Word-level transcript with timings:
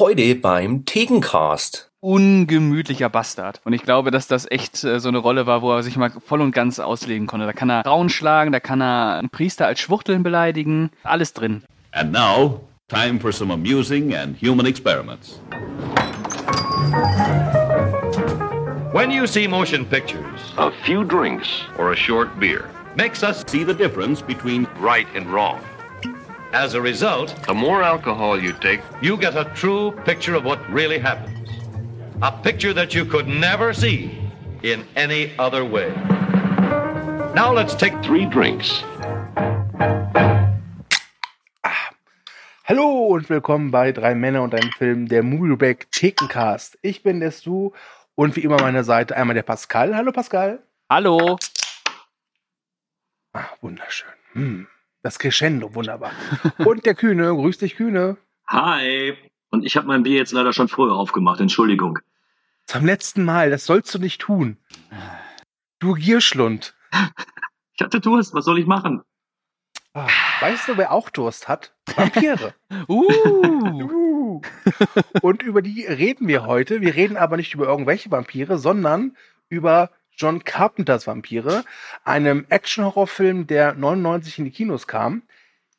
Heute 0.00 0.34
beim 0.34 0.86
Thekencast. 0.86 1.90
ungemütlicher 2.00 3.10
Bastard. 3.10 3.60
Und 3.66 3.74
ich 3.74 3.82
glaube, 3.82 4.10
dass 4.10 4.26
das 4.26 4.50
echt 4.50 4.82
äh, 4.82 4.98
so 4.98 5.10
eine 5.10 5.18
Rolle 5.18 5.46
war, 5.46 5.60
wo 5.60 5.70
er 5.72 5.82
sich 5.82 5.98
mal 5.98 6.10
voll 6.24 6.40
und 6.40 6.54
ganz 6.54 6.78
auslegen 6.78 7.26
konnte. 7.26 7.44
Da 7.44 7.52
kann 7.52 7.68
er 7.68 7.82
Frauen 7.82 8.08
schlagen, 8.08 8.50
da 8.50 8.60
kann 8.60 8.80
er 8.80 9.18
einen 9.18 9.28
Priester 9.28 9.66
als 9.66 9.78
Schwuchteln 9.78 10.22
beleidigen. 10.22 10.88
Alles 11.02 11.34
drin. 11.34 11.64
And 11.92 12.12
now, 12.12 12.62
time 12.88 13.20
for 13.20 13.30
some 13.30 13.52
amusing 13.52 14.14
and 14.14 14.40
human 14.40 14.64
experiments. 14.64 15.38
When 18.94 19.10
you 19.10 19.26
see 19.26 19.46
motion 19.46 19.84
pictures, 19.84 20.54
A 20.56 20.70
few 20.82 21.04
drinks 21.04 21.66
or 21.76 21.92
a 21.92 21.96
short 21.96 22.40
beer, 22.40 22.64
Makes 22.96 23.22
us 23.22 23.44
see 23.46 23.64
the 23.64 23.74
difference 23.74 24.20
between 24.20 24.66
right 24.80 25.06
and 25.14 25.30
wrong. 25.30 25.60
As 26.52 26.74
a 26.74 26.80
result, 26.80 27.32
The 27.46 27.54
more 27.54 27.80
alcohol 27.80 28.36
you 28.36 28.52
take, 28.52 28.80
you 29.00 29.16
get 29.16 29.36
a 29.36 29.44
true 29.54 29.92
picture 30.04 30.34
of 30.34 30.44
what 30.44 30.58
really 30.68 30.98
happens. 30.98 31.48
A 32.22 32.32
picture 32.32 32.74
that 32.74 32.92
you 32.92 33.04
could 33.04 33.28
never 33.28 33.72
see 33.72 34.18
in 34.64 34.84
any 34.96 35.30
other 35.38 35.64
way. 35.64 35.92
Now 37.34 37.52
let's 37.52 37.76
take 37.76 37.94
three 38.02 38.26
drinks. 38.26 38.82
Hallo 42.64 43.06
und 43.14 43.28
willkommen 43.30 43.70
bei 43.70 43.92
Drei 43.92 44.16
Männer 44.16 44.42
und 44.42 44.52
ein 44.52 44.72
Film, 44.76 45.06
der 45.06 45.22
Movieback 45.22 45.86
Thekencast. 45.92 46.78
Ich 46.82 47.04
bin 47.04 47.20
der 47.20 47.30
Stu 47.30 47.70
und 48.16 48.34
wie 48.34 48.40
immer 48.40 48.56
an 48.56 48.62
meiner 48.62 48.82
Seite 48.82 49.16
einmal 49.16 49.34
der 49.34 49.44
Pascal. 49.44 49.94
Hallo 49.94 50.10
Pascal. 50.10 50.60
Hallo. 50.90 51.38
Ah, 53.34 53.46
wunderschön. 53.60 54.10
Hm, 54.32 54.66
das 55.02 55.18
Crescendo, 55.18 55.74
wunderbar. 55.74 56.12
und 56.58 56.86
der 56.86 56.94
Kühne, 56.94 57.34
grüß 57.34 57.58
dich 57.58 57.76
Kühne. 57.76 58.16
Hi. 58.46 59.16
Und 59.50 59.64
ich 59.64 59.76
habe 59.76 59.86
mein 59.86 60.02
Bier 60.02 60.16
jetzt 60.16 60.32
leider 60.32 60.52
schon 60.52 60.68
früher 60.68 60.94
aufgemacht. 60.94 61.40
Entschuldigung. 61.40 61.98
Zum 62.66 62.86
letzten 62.86 63.24
Mal, 63.24 63.50
das 63.50 63.66
sollst 63.66 63.92
du 63.94 63.98
nicht 63.98 64.20
tun. 64.20 64.56
Du 65.78 65.94
Gierschlund. 65.94 66.74
Ich 67.74 67.82
hatte 67.84 68.00
Durst. 68.00 68.34
Was 68.34 68.44
soll 68.44 68.58
ich 68.58 68.66
machen? 68.66 69.00
Ah, 69.94 70.06
weißt 70.40 70.68
du, 70.68 70.76
wer 70.76 70.92
auch 70.92 71.08
Durst 71.08 71.48
hat? 71.48 71.74
Vampire. 71.96 72.54
Uh. 72.88 73.08
Uh. 73.10 74.42
Und 75.22 75.42
über 75.42 75.62
die 75.62 75.86
reden 75.86 76.28
wir 76.28 76.44
heute. 76.44 76.82
Wir 76.82 76.94
reden 76.94 77.16
aber 77.16 77.38
nicht 77.38 77.54
über 77.54 77.66
irgendwelche 77.66 78.10
Vampire, 78.10 78.58
sondern 78.58 79.16
über 79.48 79.90
John 80.20 80.44
Carpenters 80.44 81.06
Vampire, 81.06 81.64
einem 82.04 82.44
Action-Horrorfilm, 82.50 83.46
der 83.46 83.74
99 83.74 84.38
in 84.38 84.44
die 84.44 84.50
Kinos 84.50 84.86
kam. 84.86 85.22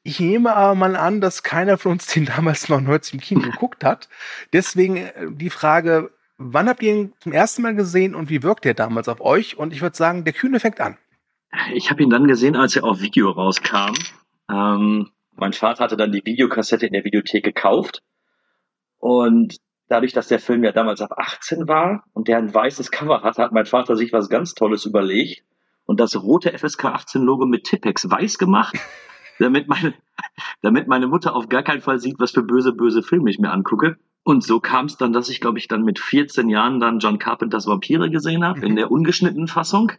Ich 0.04 0.20
nehme 0.20 0.56
aber 0.56 0.74
mal 0.74 0.96
an, 0.96 1.22
dass 1.22 1.44
keiner 1.44 1.78
von 1.78 1.94
uns 1.94 2.08
den 2.08 2.26
damals 2.38 2.68
99 2.68 3.14
im 3.14 3.20
Kino 3.20 3.42
geguckt 3.42 3.84
hat. 3.84 4.10
Deswegen 4.52 4.98
äh, 4.98 5.28
die 5.30 5.52
Frage, 5.52 6.12
wann 6.38 6.68
habt 6.68 6.82
ihr 6.82 6.94
ihn 6.94 7.14
zum 7.20 7.34
ersten 7.34 7.62
Mal 7.62 7.76
gesehen 7.76 8.16
und 8.16 8.30
wie 8.30 8.42
wirkt 8.42 8.66
er 8.66 8.74
damals 8.74 9.08
auf 9.08 9.22
euch? 9.22 9.58
Und 9.58 9.74
ich 9.74 9.82
würde 9.82 9.96
sagen, 9.96 10.24
der 10.24 10.34
Kühne 10.34 10.60
fängt 10.60 10.82
an. 10.82 10.98
Ich 11.74 11.92
habe 11.92 12.02
ihn 12.02 12.10
dann 12.10 12.28
gesehen, 12.28 12.56
als 12.56 12.76
er 12.76 12.84
auf 12.84 13.02
Video 13.02 13.30
rauskam. 13.30 13.94
Ähm, 14.50 15.12
mein 15.36 15.54
Vater 15.54 15.84
hatte 15.84 15.98
dann 15.98 16.12
die 16.12 16.26
Videokassette 16.26 16.88
in 16.88 16.94
der 16.94 17.04
Videothek 17.04 17.44
gekauft. 17.44 18.02
Und 18.98 19.58
dadurch, 19.92 20.14
dass 20.14 20.30
der 20.30 20.40
Film 20.40 20.64
ja 20.64 20.72
damals 20.72 21.02
ab 21.02 21.14
18 21.18 21.68
war 21.68 22.06
und 22.14 22.28
der 22.28 22.38
ein 22.38 22.54
weißes 22.54 22.92
Cover 22.92 23.24
hatte, 23.24 23.44
hat 23.44 23.52
mein 23.52 23.66
Vater 23.66 23.96
sich 23.98 24.14
was 24.14 24.30
ganz 24.30 24.54
Tolles 24.54 24.86
überlegt 24.86 25.44
und 25.86 26.00
das 26.00 26.16
rote 26.16 26.58
FSK 26.58 26.86
18 26.86 27.22
Logo 27.22 27.46
mit 27.46 27.66
Tippex 27.66 28.10
weiß 28.10 28.38
gemacht, 28.38 28.78
damit 29.40 29.68
meine, 29.68 29.94
damit 30.62 30.88
meine 30.88 31.08
Mutter 31.08 31.36
auf 31.36 31.50
gar 31.50 31.64
keinen 31.64 31.82
Fall 31.82 32.00
sieht, 32.00 32.20
was 32.20 32.32
für 32.32 32.44
böse, 32.44 32.72
böse 32.72 33.04
Filme 33.04 33.30
ich 33.30 33.40
mir 33.40 33.52
angucke. 33.52 33.98
Und 34.24 34.44
so 34.44 34.60
kam 34.60 34.86
es 34.86 34.98
dann, 34.98 35.14
dass 35.14 35.30
ich, 35.30 35.42
glaube 35.42 35.58
ich, 35.58 35.68
dann 35.68 35.84
mit 35.84 36.00
14 36.00 36.48
Jahren 36.48 36.80
dann 36.80 37.00
John 37.00 37.18
Carpenters 37.18 37.66
Vampire 37.66 38.10
gesehen 38.10 38.46
habe, 38.46 38.66
in 38.66 38.76
der 38.76 38.92
ungeschnittenen 38.92 39.48
Fassung. 39.48 39.92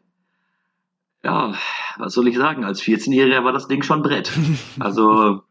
Ja, 1.25 1.55
was 1.99 2.15
soll 2.15 2.29
ich 2.29 2.37
sagen? 2.37 2.65
Als 2.65 2.83
14-Jähriger 2.83 3.45
war 3.45 3.53
das 3.53 3.69
Ding 3.69 3.83
schon 3.83 4.03
Brett. 4.03 4.33
Also, 4.79 5.43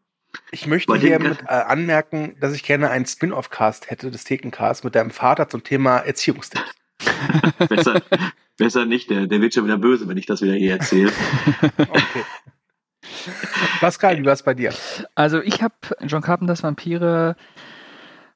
Ich 0.52 0.68
möchte 0.68 0.96
hier 0.98 1.20
mit, 1.20 1.42
äh, 1.44 1.48
anmerken, 1.48 2.36
dass 2.40 2.54
ich 2.54 2.64
gerne 2.64 2.90
einen 2.90 3.06
Spin-off-Cast 3.06 3.90
hätte 3.90 4.12
des 4.12 4.24
Thekencast 4.24 4.84
mit 4.84 4.96
deinem 4.96 5.12
Vater 5.12 5.50
zum 5.50 5.64
Thema 5.64 5.98
Erziehungstipps. 6.00 6.64
besser, 7.70 8.02
besser 8.58 8.86
nicht. 8.86 9.10
Der, 9.10 9.28
der 9.28 9.42
wird 9.42 9.54
schon 9.54 9.66
wieder 9.66 9.78
böse, 9.78 10.08
wenn 10.08 10.18
ich 10.18 10.26
das 10.26 10.42
wieder 10.42 10.54
hier 10.54 10.74
erzähle. 10.74 11.12
Okay. 11.78 12.24
Pascal, 13.80 14.18
wie 14.18 14.26
war 14.26 14.34
es 14.34 14.44
bei 14.44 14.54
dir? 14.54 14.74
Also 15.16 15.42
ich 15.42 15.62
habe 15.62 15.76
John 16.02 16.22
Carpenters 16.22 16.64
Vampire. 16.64 17.36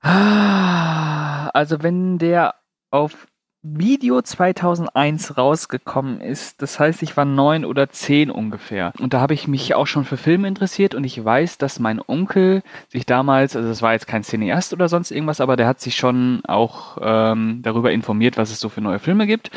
Ah, 0.02 1.50
Also 1.54 1.82
wenn 1.82 2.18
der 2.18 2.56
auf 2.92 3.28
Video 3.68 4.22
2001 4.22 5.40
rausgekommen 5.40 6.22
ist, 6.22 6.62
das 6.62 6.80
heißt, 6.80 7.02
ich 7.02 7.18
war 7.18 7.26
neun 7.26 7.66
oder 7.66 7.90
zehn 7.90 8.30
ungefähr. 8.30 8.94
Und 9.00 9.16
da 9.16 9.22
habe 9.22 9.34
ich 9.34 9.48
mich 9.48 9.74
auch 9.74 9.88
schon 9.88 10.06
für 10.06 10.18
Filme 10.18 10.48
interessiert 10.48 10.94
und 10.94 11.04
ich 11.04 11.26
weiß, 11.26 11.58
dass 11.58 11.80
mein 11.80 12.00
Onkel 12.00 12.62
sich 12.90 13.08
damals, 13.08 13.56
also 13.56 13.68
das 13.68 13.82
war 13.82 13.94
jetzt 13.94 14.06
kein 14.06 14.22
Cineast 14.22 14.72
oder 14.72 14.88
sonst 14.88 15.10
irgendwas, 15.10 15.42
aber 15.42 15.56
der 15.56 15.66
hat 15.66 15.82
sich 15.82 15.96
schon 15.96 16.44
auch 16.46 17.00
ähm, 17.02 17.62
darüber 17.64 17.92
informiert, 17.92 18.38
was 18.38 18.52
es 18.52 18.60
so 18.60 18.70
für 18.70 18.82
neue 18.82 19.00
Filme 19.00 19.26
gibt. 19.26 19.50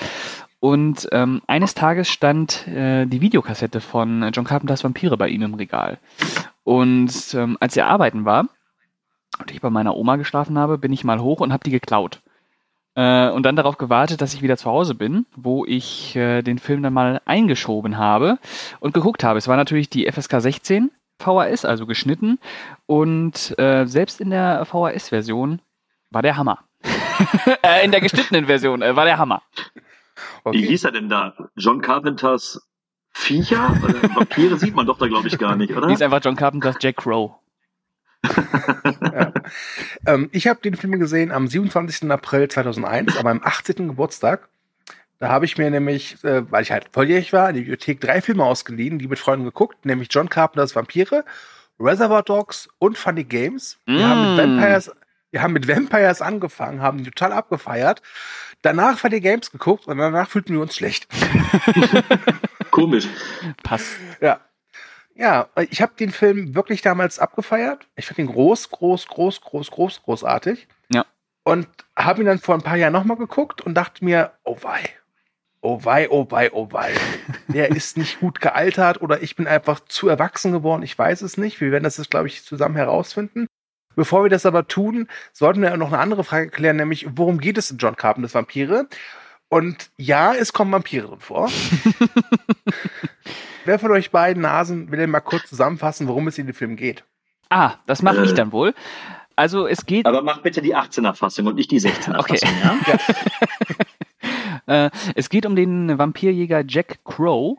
Und 0.58 1.06
ähm, 1.12 1.42
eines 1.46 1.74
Tages 1.74 2.08
stand 2.08 2.66
äh, 2.66 3.04
die 3.04 3.20
Videokassette 3.20 3.82
von 3.82 4.30
John 4.32 4.46
Carpenters 4.46 4.84
Vampire 4.84 5.18
bei 5.18 5.28
ihm 5.28 5.42
im 5.42 5.52
Regal. 5.52 5.98
Und 6.64 7.34
ähm, 7.34 7.58
als 7.60 7.76
er 7.76 7.88
arbeiten 7.88 8.24
war 8.24 8.48
und 9.38 9.50
ich 9.50 9.60
bei 9.60 9.68
meiner 9.68 9.94
Oma 9.96 10.16
geschlafen 10.16 10.58
habe, 10.58 10.78
bin 10.78 10.94
ich 10.94 11.04
mal 11.04 11.20
hoch 11.20 11.40
und 11.40 11.52
habe 11.52 11.64
die 11.64 11.72
geklaut. 11.72 12.22
Äh, 12.98 13.30
und 13.30 13.44
dann 13.44 13.54
darauf 13.54 13.78
gewartet, 13.78 14.20
dass 14.20 14.34
ich 14.34 14.42
wieder 14.42 14.56
zu 14.56 14.68
Hause 14.68 14.96
bin, 14.96 15.24
wo 15.36 15.64
ich 15.64 16.16
äh, 16.16 16.42
den 16.42 16.58
Film 16.58 16.82
dann 16.82 16.92
mal 16.92 17.20
eingeschoben 17.26 17.96
habe 17.96 18.38
und 18.80 18.92
geguckt 18.92 19.22
habe. 19.22 19.38
Es 19.38 19.46
war 19.46 19.56
natürlich 19.56 19.88
die 19.88 20.10
FSK 20.10 20.40
16 20.40 20.90
VHS, 21.20 21.64
also 21.64 21.86
geschnitten. 21.86 22.40
Und 22.86 23.56
äh, 23.56 23.86
selbst 23.86 24.20
in 24.20 24.30
der 24.30 24.64
VHS-Version 24.64 25.60
war 26.10 26.22
der 26.22 26.36
Hammer. 26.36 26.64
äh, 27.62 27.84
in 27.84 27.92
der 27.92 28.00
geschnittenen 28.00 28.46
Version 28.46 28.82
äh, 28.82 28.96
war 28.96 29.04
der 29.04 29.18
Hammer. 29.18 29.42
Wie 30.50 30.66
hieß 30.66 30.82
er 30.82 30.90
denn 30.90 31.08
da? 31.08 31.34
John 31.54 31.80
Carpenters 31.80 32.68
Viecher? 33.12 33.76
Vampire 34.14 34.56
sieht 34.58 34.74
man 34.74 34.86
doch 34.86 34.98
da, 34.98 35.06
glaube 35.06 35.28
ich, 35.28 35.38
gar 35.38 35.54
nicht, 35.54 35.72
oder? 35.76 35.88
Ist 35.88 36.02
einfach 36.02 36.20
John 36.24 36.34
Carpenters 36.34 36.76
Jack 36.80 36.96
Crow. 36.96 37.36
Ja. 38.24 39.32
Ähm, 40.06 40.28
ich 40.32 40.46
habe 40.48 40.60
den 40.60 40.74
Film 40.74 40.98
gesehen 40.98 41.32
am 41.32 41.48
27. 41.48 42.10
April 42.10 42.48
2001, 42.48 43.16
an 43.16 43.24
meinem 43.24 43.40
18. 43.42 43.88
Geburtstag. 43.88 44.48
Da 45.18 45.28
habe 45.28 45.44
ich 45.44 45.58
mir 45.58 45.70
nämlich, 45.70 46.22
äh, 46.24 46.50
weil 46.50 46.62
ich 46.62 46.70
halt 46.70 46.86
volljährig 46.92 47.32
war, 47.32 47.48
in 47.48 47.54
der 47.56 47.62
Bibliothek 47.62 48.00
drei 48.00 48.20
Filme 48.20 48.44
ausgeliehen, 48.44 48.98
die 48.98 49.08
mit 49.08 49.18
Freunden 49.18 49.44
geguckt, 49.44 49.84
nämlich 49.84 50.08
John 50.10 50.28
Carpenters 50.28 50.76
Vampire, 50.76 51.24
Reservoir 51.80 52.22
Dogs 52.22 52.68
und 52.78 52.96
Funny 52.98 53.24
Games. 53.24 53.78
Wir, 53.86 54.08
haben, 54.08 54.36
mit 54.36 54.46
Mm. 54.46 54.50
Vampires, 54.50 54.90
wir 55.30 55.42
haben 55.42 55.52
mit 55.52 55.68
Vampires 55.68 56.22
angefangen, 56.22 56.80
haben 56.82 56.98
die 56.98 57.10
total 57.10 57.32
abgefeiert. 57.32 58.02
Danach 58.62 58.98
Funny 58.98 59.20
Games 59.20 59.50
geguckt 59.50 59.86
und 59.86 59.98
danach 59.98 60.28
fühlten 60.28 60.54
wir 60.54 60.60
uns 60.60 60.74
schlecht. 60.76 61.08
Komisch. 62.70 63.08
Passt. 63.62 63.86
Ja. 64.20 64.40
Ja, 65.18 65.48
ich 65.68 65.82
habe 65.82 65.94
den 65.98 66.12
Film 66.12 66.54
wirklich 66.54 66.80
damals 66.80 67.18
abgefeiert. 67.18 67.88
Ich 67.96 68.06
fand 68.06 68.20
ihn 68.20 68.28
groß, 68.28 68.70
groß, 68.70 69.08
groß, 69.08 69.40
groß, 69.40 69.70
groß, 69.72 70.02
großartig. 70.04 70.68
Ja. 70.92 71.04
Und 71.42 71.66
habe 71.96 72.20
ihn 72.20 72.26
dann 72.26 72.38
vor 72.38 72.54
ein 72.54 72.62
paar 72.62 72.76
Jahren 72.76 72.92
nochmal 72.92 73.16
geguckt 73.16 73.60
und 73.60 73.74
dachte 73.74 74.04
mir, 74.04 74.30
oh 74.44 74.56
wei, 74.62 74.80
oh 75.60 75.80
wei, 75.82 76.08
oh 76.08 76.30
wei, 76.30 76.52
oh 76.52 76.68
wei. 76.70 76.92
Der 77.48 77.70
ist 77.70 77.96
nicht 77.96 78.20
gut 78.20 78.40
gealtert 78.40 79.02
oder 79.02 79.20
ich 79.20 79.34
bin 79.34 79.48
einfach 79.48 79.80
zu 79.80 80.08
erwachsen 80.08 80.52
geworden. 80.52 80.84
Ich 80.84 80.96
weiß 80.96 81.22
es 81.22 81.36
nicht. 81.36 81.60
Wir 81.60 81.72
werden 81.72 81.82
das 81.84 81.96
jetzt, 81.96 82.10
glaube 82.10 82.28
ich, 82.28 82.44
zusammen 82.44 82.76
herausfinden. 82.76 83.48
Bevor 83.96 84.22
wir 84.22 84.30
das 84.30 84.46
aber 84.46 84.68
tun, 84.68 85.08
sollten 85.32 85.62
wir 85.62 85.76
noch 85.76 85.88
eine 85.88 85.98
andere 85.98 86.22
Frage 86.22 86.50
klären, 86.50 86.76
nämlich, 86.76 87.08
worum 87.16 87.40
geht 87.40 87.58
es 87.58 87.72
in 87.72 87.78
John 87.78 87.96
Carpenters 87.96 88.34
Vampire? 88.34 88.86
Und 89.48 89.90
ja, 89.96 90.34
es 90.34 90.52
kommen 90.52 90.72
Vampire 90.72 91.06
drin 91.08 91.20
vor. 91.20 91.50
Wer 93.64 93.78
von 93.78 93.90
euch 93.92 94.10
beiden 94.10 94.42
Nasen 94.42 94.90
will 94.90 94.98
denn 94.98 95.10
mal 95.10 95.20
kurz 95.20 95.48
zusammenfassen, 95.48 96.08
worum 96.08 96.28
es 96.28 96.38
in 96.38 96.46
dem 96.46 96.54
Film 96.54 96.76
geht? 96.76 97.04
Ah, 97.48 97.74
das 97.86 98.02
mache 98.02 98.24
ich 98.24 98.32
Äh. 98.32 98.34
dann 98.34 98.52
wohl. 98.52 98.74
Also 99.36 99.66
es 99.66 99.86
geht 99.86 100.04
Aber 100.06 100.22
mach 100.22 100.42
bitte 100.42 100.60
die 100.60 100.74
18er-Fassung 100.76 101.46
und 101.46 101.54
nicht 101.54 101.70
die 101.70 101.80
16er-Fassung, 101.80 102.18
Okay. 102.18 102.40
ja? 102.62 102.98
Äh, 104.66 104.90
es 105.14 105.30
geht 105.30 105.46
um 105.46 105.56
den 105.56 105.96
Vampirjäger 105.96 106.62
Jack 106.68 106.98
Crow, 107.02 107.56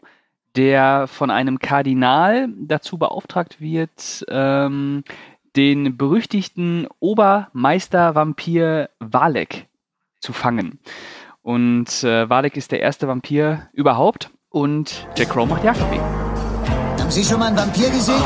der 0.56 1.07
von 1.07 1.31
einem 1.31 1.57
Kardinal 1.57 2.50
dazu 2.56 3.00
beauftragt 3.00 3.59
wird, 3.59 4.24
ähm, 4.30 5.03
den 5.56 5.97
berüchtigten 5.97 6.88
Obermeister-Vampir 7.00 8.89
Valek 9.00 9.65
zu 10.19 10.33
fangen. 10.33 10.77
Und 11.41 12.03
äh, 12.03 12.30
Valek 12.30 12.57
ist 12.57 12.71
der 12.71 12.81
erste 12.81 13.07
Vampir 13.07 13.69
überhaupt 13.74 14.31
und 14.50 15.07
Jack 15.18 15.30
Crow 15.30 15.47
macht 15.47 15.63
Jagd. 15.63 15.80
Haben 15.81 17.12
Sie 17.12 17.24
schon 17.24 17.39
mal 17.39 17.47
einen 17.47 17.57
Vampir 17.57 17.89
gesehen? 17.89 18.21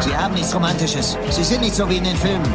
Sie 0.00 0.16
haben 0.16 0.34
nichts 0.34 0.54
Romantisches. 0.54 1.16
Sie 1.30 1.44
sind 1.44 1.60
nicht 1.60 1.74
so 1.74 1.88
wie 1.88 1.96
in 1.96 2.04
den 2.04 2.16
Filmen. 2.16 2.52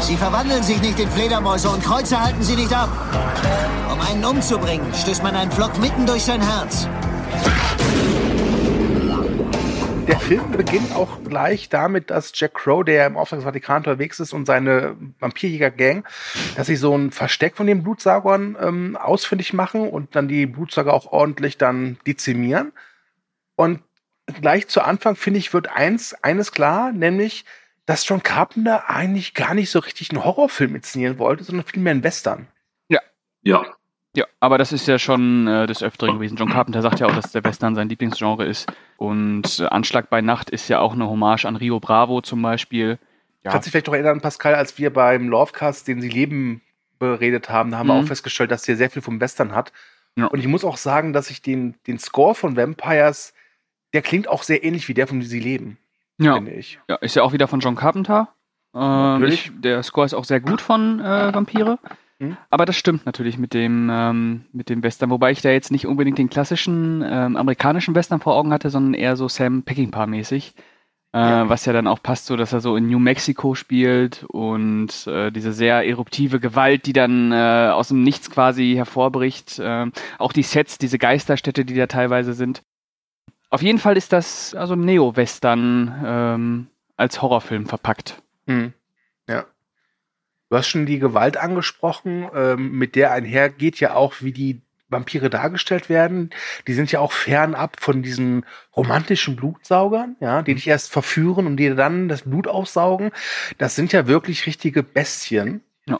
Sie 0.00 0.16
verwandeln 0.16 0.62
sich 0.62 0.80
nicht 0.82 0.98
in 0.98 1.08
Fledermäuse 1.08 1.68
und 1.68 1.82
Kreuze 1.82 2.22
halten 2.22 2.42
sie 2.42 2.56
nicht 2.56 2.74
ab. 2.74 2.90
Um 3.90 4.00
einen 4.00 4.24
umzubringen, 4.24 4.92
stößt 4.92 5.22
man 5.22 5.34
einen 5.34 5.50
Pflock 5.50 5.78
mitten 5.78 6.04
durch 6.06 6.24
sein 6.24 6.42
Herz. 6.42 6.88
Der 10.06 10.20
Film 10.20 10.52
beginnt 10.52 10.92
auch 10.94 11.24
gleich 11.24 11.70
damit, 11.70 12.10
dass 12.10 12.32
Jack 12.34 12.54
Crow, 12.54 12.84
der 12.84 13.06
im 13.06 13.16
Auftrag 13.16 13.38
des 13.38 13.44
Vatikan 13.44 13.78
unterwegs 13.78 14.20
ist 14.20 14.34
und 14.34 14.44
seine 14.44 14.96
Vampirjäger-Gang, 15.18 16.04
dass 16.56 16.66
sie 16.66 16.76
so 16.76 16.96
ein 16.96 17.10
Versteck 17.10 17.56
von 17.56 17.66
den 17.66 17.82
Blutsaugern 17.82 18.56
ähm, 18.60 18.96
ausfindig 18.96 19.54
machen 19.54 19.88
und 19.88 20.14
dann 20.14 20.28
die 20.28 20.44
Blutsauger 20.44 20.92
auch 20.92 21.06
ordentlich 21.06 21.56
dann 21.56 21.96
dezimieren. 22.06 22.72
Und 23.56 23.82
gleich 24.40 24.68
zu 24.68 24.82
Anfang, 24.82 25.16
finde 25.16 25.38
ich, 25.38 25.54
wird 25.54 25.68
eins, 25.68 26.12
eines 26.22 26.52
klar, 26.52 26.92
nämlich, 26.92 27.46
dass 27.86 28.06
John 28.06 28.22
Carpenter 28.22 28.90
eigentlich 28.90 29.32
gar 29.32 29.54
nicht 29.54 29.70
so 29.70 29.78
richtig 29.78 30.10
einen 30.10 30.22
Horrorfilm 30.22 30.74
inszenieren 30.74 31.18
wollte, 31.18 31.44
sondern 31.44 31.66
vielmehr 31.66 31.92
einen 31.92 32.04
Western. 32.04 32.46
Ja, 32.88 33.00
Ja, 33.42 33.64
aber 34.40 34.58
das 34.58 34.72
ist 34.72 34.86
ja 34.86 34.98
schon 34.98 35.46
äh, 35.46 35.66
des 35.66 35.82
Öfteren 35.82 36.14
gewesen. 36.14 36.36
John 36.36 36.50
Carpenter 36.50 36.82
sagt 36.82 37.00
ja 37.00 37.06
auch, 37.06 37.14
dass 37.14 37.32
der 37.32 37.42
Western 37.44 37.74
sein 37.74 37.88
Lieblingsgenre 37.88 38.44
ist. 38.44 38.70
Und 38.96 39.58
äh, 39.60 39.64
Anschlag 39.66 40.10
bei 40.10 40.20
Nacht 40.20 40.50
ist 40.50 40.68
ja 40.68 40.80
auch 40.80 40.92
eine 40.92 41.08
Hommage 41.08 41.46
an 41.46 41.56
Rio 41.56 41.80
Bravo 41.80 42.20
zum 42.20 42.40
Beispiel. 42.42 42.98
Ja, 43.42 43.50
Kannst 43.50 43.66
du 43.66 43.68
dich 43.68 43.72
vielleicht 43.72 43.86
noch 43.88 43.94
erinnern, 43.94 44.20
Pascal, 44.20 44.54
als 44.54 44.78
wir 44.78 44.92
beim 44.92 45.28
Lovecast, 45.28 45.86
den 45.88 46.00
sie 46.00 46.08
Leben 46.08 46.60
beredet 46.98 47.50
haben, 47.50 47.70
da 47.72 47.78
haben 47.78 47.88
wir 47.88 47.94
Mhm. 47.94 48.04
auch 48.04 48.06
festgestellt, 48.06 48.50
dass 48.50 48.62
der 48.62 48.76
sehr 48.76 48.88
viel 48.90 49.02
vom 49.02 49.20
Western 49.20 49.54
hat. 49.54 49.72
Ja. 50.16 50.26
Und 50.26 50.38
ich 50.38 50.46
muss 50.46 50.64
auch 50.64 50.76
sagen, 50.76 51.12
dass 51.12 51.28
ich 51.30 51.42
den, 51.42 51.74
den 51.86 51.98
Score 51.98 52.34
von 52.34 52.56
Vampires, 52.56 53.34
der 53.92 54.02
klingt 54.02 54.28
auch 54.28 54.42
sehr 54.44 54.62
ähnlich 54.64 54.88
wie 54.88 54.94
der 54.94 55.06
von 55.08 55.20
Sie 55.22 55.40
leben, 55.40 55.76
ja, 56.18 56.34
finde 56.34 56.52
ich. 56.52 56.78
ja, 56.88 56.94
ist 56.96 57.16
ja 57.16 57.22
auch 57.24 57.32
wieder 57.32 57.48
von 57.48 57.58
John 57.60 57.74
Carpenter. 57.74 58.28
Ähm, 58.74 58.80
Natürlich. 58.80 59.46
ich, 59.46 59.52
der 59.60 59.82
Score 59.82 60.06
ist 60.06 60.14
auch 60.14 60.24
sehr 60.24 60.40
gut 60.40 60.60
von 60.60 61.00
äh, 61.00 61.34
Vampire. 61.34 61.78
Mhm. 62.18 62.36
Aber 62.50 62.64
das 62.64 62.76
stimmt 62.76 63.06
natürlich 63.06 63.38
mit 63.38 63.54
dem, 63.54 63.88
ähm, 63.92 64.44
mit 64.52 64.68
dem 64.68 64.82
Western, 64.82 65.10
wobei 65.10 65.32
ich 65.32 65.42
da 65.42 65.50
jetzt 65.50 65.72
nicht 65.72 65.86
unbedingt 65.86 66.18
den 66.18 66.30
klassischen 66.30 67.02
ähm, 67.04 67.36
amerikanischen 67.36 67.94
Western 67.94 68.20
vor 68.20 68.36
Augen 68.36 68.52
hatte, 68.52 68.70
sondern 68.70 68.94
eher 68.94 69.16
so 69.16 69.28
Sam 69.28 69.62
Peckinpah-mäßig. 69.64 70.54
Äh, 71.12 71.18
Ja. 71.18 71.48
Was 71.48 71.64
ja 71.64 71.72
dann 71.72 71.86
auch 71.86 72.02
passt, 72.02 72.26
so 72.26 72.36
dass 72.36 72.52
er 72.52 72.60
so 72.60 72.76
in 72.76 72.88
New 72.88 72.98
Mexico 72.98 73.54
spielt 73.54 74.24
und 74.28 75.06
äh, 75.06 75.30
diese 75.30 75.52
sehr 75.52 75.86
eruptive 75.86 76.40
Gewalt, 76.40 76.86
die 76.86 76.92
dann 76.92 77.30
äh, 77.32 77.70
aus 77.72 77.88
dem 77.88 78.02
Nichts 78.02 78.30
quasi 78.30 78.74
hervorbricht. 78.74 79.60
ähm, 79.62 79.92
auch 80.18 80.32
die 80.32 80.42
Sets, 80.42 80.78
diese 80.78 80.98
Geisterstädte, 80.98 81.64
die 81.64 81.74
da 81.74 81.86
teilweise 81.86 82.32
sind. 82.32 82.62
Auf 83.50 83.62
jeden 83.62 83.78
Fall 83.78 83.96
ist 83.96 84.12
das 84.12 84.54
also 84.56 84.74
Neo-Western 84.74 86.02
ähm, 86.04 86.66
als 86.96 87.22
Horrorfilm 87.22 87.66
verpackt. 87.66 88.20
Hm. 88.48 88.72
Du 90.54 90.58
hast 90.58 90.68
schon 90.68 90.86
die 90.86 91.00
Gewalt 91.00 91.36
angesprochen, 91.36 92.30
ähm, 92.32 92.78
mit 92.78 92.94
der 92.94 93.10
einhergeht 93.10 93.80
ja 93.80 93.94
auch, 93.94 94.14
wie 94.20 94.30
die 94.30 94.62
Vampire 94.88 95.28
dargestellt 95.28 95.88
werden. 95.88 96.30
Die 96.68 96.74
sind 96.74 96.92
ja 96.92 97.00
auch 97.00 97.10
fernab 97.10 97.80
von 97.80 98.04
diesen 98.04 98.46
romantischen 98.76 99.34
Blutsaugern, 99.34 100.14
ja, 100.20 100.42
die 100.42 100.54
dich 100.54 100.68
erst 100.68 100.92
verführen 100.92 101.48
und 101.48 101.56
dir 101.56 101.74
dann 101.74 102.08
das 102.08 102.22
Blut 102.22 102.46
aussaugen. 102.46 103.10
Das 103.58 103.74
sind 103.74 103.92
ja 103.92 104.06
wirklich 104.06 104.46
richtige 104.46 104.84
Bestien. 104.84 105.60
Ja. 105.86 105.98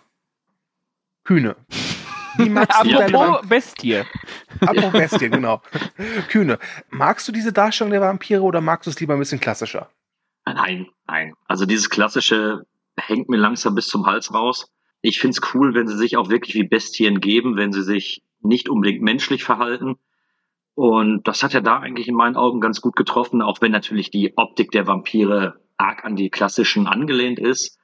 Kühne. 1.25 1.57
Apropos 2.39 3.49
Bestie. 3.49 4.05
Apropos 4.61 4.93
Bestien, 5.11 5.33
genau. 5.33 5.63
Kühne. 6.29 6.61
Magst 6.91 7.27
du 7.27 7.33
diese 7.33 7.53
Darstellung 7.53 7.91
der 7.91 8.03
Vampire 8.03 8.43
oder 8.43 8.61
magst 8.61 8.87
du 8.87 8.91
es 8.93 9.01
lieber 9.01 9.15
ein 9.15 9.19
bisschen 9.19 9.41
klassischer? 9.41 9.91
Nein, 10.47 10.87
nein. 11.09 11.35
Also 11.49 11.67
dieses 11.67 11.91
klassische 11.91 12.65
hängt 12.97 13.29
mir 13.29 13.37
langsam 13.37 13.75
bis 13.75 13.87
zum 13.87 14.07
Hals 14.07 14.33
raus. 14.33 14.71
Ich 15.01 15.19
find's 15.19 15.41
cool, 15.53 15.75
wenn 15.75 15.87
sie 15.87 15.97
sich 15.97 16.17
auch 16.17 16.31
wirklich 16.31 16.55
wie 16.55 16.67
Bestien 16.67 17.21
geben, 17.21 17.57
wenn 17.57 17.73
sie 17.73 17.83
sich 17.83 18.23
nicht 18.41 18.69
unbedingt 18.69 19.03
menschlich 19.03 19.45
verhalten. 19.45 19.97
Und 20.75 21.27
das 21.29 21.43
hat 21.43 21.53
ja 21.53 21.61
da 21.61 21.79
eigentlich 21.79 22.09
in 22.09 22.15
meinen 22.15 22.37
Augen 22.37 22.61
ganz 22.61 22.81
gut 22.81 22.97
getroffen, 22.97 23.43
auch 23.43 23.61
wenn 23.61 23.73
natürlich 23.73 24.11
die 24.11 24.37
Optik 24.37 24.71
der 24.73 24.87
Vampire 24.87 25.61
arg 25.77 26.05
an 26.05 26.17
die 26.17 26.31
klassischen 26.31 26.87
angelehnt 26.87 27.39
ist. 27.39 27.79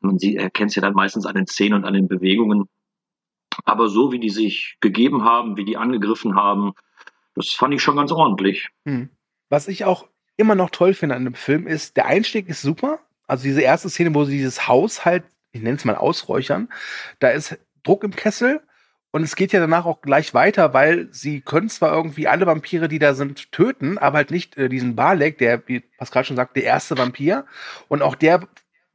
Man 0.00 0.18
erkennt 0.18 0.70
es 0.70 0.76
ja 0.76 0.82
dann 0.82 0.94
meistens 0.94 1.26
an 1.26 1.34
den 1.34 1.46
Szenen 1.46 1.74
und 1.74 1.84
an 1.84 1.94
den 1.94 2.08
Bewegungen. 2.08 2.68
Aber 3.64 3.88
so 3.88 4.12
wie 4.12 4.18
die 4.18 4.30
sich 4.30 4.76
gegeben 4.80 5.24
haben, 5.24 5.56
wie 5.56 5.64
die 5.64 5.76
angegriffen 5.76 6.34
haben, 6.34 6.72
das 7.34 7.50
fand 7.50 7.74
ich 7.74 7.82
schon 7.82 7.96
ganz 7.96 8.12
ordentlich. 8.12 8.68
Hm. 8.84 9.10
Was 9.48 9.68
ich 9.68 9.84
auch 9.84 10.06
immer 10.36 10.54
noch 10.54 10.70
toll 10.70 10.94
finde 10.94 11.14
an 11.14 11.24
dem 11.24 11.34
Film 11.34 11.66
ist, 11.66 11.96
der 11.96 12.06
Einstieg 12.06 12.48
ist 12.48 12.62
super. 12.62 13.00
Also 13.26 13.44
diese 13.44 13.62
erste 13.62 13.88
Szene, 13.88 14.14
wo 14.14 14.24
sie 14.24 14.36
dieses 14.36 14.68
Haus 14.68 15.04
halt, 15.04 15.24
ich 15.52 15.62
nenne 15.62 15.76
es 15.76 15.84
mal 15.84 15.96
ausräuchern, 15.96 16.68
da 17.18 17.28
ist 17.28 17.58
Druck 17.82 18.04
im 18.04 18.14
Kessel 18.14 18.60
und 19.12 19.22
es 19.22 19.36
geht 19.36 19.52
ja 19.52 19.60
danach 19.60 19.86
auch 19.86 20.00
gleich 20.02 20.34
weiter, 20.34 20.74
weil 20.74 21.08
sie 21.12 21.40
können 21.40 21.68
zwar 21.68 21.94
irgendwie 21.94 22.26
alle 22.26 22.46
Vampire, 22.46 22.88
die 22.88 22.98
da 22.98 23.14
sind, 23.14 23.52
töten, 23.52 23.96
aber 23.96 24.18
halt 24.18 24.30
nicht 24.30 24.56
äh, 24.56 24.68
diesen 24.68 24.96
Balek, 24.96 25.38
der, 25.38 25.62
wie 25.68 25.80
Pascal 25.80 26.24
schon 26.24 26.36
sagt, 26.36 26.56
der 26.56 26.64
erste 26.64 26.98
Vampir 26.98 27.46
und 27.88 28.02
auch 28.02 28.16
der 28.16 28.48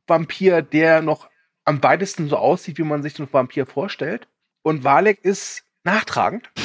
Vampir, 0.07 0.61
der 0.61 1.01
noch 1.01 1.29
am 1.63 1.81
weitesten 1.83 2.27
so 2.27 2.35
aussieht, 2.35 2.77
wie 2.79 2.83
man 2.83 3.03
sich 3.03 3.13
so 3.13 3.23
einen 3.23 3.31
Vampir 3.31 3.65
vorstellt. 3.65 4.27
Und 4.61 4.83
Valek 4.83 5.23
ist 5.23 5.63
nachtragend. 5.83 6.49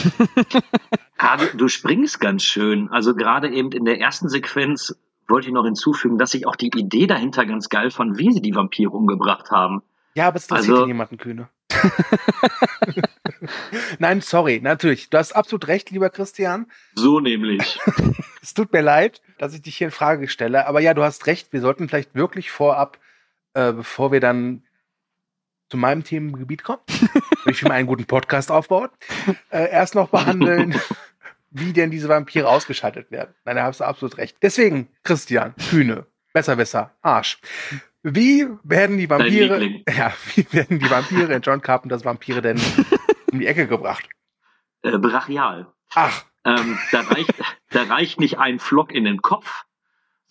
Du, 1.39 1.57
du 1.57 1.69
springst 1.69 2.21
ganz 2.21 2.43
schön. 2.43 2.91
Also 2.91 3.15
gerade 3.15 3.49
eben 3.49 3.73
in 3.73 3.87
der 3.87 3.99
ersten 3.99 4.29
Sequenz 4.29 4.95
wollte 5.29 5.49
ich 5.49 5.53
noch 5.55 5.65
hinzufügen, 5.65 6.19
dass 6.19 6.35
ich 6.35 6.47
auch 6.47 6.57
die 6.57 6.69
Idee 6.75 7.07
dahinter 7.07 7.47
ganz 7.47 7.69
geil 7.69 7.91
fand, 7.91 8.19
wie 8.19 8.33
sie 8.33 8.41
die 8.43 8.55
Vampire 8.55 8.91
umgebracht 8.91 9.51
haben. 9.51 9.83
Ja, 10.15 10.29
aber 10.29 10.37
es 10.37 10.45
interessiert 10.45 10.77
Also- 10.77 10.87
niemanden, 10.87 11.17
Kühne. 11.17 11.49
Nein, 13.99 14.21
sorry, 14.21 14.61
natürlich. 14.63 15.11
Du 15.11 15.19
hast 15.19 15.33
absolut 15.33 15.67
recht, 15.69 15.91
lieber 15.91 16.11
Christian. 16.11 16.67
So 16.95 17.21
nämlich. 17.21 17.79
Es 18.43 18.53
tut 18.53 18.75
mir 18.75 18.83
leid, 18.83 19.23
dass 19.39 19.55
ich 19.55 19.63
dich 19.63 19.79
hier 19.79 19.87
in 19.87 19.91
Frage 19.91 20.29
stelle. 20.29 20.67
Aber 20.67 20.79
ja, 20.81 20.93
du 20.93 21.03
hast 21.03 21.27
recht. 21.27 21.55
Wir 21.55 21.63
sollten 21.63 21.89
vielleicht 21.89 22.15
wirklich 22.15 22.51
vorab, 22.51 22.99
äh, 23.55 23.73
bevor 23.73 24.13
wir 24.13 24.21
dann 24.21 24.63
zu 25.71 25.79
meinem 25.79 26.05
Themengebiet 26.05 26.63
kommen, 26.63 26.83
wenn 27.45 27.55
ich 27.55 27.63
mir 27.63 27.71
einen 27.71 27.87
guten 27.87 28.05
Podcast 28.05 28.51
aufbaut, 28.51 28.91
äh, 29.49 29.71
erst 29.71 29.95
noch 29.95 30.11
behandeln, 30.11 30.79
wie 31.55 31.73
denn 31.73 31.91
diese 31.91 32.09
Vampire 32.09 32.49
ausgeschaltet 32.49 33.11
werden. 33.11 33.35
Nein, 33.45 33.57
da 33.57 33.63
hast 33.63 33.81
du 33.81 33.85
absolut 33.85 34.19
recht. 34.19 34.37
Deswegen, 34.43 34.89
Christian, 35.05 35.55
Kühne, 35.71 36.07
besser, 36.33 36.57
besser, 36.57 36.95
Arsch. 37.01 37.39
Wie 38.03 38.47
werden 38.65 38.99
die 38.99 39.09
Vampire, 39.09 39.65
ja, 39.89 40.13
wie 40.35 40.47
werden 40.53 40.79
die 40.81 40.91
Vampire 40.91 41.33
in 41.33 41.41
John 41.41 41.63
Carpenters 41.63 42.05
Vampire 42.05 42.43
denn 42.43 42.61
um 43.33 43.39
die 43.39 43.47
Ecke 43.47 43.67
gebracht? 43.67 44.09
Äh, 44.83 44.99
brachial. 44.99 45.73
Ach, 45.95 46.25
Ähm, 46.45 46.79
da, 46.91 47.01
reicht, 47.03 47.33
da 47.71 47.85
reicht 47.85 48.21
nicht 48.21 48.39
ein 48.39 48.59
Flock 48.59 48.93
in 48.93 49.05
den 49.05 49.23
Kopf, 49.23 49.65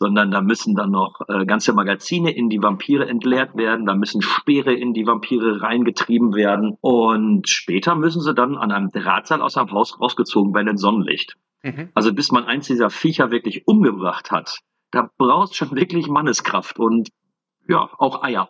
sondern 0.04 0.32
da 0.32 0.42
müssen 0.42 0.76
dann 0.76 0.92
noch 0.92 1.22
äh, 1.30 1.46
ganze 1.46 1.72
Magazine 1.72 2.30
in 2.30 2.50
die 2.50 2.62
Vampire 2.62 3.08
entleert 3.08 3.56
werden, 3.56 3.86
da 3.86 3.96
müssen 3.96 4.22
Speere 4.22 4.74
in 4.74 4.94
die 4.94 5.08
Vampire 5.08 5.62
reingetrieben 5.62 6.36
werden 6.36 6.78
und 6.82 7.48
später 7.48 7.96
müssen 7.96 8.22
sie 8.22 8.34
dann 8.34 8.58
an 8.58 8.74
einem 8.74 8.92
Drahtseil 8.92 9.42
aus 9.42 9.54
dem 9.54 9.72
Haus 9.72 9.98
rausgezogen 10.02 10.54
werden 10.54 10.68
in 10.68 10.78
Sonnenlicht. 10.78 11.38
mhm. 11.62 11.88
Also 11.94 12.14
bis 12.14 12.34
man 12.34 12.44
eins 12.44 12.68
dieser 12.68 12.90
Viecher 12.90 13.32
wirklich 13.32 13.66
umgebracht 13.66 14.30
hat, 14.30 14.60
da 14.92 15.10
brauchst 15.18 15.56
schon 15.56 15.74
wirklich 15.74 16.10
Manneskraft 16.10 16.80
und 16.80 17.08
ja, 17.70 17.90
auch 17.98 18.24
Eier. 18.24 18.50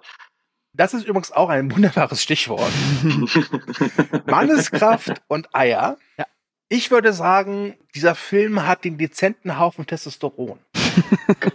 Das 0.73 0.95
ist 0.95 1.05
übrigens 1.05 1.31
auch 1.31 1.49
ein 1.49 1.71
wunderbares 1.71 2.23
Stichwort. 2.23 2.71
Manneskraft 4.25 5.21
und 5.27 5.53
Eier. 5.53 5.97
Ja. 6.17 6.25
Ich 6.67 6.89
würde 6.89 7.13
sagen, 7.13 7.75
dieser 7.93 8.15
Film 8.15 8.65
hat 8.65 8.85
den 8.85 8.97
dezenten 8.97 9.59
Haufen 9.59 9.85
Testosteron. 9.85 10.57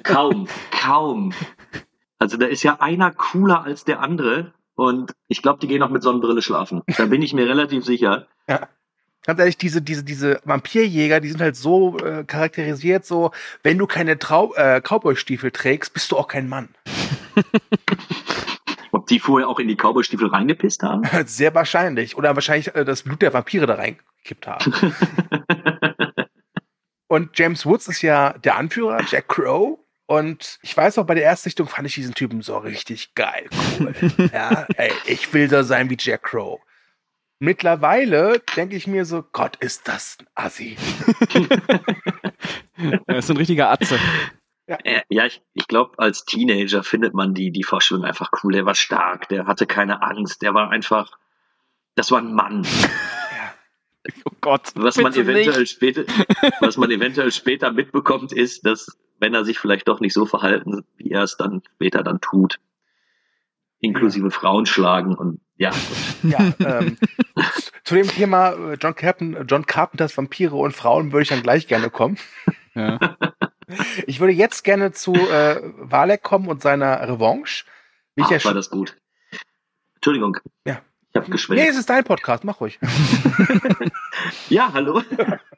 Kaum, 0.02 0.48
kaum. 0.70 1.32
Also 2.18 2.36
da 2.36 2.46
ist 2.46 2.62
ja 2.62 2.80
einer 2.80 3.12
cooler 3.12 3.62
als 3.62 3.84
der 3.84 4.00
andere 4.00 4.52
und 4.74 5.12
ich 5.28 5.42
glaube, 5.42 5.58
die 5.60 5.68
gehen 5.68 5.82
auch 5.82 5.90
mit 5.90 6.02
Sonnenbrille 6.02 6.42
schlafen. 6.42 6.82
Da 6.96 7.06
bin 7.06 7.22
ich 7.22 7.32
mir 7.32 7.48
relativ 7.48 7.84
sicher. 7.84 8.26
Ganz 9.24 9.40
ehrlich, 9.40 9.58
diese, 9.58 9.82
diese, 9.82 10.04
diese 10.04 10.40
Vampirjäger, 10.44 11.20
die 11.20 11.28
sind 11.28 11.40
halt 11.40 11.56
so 11.56 11.98
äh, 11.98 12.24
charakterisiert, 12.24 13.04
so, 13.04 13.32
wenn 13.62 13.76
du 13.76 13.86
keine 13.86 14.18
Trau 14.18 14.54
äh, 14.54 14.80
Cowboy-Stiefel 14.80 15.50
trägst, 15.50 15.92
bist 15.92 16.10
du 16.12 16.16
auch 16.16 16.28
kein 16.28 16.48
Mann. 16.48 16.70
Ob 18.92 19.06
die 19.06 19.20
vorher 19.20 19.48
auch 19.48 19.58
in 19.58 19.68
die 19.68 19.76
Cowboystiefel 19.76 20.28
reingepisst 20.28 20.82
haben? 20.82 21.02
Sehr 21.26 21.54
wahrscheinlich. 21.54 22.16
Oder 22.16 22.34
wahrscheinlich 22.34 22.74
äh, 22.74 22.84
das 22.84 23.02
Blut 23.02 23.20
der 23.20 23.34
Vampire 23.34 23.66
da 23.66 23.74
reingekippt 23.74 24.46
haben. 24.46 24.72
Und 27.08 27.38
James 27.38 27.66
Woods 27.66 27.88
ist 27.88 28.02
ja 28.02 28.34
der 28.34 28.56
Anführer, 28.56 29.02
Jack 29.10 29.28
Crow. 29.28 29.78
Und 30.06 30.58
ich 30.62 30.74
weiß 30.76 30.98
auch, 30.98 31.06
bei 31.06 31.14
der 31.14 31.24
Erstsichtung 31.24 31.68
fand 31.68 31.86
ich 31.86 31.94
diesen 31.94 32.14
Typen 32.14 32.40
so 32.40 32.56
richtig 32.58 33.14
geil, 33.14 33.48
cool. 33.78 33.92
ja, 34.32 34.66
ey, 34.76 34.92
ich 35.06 35.32
will 35.34 35.50
so 35.50 35.62
sein 35.62 35.90
wie 35.90 35.96
Jack 35.98 36.22
Crow. 36.22 36.60
Mittlerweile 37.40 38.40
denke 38.56 38.76
ich 38.76 38.86
mir 38.86 39.04
so, 39.04 39.22
Gott, 39.22 39.56
ist 39.56 39.86
das 39.86 40.18
ein 40.20 40.26
Assi. 40.34 40.76
Er 43.06 43.16
ist 43.16 43.28
ein 43.28 43.36
richtiger 43.36 43.70
Atze. 43.70 43.98
Äh, 44.66 45.00
Ja, 45.08 45.24
ich, 45.24 45.42
ich 45.52 45.66
glaube, 45.66 45.98
als 45.98 46.24
Teenager 46.24 46.84
findet 46.84 47.12
man 47.12 47.34
die, 47.34 47.50
die 47.50 47.64
Vorstellung 47.64 48.04
einfach 48.04 48.30
cool. 48.42 48.52
Der 48.52 48.66
war 48.66 48.76
stark, 48.76 49.28
der 49.28 49.46
hatte 49.46 49.66
keine 49.66 50.00
Angst, 50.02 50.42
der 50.42 50.54
war 50.54 50.70
einfach, 50.70 51.18
das 51.96 52.10
war 52.12 52.20
ein 52.20 52.34
Mann. 52.34 52.64
Oh 54.24 54.32
Gott. 54.40 54.72
Was 54.74 54.96
man 54.96 55.12
eventuell 55.14 55.60
nicht. 55.60 55.72
später, 55.72 56.04
was 56.60 56.76
man 56.76 56.90
eventuell 56.90 57.32
später 57.32 57.72
mitbekommt, 57.72 58.32
ist, 58.32 58.64
dass 58.64 58.98
wenn 59.20 59.34
er 59.34 59.44
sich 59.44 59.58
vielleicht 59.58 59.88
doch 59.88 60.00
nicht 60.00 60.12
so 60.12 60.26
verhalten, 60.26 60.84
wie 60.96 61.10
er 61.10 61.22
es 61.22 61.36
dann 61.36 61.62
später 61.74 62.02
dann 62.02 62.20
tut, 62.20 62.58
inklusive 63.80 64.30
Frauen 64.30 64.66
schlagen 64.66 65.16
und 65.16 65.40
ja, 65.56 65.70
gut. 65.70 66.30
Ja, 66.30 66.52
ähm, 66.60 66.96
zu 67.84 67.96
dem 67.96 68.08
Thema 68.08 68.52
äh, 68.52 68.76
John, 68.80 68.94
Carpen, 68.94 69.46
John 69.48 69.66
Carpenters 69.66 70.16
Vampire 70.16 70.54
und 70.54 70.72
Frauen 70.72 71.12
würde 71.12 71.22
ich 71.22 71.28
dann 71.28 71.42
gleich 71.42 71.66
gerne 71.66 71.90
kommen. 71.90 72.16
Ja. 72.74 72.98
Ich 74.06 74.20
würde 74.20 74.32
jetzt 74.32 74.62
gerne 74.64 74.92
zu 74.92 75.12
äh, 75.12 75.60
Valek 75.76 76.22
kommen 76.22 76.48
und 76.48 76.62
seiner 76.62 77.06
Revanche. 77.06 77.64
Wie 78.14 78.22
ich 78.22 78.30
ja 78.30 78.38
Ach, 78.40 78.46
war 78.46 78.54
das 78.54 78.70
gut. 78.70 78.96
Entschuldigung. 79.96 80.38
Ja. 80.64 80.80
Habe 81.18 81.30
nee, 81.30 81.32
geschwächt. 81.32 81.68
es 81.68 81.76
ist 81.76 81.90
dein 81.90 82.04
Podcast, 82.04 82.44
mach 82.44 82.60
ruhig. 82.60 82.78
Ja, 84.48 84.72
hallo. 84.72 85.02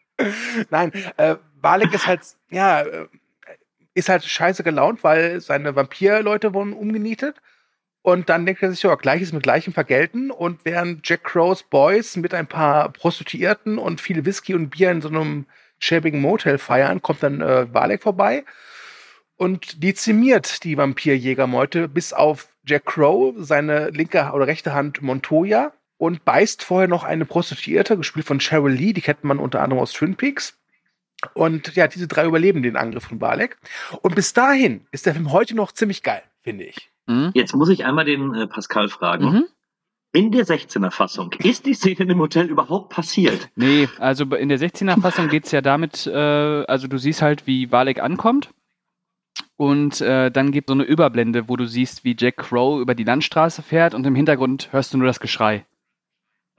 Nein, 0.71 0.93
äh, 1.17 1.37
Valek 1.61 1.95
ist 1.95 2.07
halt, 2.07 2.21
ja, 2.51 2.83
äh, 2.83 3.07
ist 3.95 4.09
halt 4.09 4.25
scheiße 4.25 4.63
gelaunt, 4.63 5.03
weil 5.03 5.41
seine 5.41 5.75
Vampirleute 5.75 6.55
wurden 6.55 6.73
umgenietet. 6.73 7.41
Und 8.03 8.29
dann 8.29 8.47
denkt 8.47 8.63
er 8.63 8.71
sich, 8.71 8.83
ja, 8.83 8.95
Gleiches 8.95 9.33
mit 9.33 9.43
Gleichem 9.43 9.73
vergelten. 9.75 10.31
Und 10.31 10.65
während 10.65 11.07
Jack 11.09 11.25
Crows 11.25 11.63
Boys 11.63 12.17
mit 12.17 12.33
ein 12.33 12.47
paar 12.47 12.91
Prostituierten 12.93 13.79
und 13.79 14.01
viel 14.01 14.25
Whisky 14.25 14.55
und 14.55 14.71
Bier 14.71 14.91
in 14.91 15.03
so 15.03 15.09
einem 15.09 15.47
schäbigen 15.79 16.21
Motel 16.21 16.59
feiern, 16.59 17.03
kommt 17.03 17.23
dann 17.23 17.41
äh, 17.41 17.99
vorbei 17.99 18.45
und 19.37 19.83
dezimiert 19.83 20.65
die 20.65 20.77
Vampirjägermeute 20.77 21.89
bis 21.89 22.13
auf 22.13 22.49
Jack 22.71 22.87
Crow, 22.87 23.35
seine 23.37 23.91
linke 23.91 24.31
oder 24.33 24.47
rechte 24.47 24.73
Hand 24.73 25.03
Montoya 25.03 25.73
und 25.99 26.25
beißt 26.25 26.63
vorher 26.63 26.87
noch 26.87 27.03
eine 27.03 27.25
Prostituierte, 27.25 27.97
gespielt 27.97 28.27
von 28.27 28.39
Cheryl 28.39 28.73
Lee, 28.73 28.93
die 28.93 29.01
kennt 29.01 29.25
man 29.25 29.39
unter 29.39 29.61
anderem 29.61 29.83
aus 29.83 29.93
Twin 29.93 30.15
Peaks. 30.15 30.57
Und 31.35 31.75
ja, 31.75 31.89
diese 31.89 32.07
drei 32.07 32.25
überleben 32.27 32.63
den 32.63 32.77
Angriff 32.77 33.05
von 33.05 33.21
Valek. 33.21 33.59
Und 34.03 34.15
bis 34.15 34.33
dahin 34.33 34.87
ist 34.93 35.05
der 35.05 35.15
Film 35.15 35.33
heute 35.33 35.57
noch 35.57 35.73
ziemlich 35.73 36.03
geil, 36.03 36.23
finde 36.43 36.65
ich. 36.65 36.91
Mhm. 37.07 37.33
Jetzt 37.35 37.55
muss 37.55 37.69
ich 37.69 37.85
einmal 37.85 38.05
den 38.05 38.35
äh, 38.35 38.47
Pascal 38.47 38.89
fragen. 38.89 39.25
Mhm. 39.25 39.45
In 40.13 40.33
der 40.33 40.45
16er 40.45 40.91
Fassung, 40.91 41.33
ist 41.39 41.67
die 41.67 41.75
Szene 41.75 42.13
im 42.13 42.19
Hotel 42.19 42.47
überhaupt 42.47 42.91
passiert? 42.93 43.49
Nee, 43.55 43.89
also 43.99 44.25
in 44.25 44.49
der 44.49 44.59
16er-Fassung 44.59 45.29
geht's 45.29 45.53
ja 45.53 45.61
damit, 45.61 46.05
äh, 46.07 46.65
also 46.65 46.89
du 46.89 46.99
siehst 46.99 47.23
halt, 47.23 47.47
wie 47.47 47.71
Valek 47.71 48.01
ankommt. 48.03 48.51
Und 49.61 50.01
äh, 50.01 50.31
dann 50.31 50.53
gibt 50.53 50.69
so 50.71 50.75
eine 50.75 50.85
Überblende, 50.85 51.51
wo 51.51 51.55
du 51.57 51.67
siehst, 51.67 52.03
wie 52.03 52.17
Jack 52.19 52.39
Crow 52.39 52.81
über 52.81 52.95
die 52.95 53.05
Landstraße 53.05 53.61
fährt 53.61 53.93
und 53.93 54.07
im 54.07 54.15
Hintergrund 54.15 54.73
hörst 54.73 54.95
du 54.95 54.97
nur 54.97 55.07
das 55.07 55.21
Geschrei. 55.21 55.67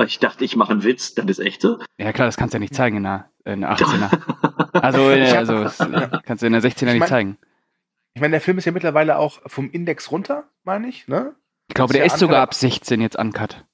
Ich 0.05 0.20
dachte, 0.20 0.46
ich 0.46 0.55
mache 0.55 0.72
einen 0.74 0.84
Witz, 0.84 1.15
das 1.15 1.25
ist 1.25 1.39
echte. 1.39 1.79
Ja 1.98 2.13
klar, 2.13 2.27
das 2.27 2.38
kannst 2.38 2.53
du 2.53 2.58
ja 2.58 2.60
nicht 2.60 2.75
zeigen 2.75 2.98
in 2.98 3.03
der, 3.03 3.31
in 3.43 3.62
der 3.62 3.72
18er. 3.75 4.79
Also, 4.79 5.10
äh, 5.10 5.31
also 5.36 5.63
kannst 6.25 6.43
du 6.43 6.46
in 6.46 6.53
der 6.53 6.62
16er 6.62 6.67
Ich 6.75 6.81
nicht 6.93 7.00
mein- 7.00 7.10
zeigen. 7.10 7.38
Ich 8.13 8.22
meine, 8.22 8.31
der 8.34 8.41
Film 8.41 8.60
ist 8.60 8.65
ja 8.65 8.72
mittlerweile 8.72 9.17
auch 9.17 9.39
vom 9.48 9.72
Index 9.72 10.12
runter, 10.12 10.43
meine 10.63 10.88
ich, 10.88 11.08
ne? 11.08 11.34
Ich 11.70 11.74
glaube, 11.74 11.93
ist 11.93 11.98
der 11.98 12.05
ja 12.05 12.13
ist 12.13 12.20
sogar 12.20 12.41
ab 12.43 12.53
16 12.53 13.01
jetzt 13.01 13.17
uncut. 13.17 13.65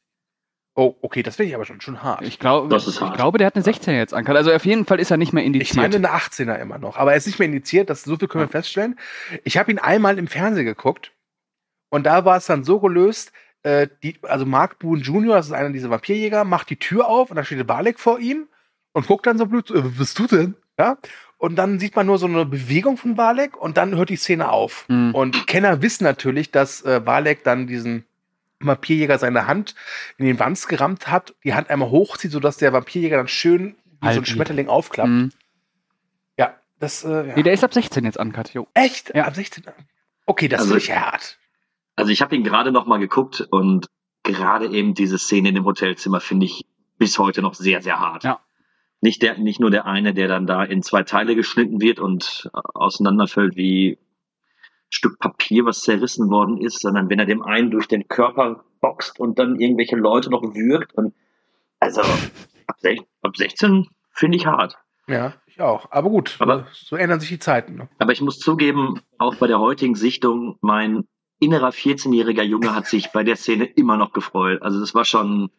Oh, 0.79 0.95
okay, 1.01 1.23
das 1.23 1.35
finde 1.37 1.49
ich 1.49 1.55
aber 1.55 1.65
schon, 1.65 1.81
schon 1.81 2.03
hart. 2.03 2.21
Ich 2.21 2.37
glaube, 2.37 2.69
Das 2.69 2.85
ist 2.85 2.97
ich 2.97 3.01
hart. 3.01 3.15
glaube, 3.15 3.39
der 3.39 3.47
hat 3.47 3.55
eine 3.55 3.63
16 3.63 3.95
jetzt 3.95 4.13
uncut. 4.13 4.35
Also 4.35 4.53
auf 4.53 4.63
jeden 4.63 4.85
Fall 4.85 4.99
ist 4.99 5.09
er 5.09 5.17
nicht 5.17 5.33
mehr 5.33 5.43
indiziert. 5.43 5.71
Ich 5.71 5.75
meine 5.75 5.95
eine 5.95 6.09
18er 6.15 6.55
immer 6.59 6.77
noch, 6.77 6.97
aber 6.97 7.13
er 7.13 7.17
ist 7.17 7.25
nicht 7.25 7.39
mehr 7.39 7.47
indiziert, 7.47 7.89
das 7.89 8.03
so 8.03 8.15
viel 8.15 8.27
können 8.27 8.43
wir 8.43 8.47
feststellen. 8.49 8.99
Ich 9.43 9.57
habe 9.57 9.71
ihn 9.71 9.79
einmal 9.79 10.19
im 10.19 10.27
Fernsehen 10.27 10.65
geguckt 10.65 11.13
und 11.89 12.05
da 12.05 12.25
war 12.25 12.37
es 12.37 12.45
dann 12.45 12.63
so 12.63 12.79
gelöst, 12.79 13.31
äh, 13.63 13.87
die, 14.03 14.19
also 14.21 14.45
Mark 14.45 14.77
Boone 14.77 15.01
Jr., 15.01 15.37
das 15.37 15.47
ist 15.47 15.51
einer 15.51 15.71
dieser 15.71 15.89
Vampirjäger, 15.89 16.43
macht 16.43 16.69
die 16.69 16.77
Tür 16.77 17.07
auf 17.07 17.31
und 17.31 17.37
da 17.37 17.43
steht 17.43 17.65
Balek 17.65 17.99
vor 17.99 18.19
ihm 18.19 18.47
und 18.93 19.07
guckt 19.07 19.25
dann 19.25 19.39
so 19.39 19.47
blöd, 19.47 19.71
äh, 19.71 19.83
was 19.83 19.93
bist 19.97 20.19
du 20.19 20.27
denn? 20.27 20.53
Ja? 20.77 20.99
Und 21.39 21.55
dann 21.55 21.79
sieht 21.79 21.95
man 21.95 22.05
nur 22.05 22.19
so 22.19 22.27
eine 22.27 22.45
Bewegung 22.45 22.97
von 22.97 23.15
Balek 23.15 23.57
und 23.57 23.77
dann 23.77 23.95
hört 23.95 24.09
die 24.09 24.15
Szene 24.15 24.49
auf. 24.51 24.85
Hm. 24.89 25.15
Und 25.15 25.47
Kenner 25.47 25.81
wissen 25.81 26.03
natürlich, 26.03 26.51
dass 26.51 26.83
äh, 26.83 27.01
Balek 27.03 27.43
dann 27.43 27.65
diesen 27.65 28.05
Vampirjäger 28.59 29.19
seine 29.19 29.47
Hand 29.47 29.75
in 30.17 30.25
den 30.25 30.39
Wanz 30.39 30.67
gerammt 30.67 31.07
hat, 31.09 31.35
die 31.43 31.53
Hand 31.53 31.69
einmal 31.69 31.89
hochzieht, 31.89 32.31
sodass 32.31 32.57
der 32.57 32.73
Vampirjäger 32.73 33.17
dann 33.17 33.27
schön 33.27 33.75
wie 33.85 33.91
so 33.91 33.97
ein 33.99 34.15
Halb 34.15 34.27
Schmetterling 34.27 34.67
aufklappt. 34.67 35.09
Mhm. 35.09 35.31
Ja, 36.37 36.55
das, 36.79 37.03
äh, 37.03 37.27
ja. 37.29 37.35
Nee, 37.35 37.43
der 37.43 37.53
ist 37.53 37.63
ab 37.63 37.73
16 37.73 38.03
jetzt 38.05 38.17
uncut, 38.17 38.53
jo. 38.53 38.67
Echt? 38.73 39.13
Ja. 39.15 39.25
Ab 39.25 39.35
16? 39.35 39.63
Okay, 40.25 40.47
das 40.47 40.61
Also- 40.61 40.73
finde 40.75 40.83
ich 40.83 40.95
hart. 40.95 41.37
Also 41.95 42.11
ich 42.11 42.21
habe 42.21 42.35
ihn 42.35 42.43
gerade 42.43 42.71
noch 42.71 42.85
mal 42.85 42.97
geguckt 42.99 43.41
und 43.49 43.87
gerade 44.23 44.67
eben 44.67 44.93
diese 44.93 45.17
Szene 45.17 45.49
in 45.49 45.55
dem 45.55 45.65
Hotelzimmer 45.65 46.19
finde 46.19 46.45
ich 46.45 46.65
bis 46.99 47.17
heute 47.17 47.41
noch 47.41 47.55
sehr, 47.55 47.81
sehr 47.81 47.99
hart. 47.99 48.23
Ja. 48.23 48.39
Nicht, 49.01 49.21
der, 49.21 49.37
nicht 49.37 49.59
nur 49.59 49.71
der 49.71 49.85
eine, 49.85 50.13
der 50.13 50.27
dann 50.27 50.45
da 50.47 50.63
in 50.63 50.81
zwei 50.83 51.03
Teile 51.03 51.35
geschnitten 51.35 51.81
wird 51.81 51.99
und 51.99 52.49
äh, 52.53 52.59
auseinanderfällt 52.73 53.55
wie 53.55 53.97
Stück 54.89 55.19
Papier, 55.19 55.65
was 55.65 55.81
zerrissen 55.81 56.29
worden 56.29 56.57
ist, 56.57 56.79
sondern 56.81 57.09
wenn 57.09 57.19
er 57.19 57.25
dem 57.25 57.41
einen 57.43 57.71
durch 57.71 57.87
den 57.87 58.07
Körper 58.07 58.63
boxt 58.81 59.19
und 59.19 59.37
dann 59.39 59.59
irgendwelche 59.59 59.95
Leute 59.95 60.29
noch 60.29 60.41
würgt. 60.55 60.93
Und 60.93 61.13
also 61.79 62.01
ab, 62.01 62.75
sech, 62.79 63.01
ab 63.21 63.35
16 63.35 63.87
finde 64.13 64.37
ich 64.37 64.45
hart. 64.45 64.77
Ja, 65.07 65.33
ich 65.45 65.61
auch. 65.61 65.91
Aber 65.91 66.09
gut, 66.09 66.35
Aber- 66.39 66.67
so 66.73 66.95
ändern 66.95 67.19
sich 67.19 67.29
die 67.29 67.39
Zeiten. 67.39 67.75
Ne? 67.75 67.89
Aber 67.99 68.11
ich 68.11 68.21
muss 68.21 68.39
zugeben, 68.39 68.99
auch 69.17 69.35
bei 69.35 69.47
der 69.47 69.59
heutigen 69.59 69.95
Sichtung, 69.95 70.57
mein 70.61 71.07
innerer 71.39 71.69
14-jähriger 71.69 72.41
Junge 72.43 72.73
hat 72.75 72.87
sich 72.87 73.11
bei 73.11 73.23
der 73.23 73.35
Szene 73.35 73.65
immer 73.65 73.97
noch 73.97 74.11
gefreut. 74.13 74.61
Also 74.61 74.79
das 74.79 74.95
war 74.95 75.05
schon, 75.05 75.49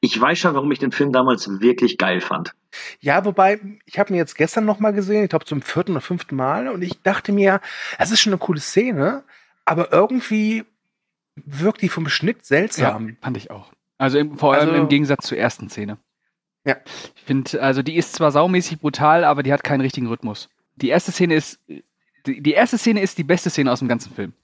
ich 0.00 0.20
weiß 0.20 0.38
schon, 0.38 0.54
warum 0.54 0.70
ich 0.72 0.78
den 0.78 0.92
Film 0.92 1.12
damals 1.12 1.60
wirklich 1.60 1.98
geil 1.98 2.20
fand. 2.20 2.54
Ja, 3.00 3.24
wobei, 3.24 3.60
ich 3.84 3.98
habe 3.98 4.10
ihn 4.10 4.16
jetzt 4.16 4.34
gestern 4.36 4.64
noch 4.64 4.80
mal 4.80 4.92
gesehen, 4.92 5.24
ich 5.24 5.30
glaube 5.30 5.44
zum 5.44 5.62
vierten 5.62 5.92
oder 5.92 6.00
fünften 6.00 6.36
Mal, 6.36 6.68
und 6.68 6.82
ich 6.82 7.00
dachte 7.02 7.32
mir, 7.32 7.60
es 7.98 8.10
ist 8.10 8.20
schon 8.20 8.32
eine 8.32 8.38
coole 8.38 8.60
Szene, 8.60 9.24
aber 9.64 9.92
irgendwie 9.92 10.64
wirkt 11.36 11.82
die 11.82 11.88
vom 11.88 12.08
Schnitt 12.08 12.44
seltsam. 12.44 13.16
fand 13.20 13.36
ich 13.36 13.50
auch. 13.50 13.72
Also 13.98 14.18
im, 14.18 14.36
vor 14.38 14.54
allem 14.54 14.70
Also- 14.70 14.82
im 14.82 14.88
Gegensatz 14.88 15.26
zur 15.26 15.38
ersten 15.38 15.68
Szene. 15.68 15.98
Ja. 16.64 16.76
Ich 17.16 17.22
finde, 17.22 17.62
also 17.62 17.82
die 17.82 17.96
ist 17.96 18.12
zwar 18.14 18.32
saumäßig 18.32 18.80
brutal, 18.80 19.24
aber 19.24 19.42
die 19.42 19.52
hat 19.52 19.64
keinen 19.64 19.80
richtigen 19.80 20.08
Rhythmus. 20.08 20.48
Die 20.76 20.88
erste 20.88 21.10
Szene 21.12 21.34
ist, 21.34 21.58
die, 22.26 22.42
die 22.42 22.52
erste 22.52 22.76
Szene 22.78 23.00
ist 23.00 23.16
die 23.16 23.24
beste 23.24 23.48
Szene 23.48 23.72
aus 23.72 23.78
dem 23.78 23.88
ganzen 23.88 24.12
Film. 24.14 24.34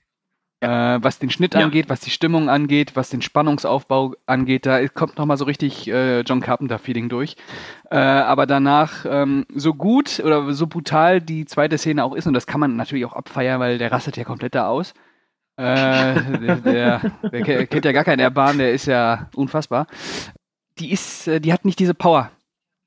Äh, 0.61 0.69
was 1.03 1.19
den 1.19 1.29
Schnitt 1.29 1.55
Ja. 1.55 1.61
angeht, 1.61 1.91
was 1.91 2.01
die 2.01 2.11
Stimmung 2.11 2.49
angeht, 2.49 2.93
was 2.97 3.11
den 3.11 3.21
Spannungsaufbau 3.21 4.15
angeht, 4.25 4.65
da 4.65 4.89
kommt 4.89 5.19
noch 5.19 5.27
mal 5.27 5.37
so 5.37 5.45
richtig 5.45 5.87
äh, 5.87 6.21
John 6.21 6.41
Carpenter-Feeling 6.41 7.11
durch. 7.11 7.37
Äh, 7.91 7.97
aber 7.99 8.47
danach, 8.47 9.05
ähm, 9.07 9.45
so 9.55 9.75
gut 9.75 10.19
oder 10.25 10.51
so 10.55 10.67
brutal 10.67 11.21
die 11.21 11.45
zweite 11.45 11.77
Szene 11.77 12.03
auch 12.03 12.15
ist, 12.15 12.27
und 12.27 12.33
das 12.33 12.47
kann 12.47 12.61
man 12.61 12.75
natürlich 12.75 13.05
auch 13.05 13.13
abfeiern, 13.13 13.61
weil 13.61 13.77
der 13.77 13.93
rastet 13.93 14.17
ja 14.17 14.25
komplett 14.25 14.55
da 14.55 14.67
aus. 14.69 14.95
Äh, 15.59 15.63
der, 16.41 16.57
der, 16.57 17.01
der 17.31 17.43
ke- 17.43 17.67
kennt 17.67 17.85
ja 17.85 17.93
gar 17.93 18.05
keinen 18.05 18.21
Erbarmen, 18.21 18.59
der 18.59 18.73
ist 18.73 18.87
ja 18.87 19.29
unfassbar. 19.35 19.87
Die 20.79 20.91
ist, 20.91 21.29
äh, 21.29 21.39
die 21.41 21.53
hat 21.53 21.67
nicht 21.67 21.79
diese 21.79 21.95
Power. 21.95 22.31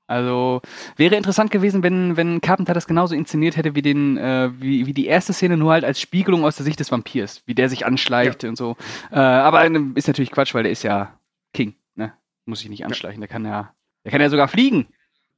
Also 0.10 0.62
wäre 0.96 1.16
interessant 1.16 1.52
gewesen, 1.52 1.84
wenn, 1.84 2.18
wenn 2.18 2.42
Carpenter 2.42 2.74
das 2.74 2.88
genauso 2.88 3.14
inszeniert 3.14 3.58
hätte 3.58 3.76
wie 3.76 3.84
den, 3.84 4.18
äh, 4.18 4.50
wie, 4.60 4.88
wie 4.88 4.94
die 4.94 5.06
erste 5.06 5.34
Szene, 5.34 5.56
nur 5.56 5.72
halt 5.72 5.86
als 5.86 6.02
Spiegelung 6.02 6.44
aus 6.46 6.56
der 6.56 6.64
Sicht 6.64 6.80
des 6.80 6.92
Vampirs, 6.92 7.44
wie 7.46 7.54
der 7.54 7.70
sich 7.70 7.86
anschleicht 7.86 8.44
und 8.44 8.56
so. 8.58 8.76
Äh, 9.12 9.20
aber 9.20 9.64
ist 9.96 10.08
natürlich 10.08 10.32
Quatsch, 10.32 10.56
weil 10.56 10.64
der 10.64 10.72
ist 10.72 10.82
ja 10.82 11.14
King, 11.54 11.76
ne? 11.94 12.14
Muss 12.46 12.62
sich 12.62 12.70
nicht 12.70 12.86
anschleichen. 12.86 13.22
Der 13.22 13.28
kann 13.28 13.46
ja, 13.46 13.72
der 14.04 14.12
kann 14.12 14.20
ja 14.20 14.30
sogar 14.30 14.48
fliegen. 14.48 14.88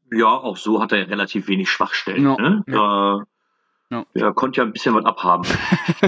Ja, 0.10 0.28
auch 0.28 0.56
so 0.56 0.82
hat 0.82 0.94
er 0.94 1.00
ja 1.00 1.06
relativ 1.06 1.50
wenig 1.50 1.70
Schwachstellen. 1.70 2.24
Ja. 2.24 2.36
Ne? 2.38 2.64
Ja. 2.68 3.18
Äh, 3.92 4.04
Er 4.14 4.34
konnte 4.34 4.62
ja 4.62 4.66
ein 4.66 4.72
bisschen 4.72 4.96
was 4.96 5.04
abhaben. 5.04 5.46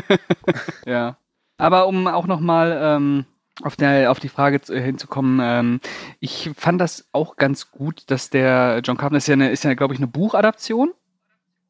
Ja. 0.85 1.17
Aber 1.57 1.87
um 1.87 2.07
auch 2.07 2.27
nochmal 2.27 2.77
ähm, 2.81 3.25
auf, 3.61 3.75
der, 3.75 4.11
auf 4.11 4.19
die 4.19 4.29
Frage 4.29 4.61
zu, 4.61 4.79
hinzukommen, 4.79 5.39
ähm, 5.41 5.79
ich 6.19 6.51
fand 6.57 6.81
das 6.81 7.07
auch 7.11 7.35
ganz 7.35 7.71
gut, 7.71 8.03
dass 8.07 8.29
der 8.29 8.81
John 8.83 8.97
Carpenter 8.97 9.17
ist 9.17 9.27
ja, 9.27 9.33
eine, 9.33 9.51
ist 9.51 9.63
ja 9.63 9.73
glaube 9.73 9.93
ich, 9.93 9.99
eine 9.99 10.07
Buchadaption. 10.07 10.91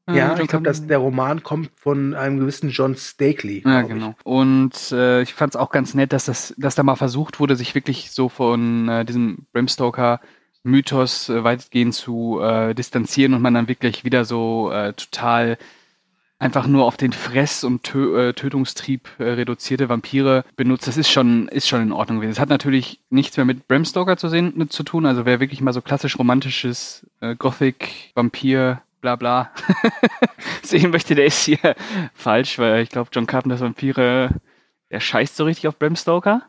Äh, 0.08 0.18
Ja, 0.18 0.34
John 0.34 0.42
ich 0.42 0.48
glaube, 0.48 0.66
dass 0.66 0.88
der 0.88 0.98
Roman 1.00 1.44
kommt 1.44 1.72
von 1.76 2.14
einem 2.14 2.40
gewissen 2.40 2.70
John 2.70 2.96
Stakely. 2.96 3.64
Ja, 3.66 3.82
glaub 3.82 3.84
ich. 3.84 3.90
genau. 3.90 4.16
Und 4.24 4.92
äh, 4.92 5.22
ich 5.22 5.34
fand 5.34 5.56
es 5.56 5.60
auch 5.60 5.72
ganz 5.72 5.94
nett, 5.94 6.14
dass 6.14 6.26
das, 6.26 6.54
dass 6.58 6.76
da 6.76 6.84
mal 6.84 6.96
versucht 6.96 7.40
wurde, 7.40 7.56
sich 7.56 7.76
wirklich 7.76 8.12
so 8.12 8.30
von 8.30 8.88
äh, 8.88 9.06
diesem 9.06 9.46
Bram 9.52 9.68
Stoker 9.68 10.22
Mythos 10.64 11.28
äh, 11.30 11.44
weitgehend 11.44 11.94
zu 11.94 12.40
äh, 12.42 12.74
distanzieren 12.74 13.34
und 13.34 13.42
man 13.42 13.54
dann 13.54 13.68
wirklich 13.68 14.06
wieder 14.06 14.24
so 14.24 14.72
äh, 14.72 14.94
total 14.94 15.58
einfach 16.44 16.68
nur 16.68 16.86
auf 16.86 16.98
den 16.98 17.14
Fress- 17.14 17.64
und 17.64 17.84
Tö 17.84 18.30
äh, 18.30 18.34
Tötungstrieb 18.34 19.08
äh, 19.18 19.24
reduzierte 19.24 19.88
Vampire 19.88 20.44
benutzt. 20.58 20.88
Das 20.88 20.98
ist 20.98 21.10
schon, 21.10 21.48
ist 21.48 21.68
schon 21.68 21.82
in 21.82 21.92
Ordnung 21.94 22.18
gewesen. 22.18 22.34
Es 22.34 22.40
hat 22.40 22.50
natürlich 22.50 23.00
nichts 23.10 23.38
mehr 23.38 23.46
mit 23.46 23.68
Bram 23.68 23.86
Stoker 23.86 24.18
zu, 24.18 24.28
sehen, 24.28 24.70
zu 24.70 24.84
tun. 24.84 25.06
Also 25.06 25.26
wer 25.26 25.40
wirklich 25.40 25.62
mal 25.62 25.74
so 25.74 25.82
klassisch 25.82 26.20
romantisches 26.20 27.08
äh, 27.22 27.36
Gothic, 27.36 28.12
Vampir, 28.14 28.82
bla 29.00 29.16
bla 29.16 29.52
sehen 30.64 30.92
möchte, 30.92 31.16
der 31.16 31.26
ist 31.26 31.44
hier 31.44 31.76
falsch, 32.14 32.60
weil 32.60 32.84
ich 32.84 32.90
glaube, 32.90 33.10
John 33.14 33.26
Carpenters 33.26 33.62
Vampire, 33.62 34.30
der 34.92 35.00
scheißt 35.00 35.38
so 35.38 35.46
richtig 35.46 35.68
auf 35.70 35.80
Bram 35.80 35.96
Stoker. 35.96 36.44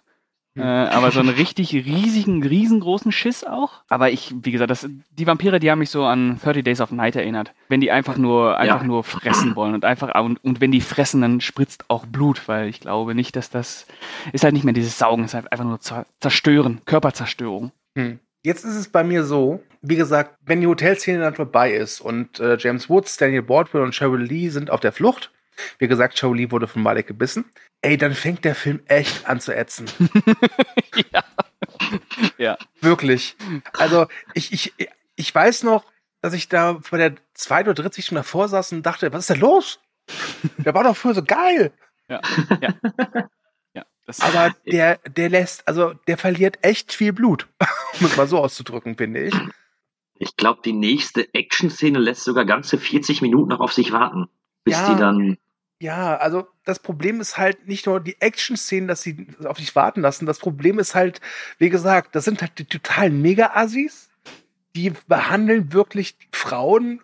Äh, 0.57 0.63
aber 0.63 1.11
so 1.11 1.19
einen 1.21 1.31
richtig 1.31 1.73
riesigen, 1.75 2.43
riesengroßen 2.43 3.11
Schiss 3.11 3.43
auch. 3.45 3.83
Aber 3.89 4.11
ich, 4.11 4.33
wie 4.43 4.53
gesagt, 4.53 4.71
das, 4.71 4.89
die 5.11 5.27
Vampire, 5.27 5.59
die 5.59 5.71
haben 5.71 5.81
mich 5.81 5.91
so 5.91 6.05
an 6.05 6.39
30 6.43 6.63
Days 6.63 6.81
of 6.81 6.93
Night 6.93 7.17
erinnert. 7.17 7.53
Wenn 7.69 7.81
die 7.81 7.91
einfach 7.91 8.17
nur, 8.17 8.57
einfach 8.57 8.81
Ja. 8.83 8.87
nur 8.87 9.03
fressen 9.03 9.57
wollen 9.57 9.75
und 9.75 9.85
einfach, 9.85 10.15
und, 10.23 10.43
und 10.45 10.61
wenn 10.61 10.71
die 10.71 10.81
fressen, 10.81 11.21
dann 11.23 11.41
spritzt 11.41 11.85
auch 11.89 12.07
Blut, 12.07 12.47
weil 12.47 12.69
ich 12.69 12.81
glaube 12.81 13.15
nicht, 13.17 13.35
dass 13.35 13.51
das, 13.51 13.87
ist 14.33 14.45
halt 14.45 14.55
nicht 14.55 14.65
mehr 14.65 14.75
dieses 14.75 14.97
Saugen, 14.99 15.25
ist 15.25 15.35
halt 15.35 15.51
einfach 15.51 15.65
nur 15.65 15.79
zer- 15.79 16.07
zerstören, 16.21 16.81
Körperzerstörung. 16.85 17.73
Hm. 17.97 18.21
Jetzt 18.45 18.65
ist 18.65 18.77
es 18.77 18.89
bei 18.89 19.03
mir 19.03 19.25
so, 19.25 19.61
wie 19.81 19.97
gesagt, 19.97 20.37
wenn 20.45 20.61
die 20.61 20.67
Hotelszene 20.67 21.19
dann 21.19 21.35
vorbei 21.35 21.73
ist 21.73 22.01
und 22.01 22.39
äh, 22.41 22.57
James 22.61 22.89
Woods, 22.91 23.17
Daniel 23.17 23.43
Baldwin 23.43 23.81
und 23.83 23.95
Cheryl 23.95 24.23
Lee 24.23 24.51
sind 24.51 24.71
auf 24.71 24.81
der 24.81 24.93
Flucht, 24.93 25.31
wie 25.79 25.89
gesagt, 25.89 26.21
Lee 26.23 26.51
wurde 26.51 26.67
von 26.67 26.83
Malek 26.83 27.07
gebissen, 27.07 27.45
ey, 27.83 27.97
dann 27.97 28.15
fängt 28.15 28.45
der 28.45 28.55
Film 28.55 28.81
echt 28.87 29.27
an 29.27 29.41
zu 29.41 29.55
ätzen. 29.55 29.87
ja. 31.13 31.25
ja. 32.39 32.59
Wirklich. 32.81 33.37
Also, 33.79 34.07
ich, 34.33 34.53
ich, 34.53 34.73
ich 35.17 35.35
weiß 35.35 35.63
noch, 35.65 35.85
dass 36.21 36.33
ich 36.33 36.49
da 36.49 36.81
bei 36.91 36.99
der 36.99 37.15
zweiten 37.35 37.69
oder 37.69 37.83
dritten 37.83 37.95
Sichtung 37.95 38.17
davor 38.17 38.49
saß 38.49 38.73
und 38.73 38.85
dachte, 38.85 39.13
was 39.13 39.21
ist 39.21 39.31
denn 39.31 39.41
los? 39.41 39.81
Der 40.59 40.75
war 40.75 40.85
doch 40.85 40.97
früher 40.97 41.15
so 41.15 41.23
geil. 41.23 41.73
Ja. 42.09 42.21
Ja. 42.61 42.75
ja. 43.75 43.85
Das, 44.07 44.21
Aber 44.21 44.55
der, 44.67 44.99
der 45.07 45.29
lässt, 45.31 45.67
also 45.67 45.95
der 46.07 46.19
verliert 46.19 46.59
echt 46.63 46.93
viel 46.93 47.13
Blut. 47.13 47.49
um 48.01 48.07
es 48.07 48.17
mal 48.17 48.27
so 48.27 48.39
auszudrücken, 48.39 48.97
finde 48.97 49.25
ich. 49.25 49.35
Ich 50.17 50.37
glaube, 50.37 50.61
die 50.65 50.73
nächste 50.73 51.33
Action-Szene 51.35 51.99
lässt 51.99 52.25
sogar 52.25 52.45
ganze 52.45 52.79
40 52.79 53.21
Minuten 53.23 53.49
noch 53.49 53.61
auf 53.61 53.73
sich 53.73 53.93
warten, 53.93 54.29
bis 54.65 54.77
Ja. 54.77 54.93
die 54.93 55.01
dann. 55.01 55.39
Ja, 55.81 56.17
also 56.17 56.47
das 56.65 56.79
Problem 56.79 57.21
ist 57.21 57.37
halt 57.37 57.67
nicht 57.69 57.87
nur 57.87 58.01
die 58.01 58.21
Action-Szenen, 58.21 58.89
dass 58.89 59.03
sie 59.03 59.27
auf 59.45 59.59
sich 59.59 59.75
warten 59.75 60.01
lassen. 60.01 60.25
Das 60.25 60.39
Problem 60.39 60.79
ist 60.79 60.95
halt, 60.95 61.21
wie 61.59 61.69
gesagt, 61.69 62.15
das 62.15 62.25
sind 62.25 62.41
halt 62.41 62.59
die 62.59 62.65
totalen 62.65 63.21
Mega-Assis. 63.21 64.09
Die 64.77 64.93
behandeln 65.07 65.73
wirklich 65.73 66.17
Frauen 66.33 67.01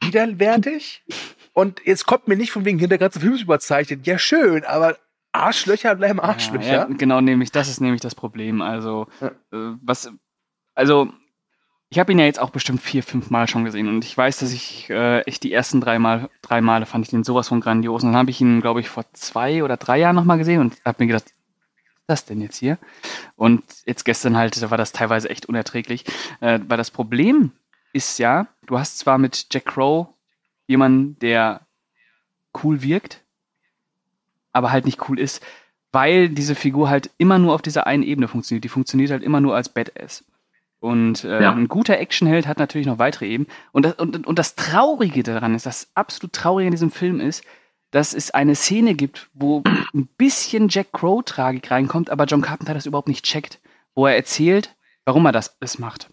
widerwärtig. 0.00 1.04
Und 1.52 1.80
jetzt 1.84 2.06
kommt 2.06 2.28
mir 2.28 2.36
nicht 2.36 2.52
von 2.52 2.64
wegen, 2.64 2.78
der 2.78 2.98
ganze 2.98 3.20
Film 3.20 3.34
ist 3.34 3.42
überzeichnet. 3.42 4.06
Ja, 4.06 4.18
schön, 4.18 4.64
aber 4.64 4.98
Arschlöcher 5.32 5.94
bleiben 5.94 6.20
Arschlöcher. 6.20 6.66
Ja, 6.66 6.72
ja, 6.74 6.84
genau, 6.84 7.20
nämlich, 7.20 7.50
das 7.52 7.68
ist 7.68 7.80
nämlich 7.80 8.00
das 8.00 8.14
Problem. 8.14 8.62
Also, 8.62 9.06
Ja. 9.20 9.28
äh, 9.28 9.76
was, 9.82 10.10
also, 10.74 11.12
ich 11.88 11.98
habe 11.98 12.12
ihn 12.12 12.18
ja 12.18 12.24
jetzt 12.24 12.40
auch 12.40 12.50
bestimmt 12.50 12.80
vier, 12.80 13.02
fünf 13.02 13.30
Mal 13.30 13.46
schon 13.46 13.64
gesehen 13.64 13.88
und 13.88 14.04
ich 14.04 14.16
weiß, 14.16 14.38
dass 14.38 14.52
ich 14.52 14.90
äh, 14.90 15.20
echt 15.20 15.42
die 15.44 15.52
ersten 15.52 15.80
drei, 15.80 15.98
Mal, 15.98 16.28
drei 16.42 16.60
Male 16.60 16.86
fand 16.86 17.04
ich 17.04 17.10
den 17.10 17.22
sowas 17.22 17.48
von 17.48 17.60
grandios. 17.60 18.02
Und 18.02 18.10
dann 18.10 18.18
habe 18.18 18.30
ich 18.30 18.40
ihn, 18.40 18.60
glaube 18.60 18.80
ich, 18.80 18.88
vor 18.88 19.04
zwei 19.12 19.62
oder 19.62 19.76
drei 19.76 19.98
Jahren 19.98 20.16
nochmal 20.16 20.38
gesehen 20.38 20.60
und 20.60 20.76
habe 20.84 21.02
mir 21.02 21.06
gedacht, 21.06 21.26
was 22.06 22.20
ist 22.20 22.22
das 22.22 22.24
denn 22.26 22.40
jetzt 22.40 22.56
hier? 22.56 22.78
Und 23.36 23.62
jetzt 23.84 24.04
gestern 24.04 24.36
halt, 24.36 24.60
da 24.60 24.70
war 24.70 24.78
das 24.78 24.92
teilweise 24.92 25.30
echt 25.30 25.46
unerträglich. 25.46 26.04
Äh, 26.40 26.58
weil 26.66 26.76
das 26.76 26.90
Problem 26.90 27.52
ist 27.92 28.18
ja, 28.18 28.48
du 28.66 28.78
hast 28.78 28.98
zwar 28.98 29.18
mit 29.18 29.46
Jack 29.52 29.66
Crow 29.66 30.08
jemanden, 30.66 31.18
der 31.20 31.60
cool 32.64 32.82
wirkt, 32.82 33.22
aber 34.52 34.72
halt 34.72 34.86
nicht 34.86 35.08
cool 35.08 35.20
ist, 35.20 35.44
weil 35.92 36.28
diese 36.28 36.56
Figur 36.56 36.90
halt 36.90 37.10
immer 37.18 37.38
nur 37.38 37.54
auf 37.54 37.62
dieser 37.62 37.86
einen 37.86 38.02
Ebene 38.02 38.26
funktioniert. 38.26 38.64
Die 38.64 38.68
funktioniert 38.68 39.12
halt 39.12 39.22
immer 39.22 39.40
nur 39.40 39.54
als 39.54 39.68
Badass. 39.68 40.24
Und 40.80 41.24
äh, 41.24 41.42
Ja. 41.42 41.52
ein 41.52 41.68
guter 41.68 41.98
Actionheld 41.98 42.46
hat 42.46 42.58
natürlich 42.58 42.86
noch 42.86 42.98
weitere 42.98 43.26
Ebenen. 43.26 43.50
Und 43.72 43.84
das, 43.86 43.94
und, 43.94 44.26
und 44.26 44.38
das 44.38 44.54
Traurige 44.56 45.22
daran 45.22 45.54
ist, 45.54 45.66
das 45.66 45.90
absolut 45.94 46.32
Traurige 46.32 46.66
in 46.66 46.72
diesem 46.72 46.90
Film 46.90 47.20
ist, 47.20 47.42
dass 47.92 48.12
es 48.14 48.30
eine 48.32 48.54
Szene 48.54 48.94
gibt, 48.94 49.30
wo 49.32 49.62
ein 49.94 50.06
bisschen 50.18 50.68
Jack 50.68 50.92
Crow-Tragik 50.92 51.70
reinkommt, 51.70 52.10
aber 52.10 52.24
John 52.24 52.42
Carpenter 52.42 52.74
das 52.74 52.84
überhaupt 52.86 53.08
nicht 53.08 53.24
checkt, 53.24 53.58
wo 53.94 54.06
er 54.06 54.16
erzählt, 54.16 54.74
warum 55.04 55.24
er 55.24 55.32
das 55.32 55.56
alles 55.60 55.78
macht. 55.78 56.10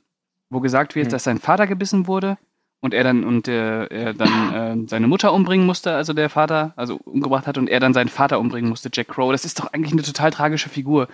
Wo 0.49 0.59
gesagt 0.59 0.95
wird, 0.95 1.07
Hm. 1.07 1.11
dass 1.11 1.23
sein 1.25 1.39
Vater 1.39 1.67
gebissen 1.67 2.07
wurde 2.07 2.37
und 2.79 2.93
er 2.93 3.03
dann 3.03 3.23
und 3.23 3.47
äh, 3.47 3.85
er 3.87 4.13
dann 4.13 4.53
äh, 4.85 4.87
seine 4.87 5.07
Mutter 5.07 5.33
umbringen 5.33 5.65
musste, 5.65 5.93
also 5.93 6.13
der 6.13 6.29
Vater, 6.29 6.73
also 6.77 6.97
umgebracht 7.03 7.47
hat 7.47 7.57
und 7.57 7.69
er 7.69 7.79
dann 7.79 7.93
seinen 7.93 8.09
Vater 8.09 8.39
umbringen 8.39 8.69
musste, 8.69 8.89
Jack 8.93 9.07
Crow. 9.09 9.31
Das 9.31 9.43
ist 9.45 9.59
doch 9.59 9.73
eigentlich 9.73 9.93
eine 9.93 10.03
total 10.03 10.31
tragische 10.31 10.69
Figur. 10.69 11.07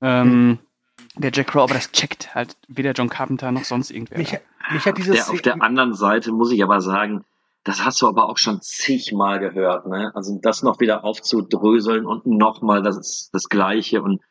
Ähm, 0.00 0.58
Der 1.16 1.30
Jack 1.32 1.48
Crow, 1.48 1.62
aber 1.62 1.74
das 1.74 1.92
checkt 1.92 2.34
halt 2.34 2.56
weder 2.66 2.92
John 2.92 3.08
Carpenter 3.08 3.52
noch 3.52 3.64
sonst 3.64 3.90
irgendwer. 3.90 4.18
Mich, 4.18 4.36
mich 4.72 4.84
hat 4.84 4.98
diese 4.98 5.12
Der, 5.12 5.30
auf 5.30 5.42
der 5.42 5.62
anderen 5.62 5.94
Seite 5.94 6.32
muss 6.32 6.50
ich 6.50 6.62
aber 6.62 6.80
sagen, 6.80 7.24
das 7.62 7.84
hast 7.84 8.02
du 8.02 8.08
aber 8.08 8.28
auch 8.28 8.36
schon 8.36 8.60
zigmal 8.60 9.38
gehört, 9.38 9.86
ne? 9.86 10.12
Also 10.14 10.38
das 10.42 10.62
noch 10.62 10.80
wieder 10.80 11.04
aufzudröseln 11.04 12.04
und 12.04 12.26
nochmal 12.26 12.82
das 12.82 12.98
ist 12.98 13.30
das 13.32 13.48
Gleiche 13.48 14.02
und 14.02 14.22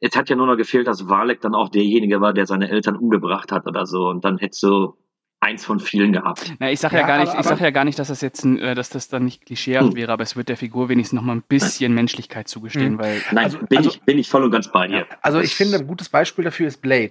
es 0.00 0.16
hat 0.16 0.28
ja 0.30 0.36
nur 0.36 0.46
noch 0.46 0.56
gefehlt, 0.56 0.86
dass 0.86 1.08
Walek 1.08 1.40
dann 1.40 1.54
auch 1.54 1.68
derjenige 1.68 2.20
war, 2.20 2.32
der 2.32 2.46
seine 2.46 2.70
Eltern 2.70 2.96
umgebracht 2.96 3.52
hat 3.52 3.66
oder 3.66 3.86
so 3.86 4.08
und 4.08 4.24
dann 4.24 4.38
hättest 4.38 4.62
du 4.62 4.96
eins 5.40 5.64
von 5.64 5.80
vielen 5.80 6.12
gehabt. 6.12 6.52
Na, 6.58 6.70
ich 6.70 6.80
sag 6.80 6.92
ja, 6.92 7.00
Ja, 7.00 7.06
gar 7.06 7.18
nicht, 7.18 7.30
aber- 7.30 7.40
ich 7.40 7.46
sag 7.46 7.60
ja 7.60 7.70
gar 7.70 7.84
nicht, 7.84 7.98
dass 7.98 8.08
das 8.08 8.20
jetzt, 8.20 8.44
ein, 8.44 8.58
äh, 8.58 8.74
dass 8.74 8.90
das 8.90 9.08
dann 9.08 9.24
nicht 9.24 9.46
klischeehaft 9.46 9.88
Hm. 9.90 9.96
wäre, 9.96 10.12
aber 10.12 10.22
es 10.22 10.36
wird 10.36 10.48
der 10.50 10.56
Figur 10.58 10.88
wenigstens 10.90 11.16
noch 11.16 11.22
mal 11.22 11.34
ein 11.36 11.42
bisschen 11.42 11.94
Menschlichkeit 11.94 12.46
zugestehen, 12.48 12.92
Hm. 12.92 12.98
weil 12.98 13.22
Nein, 13.32 13.44
Also- 13.44 13.58
bin, 13.58 13.78
also- 13.78 13.90
ich, 13.90 14.02
bin 14.02 14.18
ich 14.18 14.28
voll 14.28 14.44
und 14.44 14.50
ganz 14.50 14.70
bei 14.70 14.86
dir. 14.86 15.06
also 15.22 15.40
ich 15.40 15.54
finde, 15.54 15.78
ein 15.78 15.86
gutes 15.86 16.08
Beispiel 16.10 16.44
dafür 16.44 16.66
ist 16.68 16.82
Blade. 16.82 17.10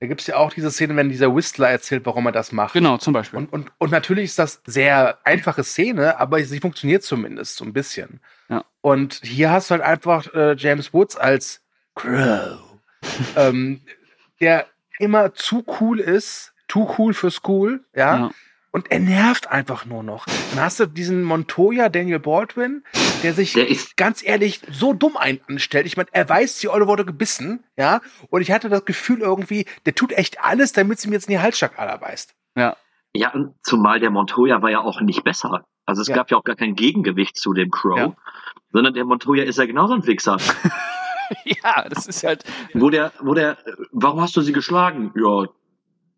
Da 0.00 0.06
gibt 0.06 0.20
es 0.20 0.28
ja 0.28 0.36
auch 0.36 0.52
diese 0.52 0.70
Szene, 0.70 0.94
wenn 0.94 1.08
dieser 1.08 1.34
Whistler 1.34 1.70
erzählt, 1.70 2.06
warum 2.06 2.26
er 2.26 2.32
das 2.32 2.52
macht. 2.52 2.72
genau, 2.72 2.98
zum 2.98 3.12
Beispiel. 3.12 3.38
Und, 3.40 3.52
und, 3.52 3.72
und 3.78 3.90
natürlich 3.90 4.26
ist 4.26 4.38
das 4.38 4.60
sehr 4.64 5.18
einfache 5.24 5.64
Szene, 5.64 6.20
aber 6.20 6.40
sie 6.44 6.60
funktioniert 6.60 7.02
zumindest 7.02 7.56
so 7.56 7.64
ein 7.64 7.72
bisschen. 7.72 8.20
Ja. 8.48 8.64
Und 8.80 9.20
hier 9.24 9.50
hast 9.50 9.70
du 9.70 9.72
halt 9.72 9.82
einfach 9.82 10.32
äh, 10.34 10.54
James 10.56 10.92
Woods 10.94 11.16
als 11.16 11.62
Crow, 11.96 12.58
ähm, 13.36 13.80
der 14.40 14.66
immer 15.00 15.34
zu 15.34 15.64
cool 15.80 15.98
ist, 16.00 16.52
too 16.68 16.94
cool 16.98 17.14
für 17.14 17.30
School, 17.30 17.84
ja. 17.94 18.16
Ja. 18.18 18.30
Und 18.70 18.90
er 18.92 19.00
nervt 19.00 19.46
einfach 19.50 19.86
nur 19.86 20.02
noch. 20.02 20.26
Dann 20.54 20.62
hast 20.62 20.78
du 20.78 20.84
diesen 20.86 21.22
Montoya, 21.24 21.88
Daniel 21.88 22.18
Baldwin, 22.18 22.84
der 23.22 23.32
sich 23.32 23.54
Der 23.54 23.66
ist 23.68 23.96
ganz 23.96 24.22
ehrlich 24.22 24.60
so 24.70 24.92
dumm 24.92 25.16
ein 25.16 25.40
anstellt. 25.48 25.86
Ich 25.86 25.96
meine, 25.96 26.10
er 26.12 26.28
weiß, 26.28 26.58
die 26.60 26.68
Eule 26.68 26.86
wurde 26.86 27.06
gebissen, 27.06 27.64
ja. 27.78 28.02
Und 28.28 28.42
ich 28.42 28.50
hatte 28.52 28.68
das 28.68 28.84
Gefühl 28.84 29.20
irgendwie, 29.20 29.64
der 29.86 29.94
tut 29.94 30.12
echt 30.12 30.44
alles, 30.44 30.72
damit 30.72 31.00
sie 31.00 31.08
mir 31.08 31.14
jetzt 31.14 31.28
in 31.28 31.32
die 31.32 31.40
Halsschlagader 31.40 31.98
beißt. 31.98 32.34
ja. 32.56 32.76
Ja, 33.14 33.32
und 33.32 33.54
zumal 33.62 34.00
der 34.00 34.10
Montoya 34.10 34.60
war 34.60 34.70
ja 34.70 34.80
auch 34.80 35.00
nicht 35.00 35.24
besser. 35.24 35.64
Also 35.86 36.02
es 36.02 36.08
Ja. 36.08 36.14
gab 36.14 36.30
ja 36.30 36.36
auch 36.36 36.44
gar 36.44 36.54
kein 36.56 36.74
Gegengewicht 36.74 37.38
zu 37.38 37.54
dem 37.54 37.70
Crow, 37.70 37.96
Ja. 37.98 38.12
sondern 38.70 38.92
der 38.92 39.06
Montoya 39.06 39.44
ist 39.44 39.56
ja 39.58 39.64
genauso 39.64 39.94
ein 39.94 40.06
Wichser. 40.06 40.36
ja, 41.44 41.88
das 41.88 42.06
ist 42.06 42.22
halt. 42.22 42.44
wo 42.74 42.90
der, 42.90 43.12
wo 43.20 43.32
der, 43.32 43.56
warum 43.92 44.20
hast 44.20 44.36
du 44.36 44.42
sie 44.42 44.52
geschlagen? 44.52 45.10
Ja, 45.16 45.46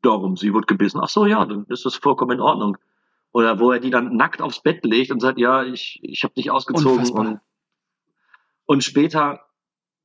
darum, 0.03 0.37
sie 0.37 0.53
wird 0.55 0.67
gebissen. 0.67 1.01
Ach 1.03 1.09
so, 1.09 1.27
ja, 1.27 1.45
dann 1.45 1.65
ist 1.69 1.85
das 1.85 1.95
vollkommen 1.97 2.33
in 2.33 2.41
Ordnung. 2.41 2.77
Oder 3.33 3.61
wo 3.61 3.71
er 3.71 3.79
die 3.81 3.91
dann 3.91 4.17
nackt 4.17 4.43
aufs 4.43 4.61
Bett 4.63 4.85
legt 4.85 5.11
und 5.13 5.21
sagt, 5.21 5.39
ja, 5.39 5.63
ich, 5.63 6.01
ich 6.03 6.25
habe 6.25 6.35
dich 6.35 6.51
ausgezogen 6.51 6.99
Unfassbar. 6.99 7.27
und, 7.27 7.41
und 8.67 8.85
später, 8.85 9.41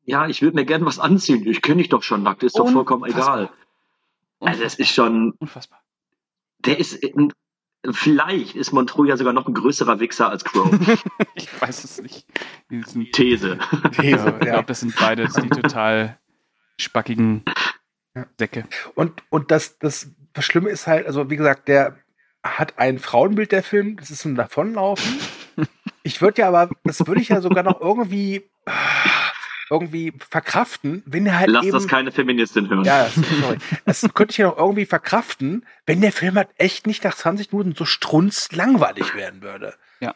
ja, 0.04 0.28
ich 0.28 0.42
würde 0.42 0.56
mir 0.56 0.66
gern 0.66 0.86
was 0.86 1.00
anziehen. 1.00 1.48
Ich 1.48 1.62
kenne 1.62 1.78
dich 1.82 1.90
doch 1.90 2.04
schon 2.04 2.22
nackt, 2.24 2.44
ist 2.44 2.58
doch 2.60 2.70
vollkommen 2.70 3.04
Unfassbar. 3.04 3.38
egal. 3.44 3.50
Also 4.42 4.64
das 4.64 4.76
ist 4.76 4.92
schon, 4.92 5.32
Unfassbar. 5.40 5.82
der 6.60 6.78
ist, 6.80 6.94
in- 6.94 7.34
vielleicht 7.92 8.56
ist 8.56 8.74
Montoya 8.74 9.18
sogar 9.18 9.34
noch 9.34 9.48
ein 9.48 9.54
größerer 9.56 10.00
Wichser 10.00 10.30
als 10.30 10.44
Crow. 10.44 10.70
Ich 11.36 11.62
weiß 11.62 11.84
es 11.84 12.02
nicht. 12.02 12.26
These. 12.70 13.58
These, 13.92 13.98
ja, 13.98 14.10
ich 14.12 14.14
ja. 14.14 14.30
glaube, 14.40 14.66
das 14.68 14.80
sind 14.82 14.96
beide 15.00 15.28
die 15.28 15.50
total 15.50 16.20
spackigen 16.80 17.44
Ja. 18.16 18.26
Säcke. 18.40 18.66
Und, 18.96 19.24
und 19.30 19.52
das, 19.52 19.78
das, 19.80 20.10
das 20.34 20.46
Schlimme 20.46 20.70
ist 20.70 20.88
halt, 20.88 21.06
also 21.08 21.30
wie 21.30 21.36
gesagt, 21.36 21.68
der 21.68 21.98
hat 22.44 22.78
ein 22.78 23.00
Frauenbild, 23.00 23.52
der 23.52 23.64
Film, 23.64 23.98
das 23.98 24.12
ist 24.12 24.26
ein 24.26 24.36
Davonlaufen. 24.36 25.20
Ich 26.04 26.22
würde 26.22 26.44
ja 26.44 26.50
aber, 26.50 26.70
das 26.84 27.08
würde 27.08 27.20
ich 27.20 27.30
ja 27.30 27.42
sogar 27.42 27.64
noch 27.64 27.82
irgendwie, 27.82 28.48
irgendwie 29.72 30.14
verkraften, 30.30 31.02
wenn 31.08 31.26
er 31.26 31.40
halt 31.40 31.50
Lass 31.50 31.66
eben. 31.66 31.74
das 31.74 31.88
keine 31.88 32.12
Feministin 32.12 32.70
hören. 32.70 32.84
ja, 32.84 33.06
das, 33.06 33.16
sorry. 33.16 33.58
Das 33.86 34.02
könnte 34.14 34.32
ich 34.32 34.38
ja 34.38 34.48
noch 34.48 34.58
irgendwie 34.58 34.86
verkraften, 34.86 35.66
wenn 35.88 36.02
der 36.02 36.12
Film 36.12 36.36
halt 36.36 36.50
echt 36.58 36.86
nicht 36.86 37.04
nach 37.04 37.16
20 37.16 37.52
Minuten 37.52 37.74
so 37.74 37.86
strunzlangweilig 37.86 39.16
werden 39.16 39.42
würde. 39.42 39.74
Ja. 40.00 40.14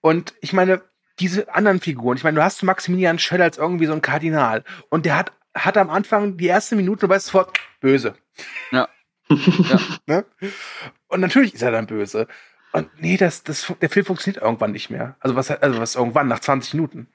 Und 0.00 0.34
ich 0.40 0.52
meine, 0.52 0.82
diese 1.20 1.54
anderen 1.54 1.80
Figuren, 1.80 2.16
ich 2.16 2.24
meine, 2.24 2.36
du 2.36 2.42
hast 2.42 2.62
Maximilian 2.64 3.20
Schell 3.20 3.42
als 3.42 3.58
irgendwie 3.58 3.86
so 3.86 3.92
ein 3.92 4.02
Kardinal 4.02 4.64
und 4.88 5.06
der 5.06 5.16
hat, 5.16 5.32
hat 5.54 5.76
am 5.76 5.90
Anfang 5.90 6.36
die 6.36 6.46
erste 6.46 6.76
Minute, 6.76 7.06
du 7.06 7.08
weißt 7.08 7.26
sofort, 7.26 7.58
böse. 7.80 8.14
Ja. 8.72 8.88
ne? 10.06 10.24
Und 11.06 11.20
natürlich 11.20 11.54
ist 11.54 11.62
er 11.62 11.70
dann 11.70 11.86
böse. 11.86 12.26
Und 12.72 12.88
nee, 13.00 13.16
das, 13.16 13.44
das, 13.44 13.72
der 13.80 13.88
Film 13.88 14.06
funktioniert 14.06 14.42
irgendwann 14.42 14.72
nicht 14.72 14.90
mehr. 14.90 15.16
Also 15.20 15.36
was, 15.36 15.50
also 15.50 15.80
was 15.80 15.94
irgendwann, 15.94 16.28
nach 16.28 16.40
20 16.40 16.74
Minuten. 16.74 17.08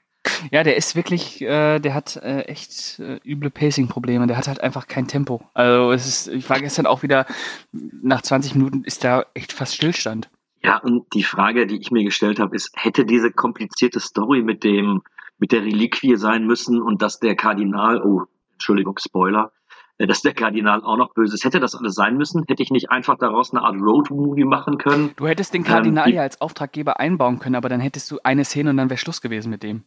Ja, 0.50 0.62
der 0.62 0.76
ist 0.76 0.96
wirklich, 0.96 1.40
äh, 1.42 1.78
der 1.78 1.94
hat 1.94 2.16
äh, 2.16 2.42
echt 2.42 2.98
äh, 2.98 3.20
üble 3.24 3.50
Pacing-Probleme. 3.50 4.26
Der 4.26 4.36
hat 4.36 4.48
halt 4.48 4.60
einfach 4.60 4.86
kein 4.86 5.06
Tempo. 5.08 5.42
Also 5.54 5.92
es 5.92 6.06
ist, 6.06 6.28
ich 6.28 6.48
war 6.50 6.60
gestern 6.60 6.86
auch 6.86 7.02
wieder, 7.02 7.26
nach 7.72 8.22
20 8.22 8.54
Minuten 8.54 8.84
ist 8.84 9.04
da 9.04 9.26
echt 9.34 9.52
fast 9.52 9.74
Stillstand. 9.74 10.28
Ja, 10.62 10.78
und 10.78 11.12
die 11.14 11.22
Frage, 11.22 11.66
die 11.66 11.78
ich 11.78 11.90
mir 11.90 12.02
gestellt 12.02 12.40
habe, 12.40 12.56
ist, 12.56 12.72
hätte 12.74 13.04
diese 13.04 13.30
komplizierte 13.30 14.00
Story 14.00 14.42
mit 14.42 14.64
dem, 14.64 15.02
mit 15.38 15.52
der 15.52 15.62
Reliquie 15.62 16.16
sein 16.16 16.46
müssen 16.46 16.80
und 16.80 17.02
dass 17.02 17.20
der 17.20 17.36
Kardinal, 17.36 18.02
oh, 18.02 18.22
Entschuldigung, 18.52 18.96
Spoiler, 18.98 19.52
äh, 19.98 20.06
dass 20.06 20.22
der 20.22 20.34
Kardinal 20.34 20.82
auch 20.82 20.96
noch 20.96 21.14
böse 21.14 21.34
ist. 21.34 21.44
Hätte 21.44 21.60
das 21.60 21.74
alles 21.74 21.94
sein 21.94 22.16
müssen? 22.16 22.44
Hätte 22.48 22.62
ich 22.62 22.70
nicht 22.70 22.90
einfach 22.90 23.16
daraus 23.18 23.52
eine 23.52 23.62
Art 23.62 23.76
Road-Movie 23.76 24.44
machen 24.44 24.78
können? 24.78 25.12
Du 25.16 25.26
hättest 25.26 25.54
den 25.54 25.64
Kardinal 25.64 26.08
Ähm, 26.08 26.14
ja 26.14 26.22
als 26.22 26.40
Auftraggeber 26.40 27.00
einbauen 27.00 27.38
können, 27.38 27.54
aber 27.54 27.68
dann 27.68 27.80
hättest 27.80 28.10
du 28.10 28.18
eine 28.22 28.44
Szene 28.44 28.70
und 28.70 28.76
dann 28.76 28.90
wäre 28.90 28.98
Schluss 28.98 29.20
gewesen 29.20 29.50
mit 29.50 29.62
dem. 29.62 29.84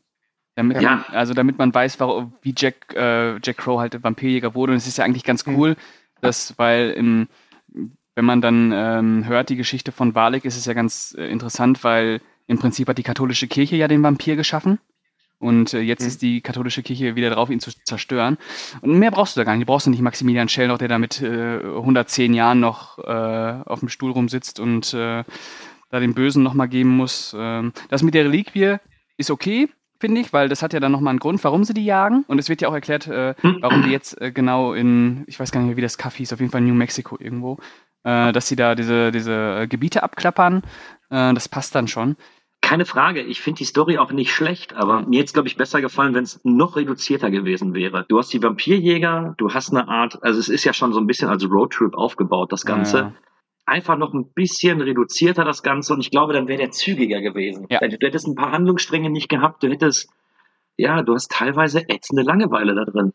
Damit 0.55 0.81
Ja. 0.81 0.95
man, 0.95 1.03
also 1.11 1.33
damit 1.33 1.57
man 1.57 1.73
weiß, 1.73 1.99
warum, 1.99 2.33
wie 2.41 2.53
Jack, 2.57 2.93
äh, 2.95 3.39
Jack 3.43 3.57
Crow 3.57 3.79
halt 3.79 4.03
Vampirjäger 4.03 4.55
wurde. 4.55 4.73
Und 4.73 4.77
es 4.77 4.87
ist 4.87 4.97
ja 4.97 5.05
eigentlich 5.05 5.23
ganz 5.23 5.45
cool, 5.47 5.75
dass, 6.21 6.57
weil 6.57 6.89
im, 6.91 7.27
wenn 8.15 8.25
man 8.25 8.41
dann 8.41 8.71
ähm, 8.73 9.25
hört 9.25 9.49
die 9.49 9.55
Geschichte 9.55 9.91
von 9.91 10.15
Valek, 10.15 10.43
ist 10.43 10.57
es 10.57 10.65
ja 10.65 10.73
ganz 10.73 11.15
äh, 11.17 11.27
interessant, 11.27 11.83
weil 11.83 12.19
im 12.47 12.57
Prinzip 12.57 12.89
hat 12.89 12.97
die 12.97 13.03
katholische 13.03 13.47
Kirche 13.47 13.75
ja 13.77 13.87
den 13.87 14.03
Vampir 14.03 14.35
geschaffen. 14.35 14.79
Und 15.39 15.73
äh, 15.73 15.79
jetzt 15.79 16.01
Mhm. 16.01 16.07
ist 16.07 16.21
die 16.21 16.41
katholische 16.41 16.83
Kirche 16.83 17.15
wieder 17.15 17.29
drauf, 17.29 17.49
ihn 17.49 17.59
zu 17.61 17.71
zerstören. 17.85 18.37
Und 18.81 18.99
mehr 18.99 19.11
brauchst 19.11 19.35
du 19.35 19.39
da 19.39 19.45
gar 19.45 19.53
nicht. 19.53 19.61
Du 19.67 19.71
brauchst 19.71 19.85
du 19.85 19.89
nicht 19.89 20.01
Maximilian 20.01 20.49
Schell 20.49 20.67
noch, 20.67 20.77
der 20.77 20.89
da 20.89 20.99
mit 20.99 21.21
äh, 21.21 21.59
110 21.63 22.33
Jahren 22.33 22.59
noch 22.59 22.97
äh, 22.99 23.63
auf 23.65 23.79
dem 23.79 23.89
Stuhl 23.89 24.11
rumsitzt 24.11 24.59
und 24.59 24.93
äh, 24.93 25.23
da 25.91 25.99
den 25.99 26.13
Bösen 26.13 26.43
nochmal 26.43 26.67
geben 26.67 26.89
muss. 26.95 27.35
Ähm, 27.37 27.71
das 27.89 28.03
mit 28.03 28.13
der 28.13 28.25
Reliquie 28.25 28.75
ist 29.17 29.31
okay, 29.31 29.69
finde 29.99 30.21
ich, 30.21 30.33
weil 30.33 30.49
das 30.49 30.61
hat 30.61 30.73
ja 30.73 30.79
dann 30.79 30.91
nochmal 30.91 31.11
einen 31.11 31.19
Grund, 31.19 31.43
warum 31.43 31.63
sie 31.63 31.73
die 31.73 31.85
jagen. 31.85 32.23
Und 32.27 32.37
es 32.39 32.47
wird 32.49 32.61
ja 32.61 32.67
auch 32.67 32.73
erklärt, 32.73 33.07
äh, 33.07 33.33
warum 33.61 33.81
die 33.83 33.89
jetzt 33.91 34.19
äh, 34.21 34.31
genau 34.31 34.73
in, 34.73 35.23
ich 35.27 35.39
weiß 35.39 35.51
gar 35.51 35.61
nicht 35.61 35.67
mehr, 35.69 35.77
wie 35.77 35.81
das 35.81 35.97
Kaff 35.97 36.15
hieß, 36.15 36.31
auf 36.33 36.39
jeden 36.39 36.51
Fall 36.51 36.61
New 36.61 36.73
Mexico 36.75 37.17
irgendwo, 37.19 37.57
äh, 38.03 38.31
dass 38.33 38.47
sie 38.47 38.55
da 38.55 38.75
diese, 38.75 39.11
diese 39.11 39.61
äh, 39.61 39.67
Gebiete 39.67 40.03
abklappern. 40.03 40.63
Äh, 41.09 41.33
das 41.33 41.49
passt 41.49 41.75
dann 41.75 41.87
schon. 41.87 42.17
Keine 42.61 42.85
Frage, 42.85 43.21
ich 43.21 43.41
finde 43.41 43.59
die 43.59 43.65
Story 43.65 43.97
auch 43.97 44.11
nicht 44.11 44.31
schlecht, 44.31 44.73
aber 44.73 45.01
mir 45.01 45.19
jetzt 45.19 45.33
glaube 45.33 45.47
ich, 45.47 45.57
besser 45.57 45.81
gefallen, 45.81 46.13
wenn 46.13 46.23
es 46.23 46.39
noch 46.43 46.75
reduzierter 46.75 47.31
gewesen 47.31 47.73
wäre. 47.73 48.05
Du 48.09 48.17
hast 48.17 48.31
die 48.31 48.43
Vampirjäger, 48.43 49.33
du 49.37 49.53
hast 49.53 49.71
eine 49.71 49.87
Art, 49.87 50.21
also 50.23 50.39
es 50.39 50.49
ist 50.49 50.65
ja 50.65 50.73
schon 50.73 50.93
so 50.93 50.99
ein 50.99 51.07
bisschen 51.07 51.29
als 51.29 51.49
Roadtrip 51.49 51.95
aufgebaut, 51.95 52.51
das 52.51 52.65
Ganze. 52.65 52.97
Ja. 52.97 53.13
Einfach 53.65 53.97
noch 53.97 54.13
ein 54.13 54.31
bisschen 54.33 54.81
reduzierter, 54.81 55.45
das 55.45 55.63
Ganze, 55.63 55.93
und 55.93 55.99
ich 55.99 56.11
glaube, 56.11 56.33
dann 56.33 56.47
wäre 56.47 56.59
der 56.59 56.71
zügiger 56.71 57.21
gewesen. 57.21 57.65
Ja. 57.69 57.79
Du 57.79 58.05
hättest 58.05 58.27
ein 58.27 58.35
paar 58.35 58.51
Handlungsstränge 58.51 59.09
nicht 59.09 59.29
gehabt, 59.29 59.63
du 59.63 59.69
hättest, 59.69 60.09
ja, 60.77 61.01
du 61.01 61.13
hast 61.13 61.31
teilweise 61.31 61.87
ätzende 61.87 62.23
Langeweile 62.23 62.75
da 62.75 62.85
drin. 62.85 63.13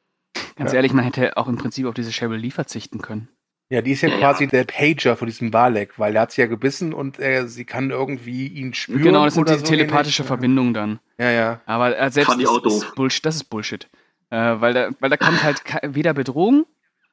Ganz 0.57 0.73
Ja. 0.73 0.77
ehrlich, 0.77 0.93
man 0.93 1.05
hätte 1.05 1.37
auch 1.37 1.49
im 1.49 1.57
Prinzip 1.57 1.87
auf 1.87 1.95
diese 1.95 2.11
Cheryl 2.13 2.39
Lee 2.39 2.51
verzichten 2.51 3.03
können. 3.03 3.29
Ja, 3.71 3.81
die 3.81 3.93
ist 3.93 4.03
ja 4.03 4.11
Ja, 4.11 4.19
quasi 4.19 4.47
der 4.47 4.65
Pager 4.65 5.17
von 5.17 5.27
diesem 5.27 5.53
Valek, 5.53 5.99
weil 5.99 6.15
er 6.15 6.23
hat 6.23 6.33
sie 6.33 6.43
ja 6.43 6.47
gebissen 6.47 6.93
und 6.93 7.19
äh, 7.19 7.49
sie 7.49 7.65
kann 7.65 7.91
irgendwie 7.91 8.47
ihn 8.47 8.75
spüren. 8.75 9.03
genau, 9.03 9.25
das 9.25 9.35
sind 9.35 9.49
diese 9.49 9.61
so 9.61 9.65
telepathische 9.67 10.23
ähnlich. 10.23 10.29
Verbindungen 10.29 10.75
dann. 10.75 11.01
Ja, 11.19 11.31
ja. 11.31 11.61
Aber 11.67 11.97
äh, 11.99 12.11
selbst 12.11 12.39
das 12.39 12.75
ist 12.83 12.95
Bullshit, 12.95 13.25
das 13.25 13.37
ist 13.37 13.45
Bullshit. 13.45 13.89
Äh, 14.31 14.61
weil, 14.61 14.75
da, 14.75 14.91
weil 15.01 15.11
da 15.11 15.17
kommt 15.17 15.43
halt 15.43 15.63
weder 15.83 16.13
Bedrohung, 16.13 16.67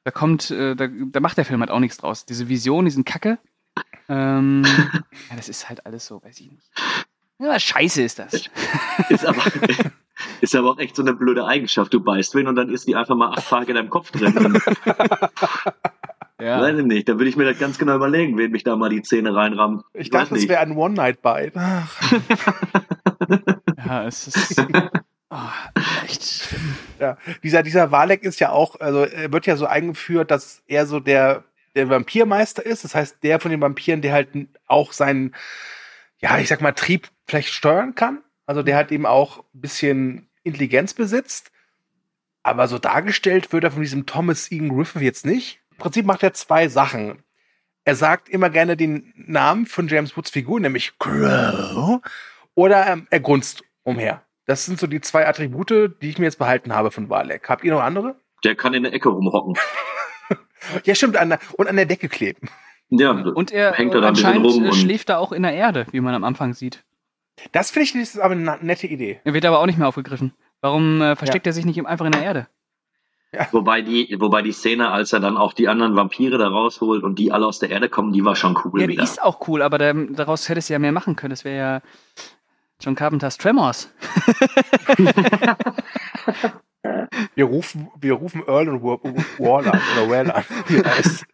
da 0.04 0.10
kommt, 0.10 0.50
äh, 0.50 0.74
da, 0.74 0.88
da 0.88 1.20
macht 1.20 1.36
der 1.38 1.44
Film 1.44 1.60
halt 1.60 1.70
auch 1.70 1.80
nichts 1.80 1.96
draus. 1.98 2.26
Diese 2.26 2.48
Vision, 2.48 2.84
diesen 2.84 3.04
Kacke. 3.04 3.38
Ähm, 4.08 4.62
ja, 5.30 5.36
das 5.36 5.48
ist 5.48 5.68
halt 5.68 5.86
alles 5.86 6.06
so, 6.06 6.22
weiß 6.22 6.38
ich 6.40 6.50
nicht. 6.50 6.70
Ja, 7.38 7.58
scheiße 7.58 8.02
ist 8.02 8.18
das. 8.18 8.34
Ist 9.08 9.26
aber, 9.26 9.42
ist 10.40 10.54
aber 10.54 10.70
auch 10.72 10.78
echt 10.78 10.94
so 10.94 11.02
eine 11.02 11.14
blöde 11.14 11.46
Eigenschaft. 11.46 11.92
Du 11.92 12.00
beißt 12.00 12.34
wen 12.34 12.46
und 12.46 12.56
dann 12.56 12.68
ist 12.68 12.86
die 12.86 12.94
einfach 12.94 13.16
mal 13.16 13.32
acht 13.32 13.48
Tage 13.48 13.70
in 13.70 13.76
deinem 13.76 13.90
Kopf 13.90 14.10
drin. 14.12 14.60
Ja. 16.42 16.60
Weiß 16.60 16.76
ich 16.78 16.84
nicht, 16.84 17.08
da 17.08 17.12
würde 17.14 17.28
ich 17.28 17.36
mir 17.36 17.44
das 17.44 17.58
ganz 17.58 17.78
genau 17.78 17.94
überlegen, 17.94 18.36
wen 18.36 18.50
mich 18.50 18.64
da 18.64 18.74
mal 18.74 18.88
die 18.88 19.02
Zähne 19.02 19.32
reinrammen. 19.34 19.82
Ich 19.94 20.12
Weiß 20.12 20.22
dachte, 20.22 20.34
nicht. 20.34 20.48
wäre 20.48 20.60
ein 20.60 20.76
One-Night-Bite. 20.76 21.52
Ach, 21.54 22.12
Ja, 23.86 24.06
es 24.06 24.26
ist. 24.26 24.64
Oh, 25.30 25.36
echt. 26.04 26.48
ja. 26.98 27.16
Dieser, 27.42 27.62
dieser 27.62 27.90
Valek 27.92 28.22
ist 28.24 28.40
ja 28.40 28.50
auch, 28.50 28.80
also 28.80 29.04
er 29.04 29.32
wird 29.32 29.46
ja 29.46 29.56
so 29.56 29.66
eingeführt, 29.66 30.30
dass 30.30 30.62
er 30.66 30.86
so 30.86 31.00
der, 31.00 31.44
der 31.74 31.88
Vampirmeister 31.88 32.64
ist. 32.64 32.84
Das 32.84 32.94
heißt, 32.94 33.22
der 33.22 33.40
von 33.40 33.50
den 33.50 33.60
Vampiren, 33.60 34.02
der 34.02 34.12
halt 34.12 34.28
auch 34.66 34.92
seinen, 34.92 35.34
ja, 36.18 36.38
ich 36.38 36.48
sag 36.48 36.60
mal, 36.60 36.72
Trieb 36.72 37.08
vielleicht 37.26 37.50
steuern 37.50 37.94
kann. 37.94 38.20
Also 38.46 38.62
der 38.62 38.76
halt 38.76 38.92
eben 38.92 39.06
auch 39.06 39.38
ein 39.54 39.60
bisschen 39.60 40.28
Intelligenz 40.42 40.94
besitzt. 40.94 41.52
Aber 42.42 42.66
so 42.66 42.78
dargestellt 42.78 43.52
wird 43.52 43.64
er 43.64 43.70
von 43.70 43.82
diesem 43.82 44.06
Thomas 44.06 44.50
Ian 44.50 44.68
Griffith 44.68 45.02
jetzt 45.02 45.24
nicht. 45.24 45.61
Im 45.82 45.90
Prinzip 45.90 46.06
macht 46.06 46.22
er 46.22 46.32
zwei 46.32 46.68
Sachen. 46.68 47.24
Er 47.84 47.96
sagt 47.96 48.28
immer 48.28 48.50
gerne 48.50 48.76
den 48.76 49.12
Namen 49.16 49.66
von 49.66 49.88
James 49.88 50.16
Woods 50.16 50.30
Figur, 50.30 50.60
nämlich 50.60 50.96
Crow. 51.00 52.00
Oder 52.54 52.86
ähm, 52.86 53.08
er 53.10 53.18
grunzt 53.18 53.64
umher. 53.82 54.22
Das 54.46 54.64
sind 54.64 54.78
so 54.78 54.86
die 54.86 55.00
zwei 55.00 55.26
Attribute, 55.26 55.96
die 56.00 56.08
ich 56.08 56.18
mir 56.18 56.26
jetzt 56.26 56.38
behalten 56.38 56.72
habe 56.72 56.92
von 56.92 57.10
Valek. 57.10 57.48
Habt 57.48 57.64
ihr 57.64 57.72
noch 57.72 57.82
andere? 57.82 58.14
Der 58.44 58.54
kann 58.54 58.74
in 58.74 58.84
der 58.84 58.92
Ecke 58.92 59.08
rumhocken. 59.08 59.56
Ja, 60.84 60.94
stimmt, 60.94 61.16
an 61.16 61.30
der, 61.30 61.40
und 61.56 61.66
an 61.66 61.74
der 61.74 61.86
Decke 61.86 62.08
kleben. 62.08 62.48
Ja, 62.88 63.10
Und 63.10 63.50
er 63.50 63.72
hängt 63.72 63.94
da 63.94 64.00
anscheinend 64.00 64.46
rum 64.46 64.62
äh, 64.62 64.68
und 64.68 64.74
schläft 64.74 65.08
da 65.08 65.18
auch 65.18 65.32
in 65.32 65.42
der 65.42 65.54
Erde, 65.54 65.86
wie 65.90 65.98
man 65.98 66.14
am 66.14 66.22
Anfang 66.22 66.54
sieht. 66.54 66.84
Das 67.50 67.72
finde 67.72 67.84
ich 67.86 67.92
das 67.94 68.14
ist 68.14 68.20
aber 68.20 68.34
eine 68.34 68.58
nette 68.60 68.86
Idee. 68.86 69.20
Er 69.24 69.34
wird 69.34 69.44
aber 69.44 69.58
auch 69.58 69.66
nicht 69.66 69.76
mehr 69.76 69.88
aufgegriffen. 69.88 70.32
Warum 70.60 71.02
äh, 71.02 71.16
versteckt 71.16 71.48
er 71.48 71.52
sich 71.52 71.64
nicht 71.64 71.84
einfach 71.84 72.06
in 72.06 72.12
der 72.12 72.22
Erde? 72.22 72.46
Wobei 73.52 73.82
die, 73.82 74.16
wobei 74.20 74.42
die 74.42 74.52
Szene, 74.52 74.90
als 74.90 75.12
er 75.12 75.20
dann 75.20 75.36
auch 75.36 75.52
die 75.52 75.68
anderen 75.68 75.96
Vampire 75.96 76.38
da 76.38 76.48
rausholt 76.48 77.02
und 77.02 77.18
die 77.18 77.32
alle 77.32 77.46
aus 77.46 77.58
der 77.58 77.70
Erde 77.70 77.88
kommen, 77.88 78.12
die 78.12 78.24
war 78.24 78.36
schon 78.36 78.58
cool. 78.64 78.80
Ja, 78.80 78.86
die 78.86 78.92
wieder. 78.94 79.02
ist 79.02 79.22
auch 79.22 79.46
cool, 79.48 79.62
aber 79.62 79.78
da, 79.78 79.92
daraus 79.92 80.48
hättest 80.48 80.68
du 80.68 80.74
ja 80.74 80.78
mehr 80.78 80.92
machen 80.92 81.16
können. 81.16 81.30
Das 81.30 81.44
wäre 81.44 81.56
ja 81.56 81.80
John 82.80 82.94
Carpenters 82.94 83.38
Tremors. 83.38 83.90
Wir 87.34 87.44
rufen, 87.44 87.88
wir 88.00 88.14
rufen 88.14 88.42
Earl 88.46 88.68
und 88.68 88.82
Wa- 88.82 88.98
Wall 89.38 89.66
an 89.68 89.80
oder 89.96 90.10
Well 90.10 90.30
an. 90.30 90.44
Wie 90.66 90.82
heißt. 90.82 91.24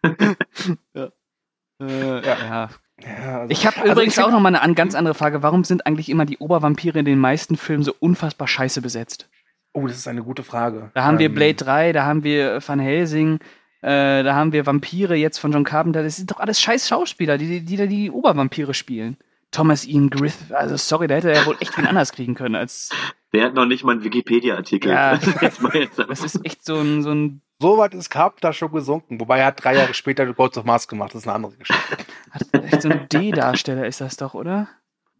Äh, 1.81 2.25
ja. 2.27 2.69
Ja, 3.01 3.39
also- 3.39 3.51
Ich 3.51 3.65
habe 3.65 3.77
also 3.81 3.91
übrigens 3.93 4.17
ich 4.17 4.23
auch 4.23 4.29
noch 4.31 4.39
mal 4.39 4.49
eine 4.49 4.61
an- 4.61 4.75
ganz 4.75 4.93
andere 4.93 5.15
Frage. 5.15 5.41
Warum 5.41 5.63
sind 5.63 5.85
eigentlich 5.87 6.09
immer 6.09 6.25
die 6.25 6.37
Obervampire 6.37 6.99
in 6.99 7.05
den 7.05 7.17
meisten 7.19 7.55
Filmen 7.57 7.83
so 7.83 7.93
unfassbar 7.99 8.47
scheiße 8.47 8.81
besetzt? 8.81 9.29
Oh, 9.73 9.87
das 9.87 9.97
ist 9.97 10.07
eine 10.07 10.23
gute 10.23 10.43
Frage. 10.43 10.91
Da 10.93 11.03
haben 11.03 11.19
wir 11.19 11.27
Ähm, 11.27 11.35
Blade 11.35 11.55
3, 11.55 11.93
da 11.93 12.05
haben 12.05 12.23
wir 12.23 12.59
Van 12.65 12.79
Helsing, 12.79 13.39
äh, 13.81 14.23
da 14.23 14.35
haben 14.35 14.51
wir 14.51 14.65
Vampire 14.65 15.15
jetzt 15.15 15.37
von 15.37 15.51
John 15.51 15.63
Carpenter. 15.63 16.03
Das 16.03 16.17
sind 16.17 16.31
doch 16.31 16.39
alles 16.39 16.59
scheiß 16.59 16.87
Schauspieler, 16.87 17.37
die 17.37 17.61
die, 17.61 17.77
die, 17.77 17.87
die 17.87 18.11
Obervampire 18.11 18.73
spielen. 18.73 19.17
Thomas 19.51 19.85
Ian 19.85 20.09
Griffith, 20.09 20.51
also 20.51 20.77
sorry, 20.77 21.07
da 21.07 21.15
hätte 21.15 21.31
er 21.31 21.41
ja 21.41 21.45
wohl 21.45 21.57
echt 21.59 21.75
wen 21.77 21.87
anders 21.87 22.11
kriegen 22.11 22.35
können 22.35 22.55
als. 22.55 22.89
Der 23.31 23.45
hat 23.45 23.53
noch 23.53 23.67
nicht 23.67 23.83
mal 23.83 23.91
einen 23.91 24.03
Wikipedia-Artikel. 24.03 24.91
Ja. 24.91 25.17
Das 25.17 26.23
ist 26.23 26.43
echt 26.43 26.65
so 26.65 26.77
ein, 26.79 27.03
so 27.03 27.11
ein 27.11 27.41
So 27.59 27.77
weit 27.77 27.93
ist 27.93 28.09
Carpenter 28.09 28.53
schon 28.53 28.71
gesunken. 28.71 29.19
Wobei 29.19 29.37
er 29.37 29.45
hat 29.47 29.63
drei 29.63 29.75
Jahre 29.75 29.93
später 29.93 30.25
The 30.25 30.33
Gods 30.33 30.57
of 30.57 30.65
Mars 30.65 30.87
gemacht. 30.87 31.13
Das 31.13 31.21
ist 31.21 31.27
eine 31.27 31.35
andere 31.35 31.55
Geschichte. 31.55 31.97
hat 32.31 32.63
echt 32.63 32.81
so 32.81 32.89
ein 32.89 33.07
D-Darsteller 33.07 33.85
ist 33.85 34.01
das 34.01 34.17
doch, 34.17 34.33
oder? 34.33 34.67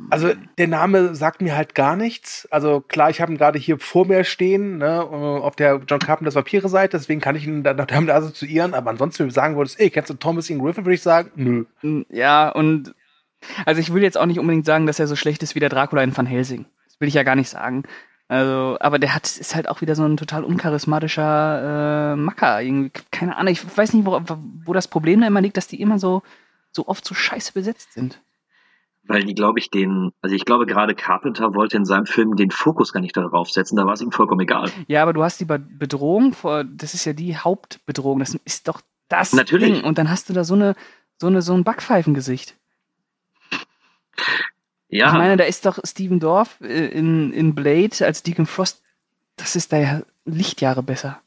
Also 0.09 0.31
der 0.57 0.67
Name 0.67 1.13
sagt 1.13 1.41
mir 1.41 1.55
halt 1.57 1.75
gar 1.75 1.95
nichts. 1.95 2.47
Also 2.51 2.79
klar, 2.81 3.09
ich 3.09 3.19
habe 3.21 3.31
ihn 3.33 3.37
gerade 3.37 3.59
hier 3.59 3.77
vor 3.79 4.05
mir 4.07 4.23
stehen, 4.23 4.77
ne, 4.77 5.01
auf 5.03 5.55
der 5.55 5.81
John 5.87 5.99
Carpenters 5.99 6.35
Vampire-Seite, 6.35 6.97
deswegen 6.97 7.19
kann 7.21 7.35
ich 7.35 7.45
ihn 7.45 7.63
da- 7.63 7.73
damit 7.73 8.09
assoziieren. 8.09 8.73
Aber 8.73 8.89
ansonsten, 8.91 9.19
wenn 9.19 9.27
du 9.29 9.33
sagen 9.33 9.57
würdest, 9.57 9.79
ey, 9.79 9.89
kennst 9.89 10.09
du 10.09 10.13
Thomas 10.13 10.49
Ian 10.49 10.59
Griffith, 10.61 10.85
würde 10.85 10.95
ich 10.95 11.01
sagen, 11.01 11.31
nö. 11.35 11.65
Ja, 12.09 12.49
und 12.49 12.95
also 13.65 13.79
ich 13.81 13.93
will 13.93 14.01
jetzt 14.03 14.17
auch 14.17 14.25
nicht 14.25 14.39
unbedingt 14.39 14.65
sagen, 14.65 14.85
dass 14.85 14.99
er 14.99 15.07
so 15.07 15.15
schlecht 15.15 15.43
ist 15.43 15.55
wie 15.55 15.59
der 15.59 15.69
Dracula 15.69 16.01
in 16.03 16.15
Van 16.15 16.25
Helsing. 16.25 16.65
Das 16.85 16.99
will 16.99 17.07
ich 17.07 17.13
ja 17.13 17.23
gar 17.23 17.35
nicht 17.35 17.49
sagen. 17.49 17.83
Also, 18.27 18.77
aber 18.79 18.99
der 18.99 19.15
hat 19.15 19.25
ist 19.25 19.55
halt 19.55 19.67
auch 19.67 19.81
wieder 19.81 19.95
so 19.95 20.05
ein 20.05 20.15
total 20.17 20.43
uncharismatischer 20.43 22.13
äh, 22.13 22.15
Macker. 22.15 22.61
Irgendwie, 22.61 22.91
keine 23.11 23.35
Ahnung, 23.37 23.51
ich 23.51 23.77
weiß 23.77 23.93
nicht, 23.93 24.05
wo, 24.05 24.21
wo 24.65 24.73
das 24.73 24.87
Problem 24.87 25.21
da 25.21 25.27
immer 25.27 25.41
liegt, 25.41 25.57
dass 25.57 25.67
die 25.67 25.81
immer 25.81 25.99
so, 25.99 26.21
so 26.71 26.87
oft 26.87 27.05
so 27.05 27.13
scheiße 27.15 27.53
besetzt 27.53 27.93
sind. 27.93 28.21
Weil 29.09 29.23
die, 29.23 29.33
glaube 29.33 29.57
ich, 29.57 29.71
den, 29.71 30.11
also 30.21 30.35
ich 30.35 30.45
glaube 30.45 30.67
gerade 30.67 30.93
Carpenter 30.93 31.55
wollte 31.55 31.75
in 31.77 31.83
seinem 31.85 32.05
Film 32.05 32.35
den 32.35 32.51
Fokus 32.51 32.93
gar 32.93 32.99
nicht 33.01 33.17
darauf 33.17 33.49
setzen, 33.49 33.75
da 33.75 33.85
war 33.85 33.93
es 33.93 34.01
ihm 34.01 34.11
vollkommen 34.11 34.41
egal. 34.41 34.69
Ja, 34.87 35.01
aber 35.01 35.13
du 35.13 35.23
hast 35.23 35.39
die 35.39 35.45
Be- 35.45 35.57
Bedrohung, 35.57 36.33
vor, 36.33 36.63
das 36.63 36.93
ist 36.93 37.05
ja 37.05 37.13
die 37.13 37.35
Hauptbedrohung, 37.35 38.19
das 38.19 38.35
ist 38.45 38.67
doch 38.67 38.81
das 39.07 39.33
Natürlich. 39.33 39.73
Ding. 39.73 39.83
Und 39.83 39.97
dann 39.97 40.11
hast 40.11 40.29
du 40.29 40.33
da 40.33 40.43
so 40.43 40.53
eine, 40.53 40.75
so 41.17 41.25
eine, 41.25 41.41
so 41.41 41.53
ein 41.55 41.63
Backpfeifengesicht. 41.63 42.55
Ja, 44.89 45.07
Ich 45.07 45.13
meine, 45.13 45.37
da 45.37 45.43
ist 45.43 45.65
doch 45.65 45.79
Steven 45.83 46.19
Dorff 46.19 46.59
äh, 46.61 46.87
in, 46.87 47.31
in 47.33 47.55
Blade 47.55 47.95
als 48.05 48.23
Deacon 48.23 48.45
Frost, 48.45 48.81
das 49.37 49.55
ist 49.55 49.71
da 49.71 49.77
ja 49.77 50.01
Lichtjahre 50.25 50.83
besser. 50.83 51.19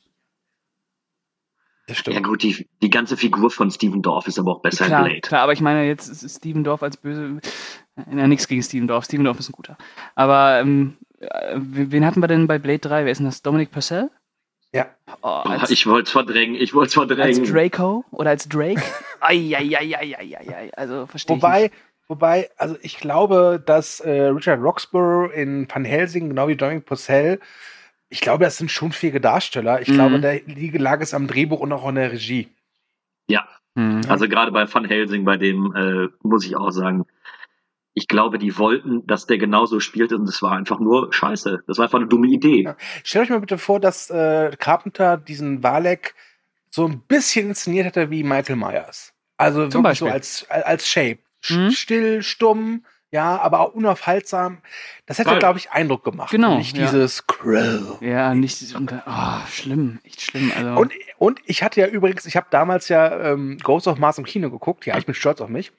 Das 1.89 2.03
ja 2.07 2.21
gut, 2.21 2.43
die, 2.43 2.69
die 2.81 2.91
ganze 2.91 3.17
Figur 3.17 3.51
von 3.51 3.71
Steven 3.71 4.03
Dorff 4.03 4.29
ist 4.29 4.39
aber 4.39 4.53
auch 4.53 4.63
besser 4.63 4.87
Klar, 4.87 5.01
in 5.01 5.05
Blade. 5.07 5.21
klar, 5.23 5.43
aber 5.43 5.53
ich 5.53 5.61
meine, 5.61 5.85
jetzt 5.87 6.09
ist 6.09 6.37
Steven 6.37 6.63
Dorff 6.65 6.83
als 6.83 6.97
böse. 6.97 7.41
Ja, 7.97 8.27
nichts 8.29 8.47
gegen 8.49 8.63
Steven 8.63 8.87
Dorff. 8.87 9.05
Steven 9.05 9.25
Dorff 9.25 9.41
ist 9.41 9.49
ein 9.49 9.53
guter. 9.53 9.77
Aber 10.15 10.61
ähm, 10.61 10.97
Äh, 11.21 11.55
wen 11.57 12.05
hatten 12.07 12.21
wir 12.23 12.27
denn 12.29 12.47
bei 12.47 12.59
Blade 12.59 12.79
3? 12.81 13.05
Wer 13.05 13.13
ist 13.13 13.19
denn 13.19 13.27
das? 13.27 13.43
Dominic 13.43 13.71
Purcell? 13.71 14.11
Ja. 14.73 14.87
Oh, 15.23 15.29
als, 15.29 15.71
ich 15.71 15.87
wollte 15.87 16.07
es 16.07 16.11
verdrängen, 16.13 16.55
ich 16.55 16.73
wollte 16.75 16.89
es 16.91 16.99
als 16.99 17.09
verdrängen. 17.09 17.45
Draco 17.45 18.05
oder 18.11 18.31
als 18.31 18.49
Drake? 18.49 18.83
Eieieiei, 19.21 20.71
also 20.75 21.07
verstehe 21.07 21.37
ich 21.37 21.43
Wobei, 21.43 21.63
nicht. 21.65 21.75
wobei, 22.09 22.51
also 22.57 22.77
ich 22.83 22.97
glaube, 22.99 23.63
dass 23.65 24.01
äh, 24.01 24.23
Richard 24.29 24.61
Roxburgh 24.63 25.31
in 25.35 25.69
Van 25.73 25.85
Helsing, 25.85 26.31
genau 26.31 26.49
wie 26.49 26.57
Dominic 26.57 26.87
Purcell, 26.87 27.39
ich 28.13 28.21
glaube, 28.21 28.45
das 28.45 28.59
sind 28.59 28.71
schon 28.71 28.93
fähige 28.93 29.21
Darsteller. 29.21 29.81
Ich 29.81 29.89
Mhm. 29.89 29.95
glaube, 29.95 30.21
da 30.21 30.33
lag 30.79 31.01
es 31.01 31.15
am 31.15 31.27
Drehbuch 31.27 31.61
und 31.61 31.73
auch 31.73 31.85
an 31.87 31.95
der 31.97 32.13
Regie. 32.13 32.49
Ja, 33.29 33.49
Hm. 33.77 34.03
also 34.09 34.29
gerade 34.29 34.53
bei 34.53 34.73
Van 34.73 34.85
Helsing, 34.85 35.25
bei 35.25 35.39
dem 35.39 35.75
äh, 35.75 36.09
muss 36.23 36.45
ich 36.45 36.57
auch 36.57 36.71
sagen, 36.71 37.07
ich 37.95 38.09
glaube, 38.09 38.39
die 38.39 38.57
wollten, 38.59 39.07
dass 39.07 39.27
der 39.27 39.39
genauso 39.39 39.81
spielt 39.81 40.13
und 40.13 40.29
es 40.29 40.43
war 40.43 40.53
einfach 40.53 40.79
nur 40.81 41.13
scheiße. 41.13 41.63
Das 41.67 41.79
war 41.79 41.85
einfach 41.85 41.99
eine 41.99 42.09
dumme 42.09 42.27
Idee. 42.29 42.63
Ja. 42.65 42.77
Stellt 43.05 43.25
euch 43.25 43.31
mal 43.31 43.41
bitte 43.41 43.59
vor, 43.59 43.81
dass 43.81 44.11
äh, 44.11 44.51
Carpenter 44.59 45.17
diesen 45.17 45.63
Valek 45.63 46.15
so 46.71 46.87
ein 46.87 47.01
bisschen 47.01 47.49
inszeniert 47.49 47.87
hätte 47.87 48.11
wie 48.11 48.23
Michael 48.25 48.57
Myers. 48.57 49.13
Also 49.39 49.69
Zum 49.69 49.85
wirklich 49.85 49.99
so 49.99 50.07
Beispiel. 50.07 50.13
als, 50.13 50.47
als 50.67 50.89
Shape. 50.89 51.19
Mhm. 51.51 51.71
Still, 51.71 52.23
stumm, 52.23 52.85
ja, 53.13 53.39
aber 53.39 53.61
auch 53.61 53.75
unaufhaltsam. 53.75 54.59
Das 55.05 55.19
hätte, 55.19 55.39
glaube 55.39 55.59
ich, 55.59 55.71
Eindruck 55.71 56.03
gemacht. 56.03 56.31
Genau, 56.31 56.57
nicht 56.57 56.77
ja. 56.77 56.87
dieses 56.87 57.27
Crow. 57.27 58.01
Ja, 58.01 58.35
nicht. 58.35 58.75
Und, 58.75 58.91
oh, 59.07 59.47
schlimm, 59.51 60.01
echt 60.03 60.23
schlimm. 60.23 60.51
Also, 60.57 60.81
Und, 60.81 60.93
und 61.19 61.41
ich 61.45 61.63
hatte 61.63 61.81
ja 61.81 61.87
übrigens, 61.87 62.25
ich 62.25 62.37
habe 62.37 62.47
damals 62.49 62.89
ja 62.89 63.33
ähm, 63.33 63.59
Ghost 63.63 63.87
of 63.87 63.99
Mars 63.99 64.17
im 64.17 64.25
Kino 64.25 64.51
geguckt. 64.51 64.87
Ja, 64.87 64.97
ich 64.97 65.05
bin 65.05 65.15
stolz 65.15 65.43
auf 65.43 65.51
mich. 65.51 65.73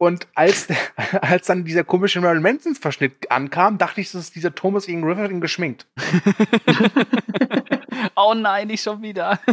Und 0.00 0.26
als, 0.34 0.66
als 1.20 1.46
dann 1.48 1.66
dieser 1.66 1.84
komische 1.84 2.22
Marilyn 2.22 2.42
Manson-Verschnitt 2.42 3.30
ankam, 3.30 3.76
dachte 3.76 4.00
ich, 4.00 4.10
das 4.10 4.22
ist 4.22 4.34
dieser 4.34 4.54
Thomas 4.54 4.88
Ian 4.88 5.02
Griffin 5.02 5.42
geschminkt. 5.42 5.86
oh 8.16 8.32
nein, 8.32 8.68
nicht 8.68 8.82
schon 8.82 9.02
wieder. 9.02 9.38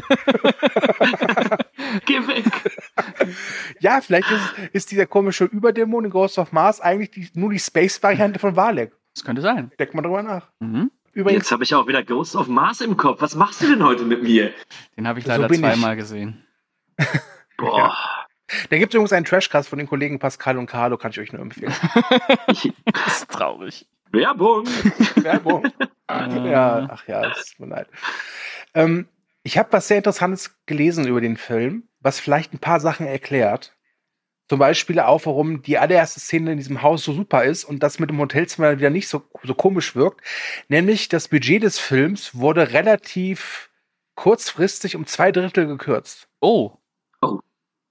Geh 2.06 2.26
weg! 2.28 2.46
Ja, 3.82 4.00
vielleicht 4.00 4.32
ist, 4.32 4.54
ist 4.72 4.92
dieser 4.92 5.06
komische 5.06 5.44
Überdämon 5.44 6.06
in 6.06 6.12
Ghost 6.12 6.40
of 6.40 6.54
Mars 6.54 6.80
eigentlich 6.80 7.12
die, 7.12 7.30
nur 7.38 7.50
die 7.50 7.60
Space-Variante 7.60 8.40
von 8.40 8.56
Valek. 8.56 8.94
Das 9.16 9.26
könnte 9.26 9.42
sein. 9.42 9.74
Denkt 9.78 9.96
mal 9.96 10.02
drüber 10.02 10.24
nach. 10.24 10.48
Mhm. 10.62 10.92
Übrigens, 11.12 11.44
Jetzt 11.44 11.52
habe 11.52 11.66
ich 11.66 11.76
auch 11.76 11.88
wieder 11.88 12.04
Ghost 12.04 12.38
of 12.38 12.48
Mars 12.48 12.80
im 12.80 12.96
Kopf. 12.96 13.22
Was 13.22 13.36
machst 13.36 13.62
du 13.62 13.68
denn 13.68 13.84
heute 13.84 14.06
mit 14.06 14.24
mir? 14.24 14.54
Den 14.96 15.10
habe 15.10 15.20
ich 15.20 15.26
So 15.26 15.32
leider 15.32 15.52
ich. 15.52 15.60
zweimal 15.60 15.98
gesehen. 15.98 16.46
Boah. 17.58 17.98
Da 18.70 18.78
gibt 18.78 18.94
es 18.94 18.96
übrigens 18.96 19.14
einen 19.14 19.26
Trashcast 19.26 19.70
von 19.70 19.80
den 19.80 19.88
Kollegen 19.88 20.20
Pascal 20.20 20.58
und 20.58 20.68
Carlo, 20.68 20.98
kann 20.98 21.12
ich 21.12 21.20
euch 21.20 21.34
nur 21.34 21.42
empfehlen. 21.42 21.74
Ich, 22.48 22.72
Das 22.86 23.22
ist 23.22 23.30
traurig. 23.30 23.88
Werbung! 24.12 24.66
Werbung. 25.16 25.66
ja, 26.10 26.88
ach 26.90 27.08
ja, 27.08 27.30
es 27.32 27.52
tut 27.52 27.68
mir 27.68 27.76
leid. 27.76 27.88
Ähm, 28.74 29.08
ich 29.44 29.58
habe 29.58 29.72
was 29.74 29.88
sehr 29.88 29.98
Interessantes 29.98 30.58
gelesen 30.66 31.08
über 31.08 31.22
den 31.22 31.38
Film, 31.38 31.88
was 32.00 32.20
vielleicht 32.20 32.54
ein 32.54 32.60
paar 32.60 32.80
Sachen 32.80 33.06
erklärt. 33.06 33.74
Zum 34.50 34.60
Beispiel 34.60 35.02
auch, 35.02 35.26
warum 35.26 35.62
die 35.62 35.78
allererste 35.78 36.22
Szene 36.22 36.54
in 36.54 36.58
diesem 36.58 36.82
Haus 36.82 37.04
so 37.04 37.12
super 37.12 37.44
ist 37.44 37.66
und 37.66 37.84
das 37.84 38.00
mit 38.00 38.10
dem 38.10 38.20
Hotelzimmer 38.20 38.78
wieder 38.78 38.90
nicht 38.90 39.10
so, 39.10 39.24
so 39.44 39.54
komisch 39.54 39.94
wirkt. 39.96 40.22
Nämlich 40.70 41.10
das 41.10 41.28
Budget 41.28 41.64
des 41.64 41.80
Films 41.80 42.34
wurde 42.34 42.72
relativ 42.72 43.70
kurzfristig 44.16 44.96
um 44.96 45.06
zwei 45.06 45.34
Drittel 45.34 45.68
gekürzt. 45.68 46.30
Oh. 46.40 46.78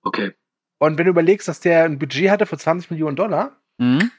Okay. 0.03 0.33
Und 0.79 0.99
wenn 0.99 1.05
du 1.07 1.11
überlegst, 1.11 1.49
dass 1.49 1.61
der 1.61 1.85
ein 1.85 1.99
Budget 1.99 2.31
hatte 2.31 2.47
von 2.47 2.59
20 2.59 2.91
Millionen 2.91 3.17
Dollar, 3.17 3.57
Mhm. 3.79 4.11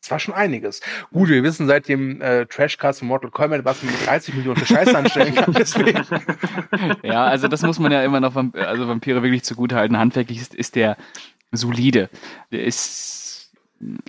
das 0.00 0.10
war 0.10 0.18
schon 0.20 0.34
einiges. 0.34 0.80
Gut, 1.12 1.28
wir 1.28 1.42
wissen 1.42 1.66
seit 1.66 1.88
dem 1.88 2.20
äh, 2.20 2.46
Trashcast 2.46 3.00
von 3.00 3.08
Mortal 3.08 3.30
Kombat, 3.30 3.64
was 3.64 3.82
man 3.82 3.92
mit 3.92 4.06
30 4.06 4.34
Millionen 4.34 4.56
für 4.58 4.66
Scheiße 4.66 4.96
anstellen 4.96 5.34
kann. 5.34 5.52
Deswegen. 5.52 6.04
Ja, 7.02 7.24
also 7.24 7.48
das 7.48 7.62
muss 7.62 7.78
man 7.78 7.90
ja 7.92 8.02
immer 8.04 8.20
noch 8.20 8.36
also 8.36 8.88
Vampire 8.88 9.22
wirklich 9.22 9.42
zugutehalten. 9.44 9.98
Handwerklich 9.98 10.38
ist, 10.40 10.54
ist 10.54 10.74
der 10.76 10.96
solide. 11.52 12.10
Der 12.52 12.64
ist 12.64 13.52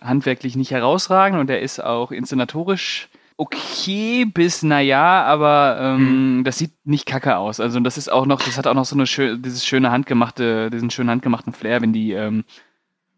handwerklich 0.01 0.55
nicht 0.55 0.71
herausragend 0.71 1.39
und 1.39 1.47
der 1.47 1.61
ist 1.61 1.79
auch 1.83 2.11
inszenatorisch 2.11 3.09
okay 3.37 4.25
bis 4.25 4.63
naja, 4.63 5.23
aber 5.23 5.77
ähm, 5.79 6.43
das 6.45 6.57
sieht 6.57 6.73
nicht 6.85 7.05
kacke 7.05 7.37
aus. 7.37 7.59
Also 7.59 7.79
das 7.79 7.97
ist 7.97 8.11
auch 8.11 8.25
noch, 8.25 8.41
das 8.41 8.57
hat 8.57 8.67
auch 8.67 8.73
noch 8.73 8.85
so 8.85 8.95
eine 8.95 9.07
schöne, 9.07 9.39
dieses 9.39 9.65
schöne 9.65 9.91
handgemachte, 9.91 10.69
diesen 10.69 10.89
schönen 10.89 11.09
handgemachten 11.09 11.53
Flair, 11.53 11.81
wenn 11.81 11.93
die 11.93 12.13
ähm, 12.13 12.45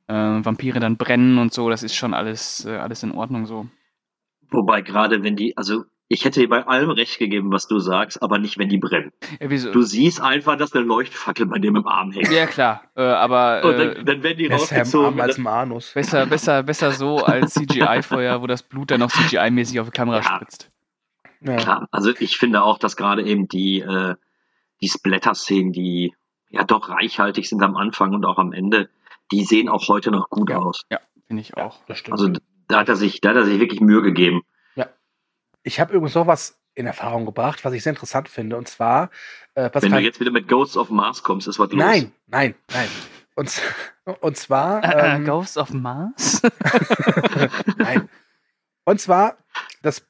äh, 0.07 0.13
Vampire 0.13 0.79
dann 0.79 0.97
brennen 0.97 1.37
und 1.37 1.53
so, 1.53 1.69
das 1.69 1.83
ist 1.83 1.95
schon 1.95 2.13
alles, 2.13 2.65
äh, 2.65 2.77
alles 2.77 3.03
in 3.03 3.11
Ordnung 3.11 3.45
so. 3.45 3.67
Wobei 4.49 4.81
gerade 4.81 5.23
wenn 5.23 5.35
die, 5.35 5.55
also 5.57 5.83
ich 6.09 6.23
hätte 6.25 6.39
dir 6.39 6.47
bei 6.49 6.65
allem 6.65 6.89
recht 6.91 7.19
gegeben, 7.19 7.51
was 7.51 7.67
du 7.67 7.79
sagst, 7.79 8.21
aber 8.23 8.37
nicht, 8.39 8.57
wenn 8.57 8.69
die 8.69 8.77
brennen. 8.77 9.11
Ja, 9.41 9.49
wieso? 9.49 9.71
Du 9.71 9.81
siehst 9.81 10.21
einfach, 10.21 10.55
dass 10.57 10.73
eine 10.73 10.85
Leuchtfackel 10.85 11.45
bei 11.47 11.59
dem 11.59 11.75
im 11.75 11.85
Arm 11.87 12.11
hängt. 12.11 12.31
ja 12.31 12.45
klar, 12.45 12.83
äh, 12.95 13.01
aber 13.01 13.61
Und 13.63 13.73
äh, 13.73 13.95
dann, 13.95 14.05
dann 14.05 14.23
werden 14.23 14.37
die 14.37 14.47
Besser 14.47 14.75
im 14.75 14.81
rausgezogen. 14.81 15.05
Arm 15.07 15.19
als 15.19 15.37
im 15.37 15.47
Anus. 15.47 15.91
Besser, 15.93 16.25
besser, 16.25 16.63
besser 16.63 16.91
so 16.91 17.17
als 17.17 17.53
CGI-Feuer, 17.55 18.41
wo 18.41 18.47
das 18.47 18.63
Blut 18.63 18.91
dann 18.91 19.01
noch 19.01 19.09
CGI-mäßig 19.11 19.79
auf 19.81 19.87
die 19.87 19.91
Kamera 19.91 20.17
Ja. 20.17 20.23
spritzt. 20.23 20.69
Ja. 21.41 21.57
Klar, 21.57 21.87
also 21.91 22.11
ich 22.19 22.37
finde 22.37 22.63
auch, 22.63 22.77
dass 22.79 22.95
gerade 22.97 23.23
eben 23.23 23.47
die, 23.47 23.79
äh, 23.81 24.15
die 24.81 24.87
Splatter-Szenen, 24.87 25.71
die 25.71 26.13
ja 26.49 26.63
doch 26.63 26.89
reichhaltig 26.89 27.47
sind 27.49 27.61
am 27.61 27.75
Anfang 27.75 28.13
und 28.13 28.25
auch 28.25 28.37
am 28.37 28.53
Ende, 28.53 28.89
die 29.31 29.43
sehen 29.43 29.67
auch 29.69 29.87
heute 29.89 30.09
noch 30.11 30.29
gut 30.29 30.49
Ja. 30.49 30.57
aus. 30.59 30.83
Finde 31.27 31.41
ich 31.41 31.57
auch. 31.57 31.83
Das 31.87 31.97
stimmt. 31.99 32.13
Also 32.13 32.31
da 32.69 32.79
hat 32.79 32.89
er 32.89 32.95
sich, 32.95 33.19
da 33.19 33.29
hat 33.31 33.35
er 33.35 33.43
sich 33.45 33.59
wirklich 33.59 33.81
Mühe 33.81 34.01
gegeben. 34.01 34.41
Ich 35.67 35.79
habe 35.81 35.93
übrigens 35.93 36.15
noch 36.15 36.27
was 36.27 36.57
in 36.75 36.85
Erfahrung 36.87 37.25
gebracht, 37.25 37.65
was 37.65 37.73
ich 37.73 37.83
sehr 37.83 37.91
interessant 37.91 38.29
finde. 38.29 38.55
Und 38.55 38.67
zwar, 38.69 39.09
äh, 39.55 39.63
Wenn 39.63 39.71
Pascal, 39.71 39.91
du 39.99 40.05
jetzt 40.05 40.19
wieder 40.19 40.31
mit 40.31 40.47
Ghosts 40.47 40.77
of 40.77 40.89
Mars 40.89 41.23
kommst, 41.23 41.47
ist 41.47 41.59
was 41.59 41.69
los. 41.71 41.77
nein, 41.77 42.11
nein, 42.27 42.55
nein. 42.73 42.87
Und, 43.35 43.61
und 44.21 44.37
zwar, 44.37 44.83
Äh, 44.83 45.15
ähm, 45.15 45.25
Ghost 45.25 45.57
of 45.57 45.71
Mars? 45.71 46.41
nein. 47.77 48.09
Und 48.85 49.01
zwar, 49.01 49.37
das 49.81 50.07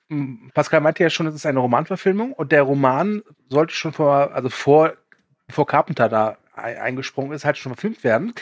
Pascal 0.54 0.82
meinte 0.82 1.02
ja 1.04 1.10
schon, 1.10 1.26
es 1.28 1.34
ist 1.36 1.46
eine 1.46 1.60
Romanverfilmung 1.60 2.34
und 2.34 2.52
der 2.52 2.62
Roman 2.62 3.24
sollte 3.50 3.74
schon 3.74 3.91
vor, 3.93 4.32
also 4.34 4.50
vor, 4.50 4.93
bevor 5.48 5.65
Carpenter 5.65 6.10
da 6.10 6.38
eingesprungen 6.58 7.32
ist, 7.34 7.46
halt 7.46 7.58
schon 7.58 7.74
verfilmt 7.74 8.04
werden. 8.04 8.34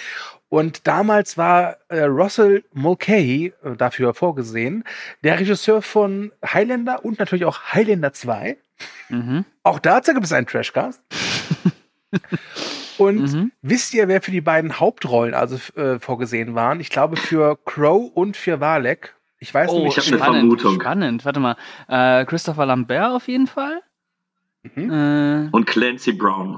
Und 0.49 0.87
damals 0.87 1.37
war 1.37 1.77
äh, 1.89 2.03
Russell 2.03 2.63
Mulcahy 2.73 3.53
äh, 3.63 3.75
dafür 3.75 4.13
vorgesehen, 4.13 4.83
der 5.23 5.39
Regisseur 5.39 5.81
von 5.81 6.31
Highlander 6.45 7.03
und 7.03 7.19
natürlich 7.19 7.45
auch 7.45 7.61
Highlander 7.73 8.13
2. 8.13 8.57
mhm. 9.09 9.45
Auch 9.63 9.79
dazu 9.79 10.13
gibt 10.13 10.25
es 10.25 10.31
einen 10.33 10.47
Trashcast. 10.47 11.01
Und 12.97 13.33
Mhm. 13.33 13.51
wisst 13.61 13.93
ihr, 13.93 14.07
wer 14.07 14.21
für 14.21 14.31
die 14.31 14.39
beiden 14.41 14.79
Hauptrollen 14.79 15.33
also 15.33 15.57
äh, 15.79 15.99
vorgesehen 15.99 16.55
waren? 16.55 16.79
Ich 16.79 16.89
glaube 16.89 17.17
für 17.17 17.57
Crow 17.65 18.09
und 18.13 18.37
für 18.37 18.61
Valek. 18.61 19.15
Ich 19.39 19.53
weiß 19.53 19.69
Oh, 19.71 19.83
nicht. 19.83 19.97
ich 19.97 20.05
hab 20.05 20.13
eine 20.13 20.23
Vermutung. 20.39 20.75
spannend. 20.79 21.25
Warte 21.25 21.41
mal. 21.41 21.57
Äh, 21.89 22.23
Christopher 22.25 22.65
Lambert 22.65 23.11
auf 23.11 23.27
jeden 23.27 23.47
Fall. 23.47 23.81
Mhm. 24.75 24.89
Äh, 24.91 25.49
Und 25.51 25.67
Clancy 25.67 26.13
Brown. 26.13 26.57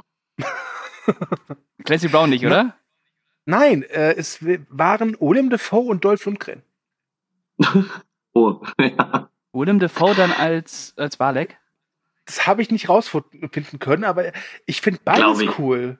Clancy 1.83 2.07
Brown 2.07 2.29
nicht, 2.29 2.45
oder? 2.45 2.75
Nein, 3.45 3.83
äh, 3.83 4.13
es 4.15 4.43
waren 4.69 5.15
Olem 5.19 5.49
Defoe 5.49 5.87
und 5.89 6.03
Dolph 6.03 6.25
Lundgren. 6.25 6.63
Oh, 8.37 8.61
ja. 8.79 9.29
Willem 9.51 9.79
Dafoe 9.79 10.13
dann 10.13 10.31
als, 10.31 10.93
als 10.95 11.19
Valek? 11.19 11.57
Das 12.25 12.45
habe 12.45 12.61
ich 12.61 12.69
nicht 12.69 12.87
rausfinden 12.87 13.79
können, 13.79 14.03
aber 14.03 14.31
ich 14.67 14.81
finde 14.81 14.99
beides 15.03 15.39
ich. 15.39 15.57
cool. 15.57 15.97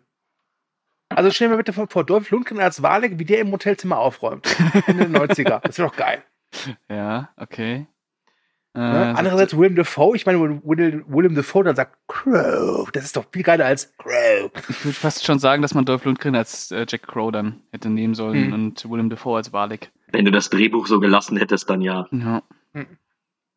Also 1.09 1.31
stell 1.31 1.49
mir 1.49 1.57
bitte 1.57 1.73
vor, 1.73 1.87
vor 1.87 2.03
Dolph 2.05 2.29
Lundgren 2.29 2.59
als 2.59 2.83
Valek, 2.83 3.17
wie 3.17 3.25
der 3.25 3.39
im 3.39 3.51
Hotelzimmer 3.51 3.97
aufräumt. 3.97 4.55
In 4.87 4.97
den 4.99 5.15
90er. 5.17 5.61
Das 5.61 5.79
wäre 5.79 5.89
doch 5.89 5.95
geil. 5.95 6.21
Ja, 6.89 7.29
okay. 7.37 7.87
Äh, 8.77 8.79
Ne? 8.79 9.13
Andererseits 9.17 9.57
Willem 9.57 9.75
Dafoe, 9.75 10.15
ich 10.15 10.25
meine, 10.27 10.39
wenn 10.39 10.61
Will- 10.63 11.03
Willem 11.07 11.33
Dafoe 11.35 11.63
dann 11.63 11.75
sagt 11.75 11.97
Crow, 12.07 12.89
das 12.91 13.05
ist 13.05 13.17
doch 13.17 13.25
viel 13.31 13.41
geiler 13.43 13.65
als 13.65 13.91
Crow. 13.97 14.51
Ich 14.69 14.85
würde 14.85 14.93
fast 14.95 15.25
schon 15.25 15.39
sagen, 15.39 15.61
dass 15.63 15.73
man 15.73 15.83
Dolph 15.85 16.05
Lundgren 16.05 16.35
als 16.35 16.71
äh, 16.71 16.85
Jack 16.87 17.07
Crow 17.07 17.31
dann 17.31 17.61
hätte 17.71 17.89
nehmen 17.89 18.13
sollen 18.13 18.45
Hm. 18.45 18.53
und 18.53 18.89
Willem 18.89 19.09
Dafoe 19.09 19.37
als 19.37 19.51
Valek. 19.51 19.91
Wenn 20.11 20.25
du 20.25 20.31
das 20.31 20.49
Drehbuch 20.51 20.85
so 20.87 20.99
gelassen 20.99 21.37
hättest, 21.37 21.69
dann 21.69 21.81
ja. 21.81 22.07
Ja. 22.11 22.41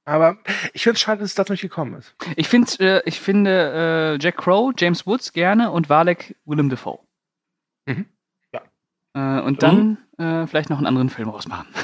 Aber 0.07 0.39
ich 0.73 0.83
finde 0.83 0.95
es 0.95 1.01
schade, 1.03 1.21
dass 1.21 1.29
es 1.31 1.35
dazu 1.35 1.53
nicht 1.53 1.61
gekommen 1.61 1.95
ist. 1.95 2.17
Ich, 2.37 2.49
find, 2.49 2.81
äh, 2.81 3.03
ich 3.05 3.21
finde 3.21 4.17
äh, 4.19 4.25
Jack 4.25 4.39
Crow, 4.39 4.73
James 4.77 5.07
Woods 5.07 5.33
gerne 5.35 5.71
und 5.71 5.89
Valek 5.91 6.35
Willem 6.47 6.71
Dafoe. 6.71 6.99
Mhm. 7.87 8.07
Ja. 8.53 8.63
Äh, 9.15 9.43
und 9.43 9.63
dann 9.63 9.99
äh, 10.19 10.47
vielleicht 10.47 10.71
noch 10.71 10.79
einen 10.79 10.87
anderen 10.87 11.11
Film 11.11 11.29
rausmachen. 11.29 11.67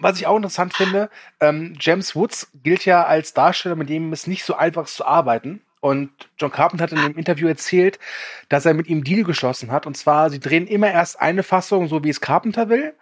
Was 0.00 0.18
ich 0.18 0.26
auch 0.26 0.36
interessant 0.36 0.74
finde, 0.74 1.10
ähm, 1.38 1.76
James 1.78 2.16
Woods 2.16 2.50
gilt 2.64 2.84
ja 2.84 3.04
als 3.04 3.34
Darsteller, 3.34 3.76
mit 3.76 3.88
dem 3.88 4.12
es 4.12 4.26
nicht 4.26 4.44
so 4.44 4.54
einfach 4.56 4.84
ist 4.84 4.96
zu 4.96 5.06
arbeiten. 5.06 5.62
Und 5.80 6.10
John 6.38 6.50
Carpenter 6.50 6.82
hat 6.82 6.92
in 6.92 7.00
dem 7.00 7.16
Interview 7.16 7.46
erzählt, 7.46 8.00
dass 8.48 8.66
er 8.66 8.74
mit 8.74 8.88
ihm 8.88 9.04
Deal 9.04 9.22
geschlossen 9.22 9.70
hat. 9.70 9.86
Und 9.86 9.96
zwar, 9.96 10.30
sie 10.30 10.40
drehen 10.40 10.66
immer 10.66 10.90
erst 10.90 11.20
eine 11.20 11.44
Fassung, 11.44 11.86
so 11.86 12.02
wie 12.02 12.08
es 12.08 12.20
Carpenter 12.20 12.68
will. 12.68 12.94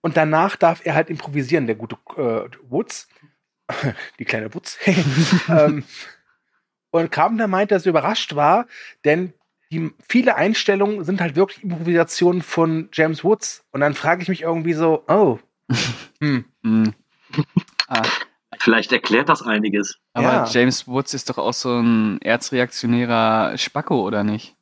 Und 0.00 0.16
danach 0.16 0.56
darf 0.56 0.80
er 0.84 0.94
halt 0.94 1.10
improvisieren, 1.10 1.66
der 1.66 1.76
gute 1.76 1.96
äh, 2.16 2.48
Woods. 2.68 3.08
Die 4.18 4.24
kleine 4.24 4.52
Woods. 4.52 4.78
ähm, 5.48 5.84
und 6.90 7.12
Carpenter 7.12 7.46
meint, 7.46 7.70
dass 7.70 7.86
er 7.86 7.90
überrascht 7.90 8.34
war, 8.34 8.66
denn 9.04 9.32
die 9.70 9.90
viele 10.08 10.36
Einstellungen 10.36 11.04
sind 11.04 11.20
halt 11.20 11.36
wirklich 11.36 11.62
Improvisationen 11.62 12.42
von 12.42 12.88
James 12.92 13.24
Woods. 13.24 13.64
Und 13.72 13.80
dann 13.80 13.94
frage 13.94 14.22
ich 14.22 14.28
mich 14.28 14.42
irgendwie 14.42 14.74
so, 14.74 15.04
oh, 15.08 15.38
hm, 16.20 16.44
Hm. 16.64 16.94
Ah, 17.88 18.02
Vielleicht 18.58 18.90
erklärt 18.92 19.28
das 19.28 19.42
einiges. 19.42 19.98
aber 20.12 20.22
Ja. 20.32 20.44
James 20.48 20.88
Woods 20.88 21.14
ist 21.14 21.28
doch 21.30 21.38
auch 21.38 21.52
so 21.52 21.78
ein 21.78 22.20
erzreaktionärer 22.22 23.56
Spacko, 23.58 24.00
oder 24.02 24.24
nicht? 24.24 24.56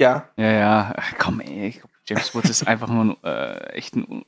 ja, 0.00 0.28
Ja, 0.36 0.50
ja. 0.52 0.92
Ach, 0.96 1.12
komm, 1.18 1.40
ey. 1.40 1.80
James 2.06 2.34
Woods 2.34 2.48
ist 2.50 2.66
einfach 2.66 2.88
nur 2.88 3.04
ein, 3.04 3.16
äh, 3.24 3.72
echt 3.74 3.94
ein 3.96 4.04
un- 4.08 4.24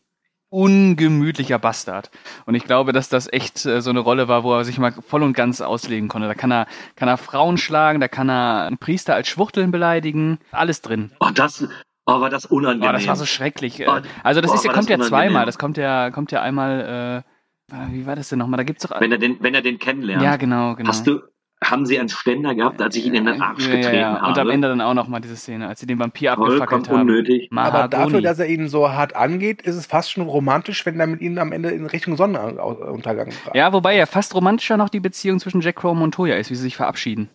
ungemütlicher 0.51 1.59
Bastard. 1.59 2.11
Und 2.47 2.55
ich 2.57 2.65
glaube, 2.65 2.93
dass 2.93 3.09
das 3.09 3.33
echt 3.33 3.65
äh, 3.67 3.81
so 3.81 3.91
eine 3.91 4.01
Rolle 4.01 4.29
war, 4.29 4.45
wo 4.45 4.53
er 4.55 4.65
sich 4.65 4.79
mal 4.79 4.93
voll 4.93 5.23
und 5.23 5.33
ganz 5.33 5.61
auslegen 5.61 6.09
konnte. 6.09 6.29
Da 6.29 6.35
kann 6.35 6.51
er, 6.53 6.67
kann 6.97 7.09
er 7.09 7.17
Frauen 7.17 7.57
schlagen, 7.57 8.01
da 8.01 8.09
kann 8.09 8.29
er 8.29 8.67
einen 8.67 8.79
Priester 8.79 9.15
als 9.15 9.29
Schwuchteln 9.29 9.71
beleidigen. 9.71 10.39
Alles 10.53 10.83
drin. 10.83 11.13
Oh, 11.21 11.31
das, 11.35 11.67
oh, 12.07 12.21
war 12.21 12.31
das 12.31 12.47
unangenehm. 12.47 12.89
Oh, 12.89 12.93
das 12.93 13.07
war 13.07 13.17
so 13.17 13.27
schrecklich. 13.27 13.81
Oh, 13.87 13.97
äh. 13.97 14.03
Also 14.23 14.41
das 14.41 14.51
boah, 14.51 14.57
ist 14.57 14.65
kommt 14.65 14.91
das 14.91 14.99
ja 14.99 15.01
zweimal. 15.01 15.47
Das 15.47 15.59
kommt 15.59 15.77
ja, 15.77 16.11
kommt 16.11 16.33
ja 16.33 16.43
einmal, 16.43 17.25
äh, 17.71 17.83
wie 17.93 18.07
war 18.07 18.17
das 18.17 18.29
denn 18.29 18.39
nochmal? 18.39 18.59
Da 18.59 18.65
gibt's 18.65 18.87
doch. 18.87 19.01
wenn 19.01 19.13
er 19.13 19.19
den, 19.19 19.37
wenn 19.41 19.55
er 19.55 19.63
den 19.63 19.79
kennenlernt. 19.79 20.23
ja, 20.23 20.37
genau, 20.37 20.75
genau. 20.75 20.89
Hast 20.89 21.07
du, 21.07 21.21
haben 21.63 21.85
sie 21.85 21.99
einen 21.99 22.09
Ständer 22.09 22.55
gehabt, 22.55 22.81
als 22.81 22.97
ich 22.97 23.07
ihn 23.07 23.15
in 23.15 23.27
den 23.27 23.41
Arsch 23.41 23.67
ja, 23.67 23.75
ja, 23.75 23.77
getreten 23.77 23.97
ja. 23.97 24.21
habe? 24.21 24.29
Und 24.29 24.39
am 24.39 24.51
Ende 24.51 24.69
dann 24.69 24.81
auch 24.81 24.95
nochmal 24.95 25.21
diese 25.21 25.37
Szene, 25.37 25.69
als 25.69 25.81
sie 25.81 25.87
den 25.87 25.99
Vampir 25.99 26.35
Vollkommen 26.35 26.63
abgefackelt 26.63 26.89
haben. 26.89 27.01
unnötig. 27.03 27.51
aber 27.55 27.89
dafür, 27.89 28.23
dass 28.23 28.39
er 28.39 28.47
ihn 28.47 28.69
so 28.69 28.91
hart 28.91 29.15
angeht, 29.15 29.63
ist 29.63 29.77
es 29.77 29.87
fast 29.87 30.11
schon 30.11 30.27
romantisch, 30.27 30.85
wenn 30.87 30.99
er 30.99 31.07
mit 31.07 31.21
ihnen 31.21 31.39
am 31.39 31.53
Ende 31.53 31.71
in 31.71 31.87
Richtung 31.87 32.17
Sonnenuntergang 32.17 33.31
fragt. 33.31 33.57
Ja, 33.57 33.73
wobei 33.73 33.97
ja 33.97 34.07
fast 34.07 34.35
romantischer 34.35 34.79
noch 34.79 34.89
die 34.89 35.01
Beziehung 35.01 35.39
zwischen 35.39 35.61
Jack 35.61 35.77
Crow 35.77 35.93
und 35.93 35.99
Montoya 35.99 36.37
ist, 36.37 36.51
wie 36.51 36.55
sie 36.55 36.63
sich 36.63 36.77
verabschieden. 36.77 37.29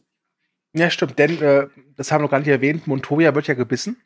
Ja, 0.74 0.90
stimmt, 0.90 1.20
denn 1.20 1.42
äh, 1.42 1.68
das 1.96 2.12
haben 2.12 2.20
wir 2.20 2.24
noch 2.24 2.32
gar 2.32 2.40
nicht 2.40 2.48
erwähnt, 2.48 2.88
Montoya 2.88 3.34
wird 3.36 3.48
ja 3.48 3.54
gebissen. 3.54 3.98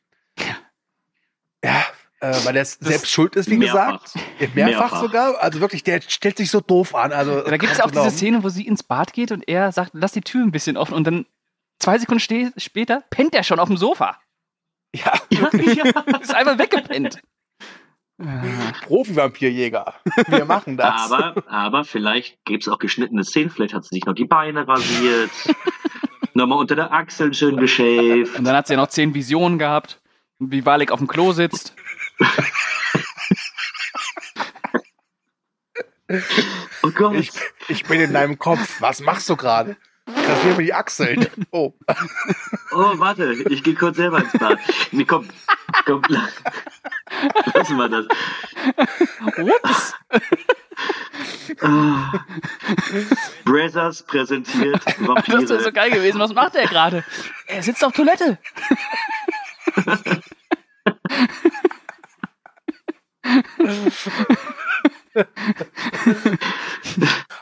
Ja, 1.63 1.83
äh, 2.21 2.33
weil 2.43 2.55
er 2.55 2.65
selbst 2.65 3.09
schuld 3.11 3.35
ist, 3.35 3.49
wie 3.49 3.57
Mehrfach. 3.57 4.03
gesagt. 4.03 4.25
Ja, 4.39 4.47
Mehrfach, 4.53 4.79
Mehrfach. 4.91 5.01
sogar. 5.01 5.41
Also 5.41 5.61
wirklich, 5.61 5.83
der 5.83 6.01
stellt 6.01 6.37
sich 6.37 6.51
so 6.51 6.59
doof 6.61 6.95
an. 6.95 7.11
Also, 7.11 7.41
Da 7.41 7.57
gibt 7.57 7.71
es 7.71 7.79
kannst 7.79 7.97
auch 7.97 8.03
diese. 8.05 8.15
Szene, 8.15 8.43
wo 8.43 8.49
sie 8.49 8.65
ins 8.67 8.83
Bad 8.83 9.13
geht 9.13 9.31
und 9.31 9.47
er 9.47 9.71
sagt, 9.71 9.91
lass 9.93 10.11
die 10.13 10.21
Tür 10.21 10.43
ein 10.43 10.51
bisschen 10.51 10.77
offen 10.77 10.93
und 10.93 11.05
dann 11.05 11.25
zwei 11.79 11.97
Sekunden 11.97 12.19
ste 12.19 12.51
später 12.57 13.03
pennt 13.09 13.33
er 13.35 13.43
schon 13.43 13.59
auf 13.59 13.67
dem 13.69 13.77
Sofa. 13.77 14.17
Ja, 14.95 15.13
Ist 15.29 16.33
einfach 16.35 16.57
weggepennt. 16.57 17.19
Profi-Vampirjäger. 18.87 19.93
Wir 20.27 20.45
machen 20.45 20.77
das. 20.77 21.11
Aber, 21.11 21.43
aber 21.47 21.83
vielleicht 21.85 22.43
gäbe 22.45 22.59
es 22.59 22.67
auch 22.67 22.79
geschnittene 22.79 23.23
Szenen. 23.23 23.49
Vielleicht 23.49 23.73
hat 23.73 23.83
sie 23.85 23.95
sich 23.95 24.05
noch 24.05 24.13
die 24.13 24.25
Beine 24.25 24.67
rasiert. 24.67 25.31
Nochmal 26.33 26.59
unter 26.59 26.75
der 26.75 26.91
Achsel 26.91 27.33
schön 27.33 27.57
geschäft. 27.57 28.37
Und 28.37 28.43
dann 28.45 28.55
hat 28.55 28.67
sie 28.67 28.73
ja 28.73 28.79
noch 28.79 28.87
zehn 28.89 29.13
Visionen 29.13 29.57
gehabt, 29.57 30.01
wie 30.39 30.65
Walek 30.65 30.91
auf 30.91 30.99
dem 30.99 31.07
Klo 31.07 31.31
sitzt. 31.33 31.73
Oh 36.81 36.89
Gott. 36.91 37.15
ich, 37.15 37.29
ich 37.67 37.83
bin 37.83 37.99
in 38.01 38.13
deinem 38.13 38.39
Kopf. 38.39 38.81
Was 38.81 38.99
machst 39.01 39.29
du 39.29 39.35
gerade? 39.35 39.77
Rasier 40.07 40.55
mir 40.55 40.63
die 40.63 40.73
Achseln. 40.73 41.27
Oh. 41.51 41.73
Oh, 42.71 42.93
warte, 42.97 43.33
ich 43.49 43.63
gehe 43.63 43.75
kurz 43.75 43.97
selber 43.97 44.19
ins 44.23 44.31
Bad. 44.33 44.57
Nee, 44.91 45.05
komm, 45.05 45.27
komm, 45.85 46.01
la- 46.07 46.29
lassen 47.53 47.77
wir 47.77 47.89
das. 47.89 48.05
Ups. 49.37 49.93
Ah. 51.61 52.11
Brothers 53.45 54.03
präsentiert 54.03 54.81
Das 54.85 54.99
Vampire. 55.07 55.43
ist 55.43 55.63
so 55.63 55.71
geil 55.71 55.91
gewesen. 55.91 56.19
Was 56.19 56.33
macht 56.33 56.55
er 56.55 56.67
gerade? 56.67 57.03
Er 57.47 57.61
sitzt 57.61 57.83
auf 57.83 57.93
Toilette. 57.93 58.37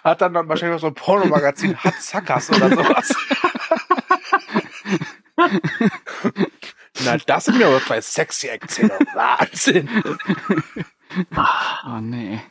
Hat 0.03 0.21
dann, 0.21 0.33
dann 0.33 0.47
wahrscheinlich 0.47 0.75
noch 0.75 0.81
so 0.81 0.87
ein 0.87 0.95
Pornomagazin, 0.95 1.77
hat 1.77 1.95
Zackers 2.01 2.49
oder 2.49 2.69
sowas. 2.69 3.15
Na, 7.05 7.17
das 7.17 7.45
sind 7.45 7.57
mir 7.57 7.67
aber 7.67 7.81
zwei 7.81 8.01
sexy 8.01 8.47
Eckzähne. 8.47 8.97
Wahnsinn. 9.13 9.89
Oh 11.85 11.99
nee. 12.01 12.41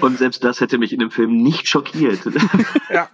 Und 0.00 0.18
selbst 0.18 0.44
das 0.44 0.60
hätte 0.60 0.78
mich 0.78 0.92
in 0.92 1.00
dem 1.00 1.10
Film 1.10 1.42
nicht 1.42 1.68
schockiert. 1.68 2.20
Ja. 2.88 3.08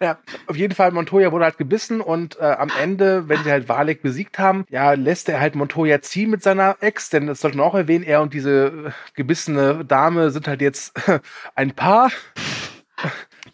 ja, 0.00 0.18
auf 0.46 0.56
jeden 0.56 0.74
Fall, 0.74 0.92
Montoya 0.92 1.30
wurde 1.30 1.44
halt 1.44 1.58
gebissen 1.58 2.00
und 2.00 2.38
äh, 2.40 2.44
am 2.44 2.70
Ende, 2.80 3.28
wenn 3.28 3.44
sie 3.44 3.50
halt 3.50 3.68
Walek 3.68 4.02
besiegt 4.02 4.38
haben, 4.38 4.64
ja, 4.70 4.92
lässt 4.92 5.28
er 5.28 5.40
halt 5.40 5.54
Montoya 5.54 6.00
ziehen 6.00 6.30
mit 6.30 6.42
seiner 6.42 6.76
Ex, 6.80 7.10
denn 7.10 7.26
das 7.26 7.40
sollte 7.40 7.58
man 7.58 7.66
auch 7.66 7.74
erwähnen, 7.74 8.02
er 8.02 8.22
und 8.22 8.32
diese 8.32 8.66
äh, 8.86 8.90
gebissene 9.14 9.84
Dame 9.84 10.30
sind 10.30 10.48
halt 10.48 10.62
jetzt 10.62 10.94
ein 11.54 11.74
Paar. 11.74 12.10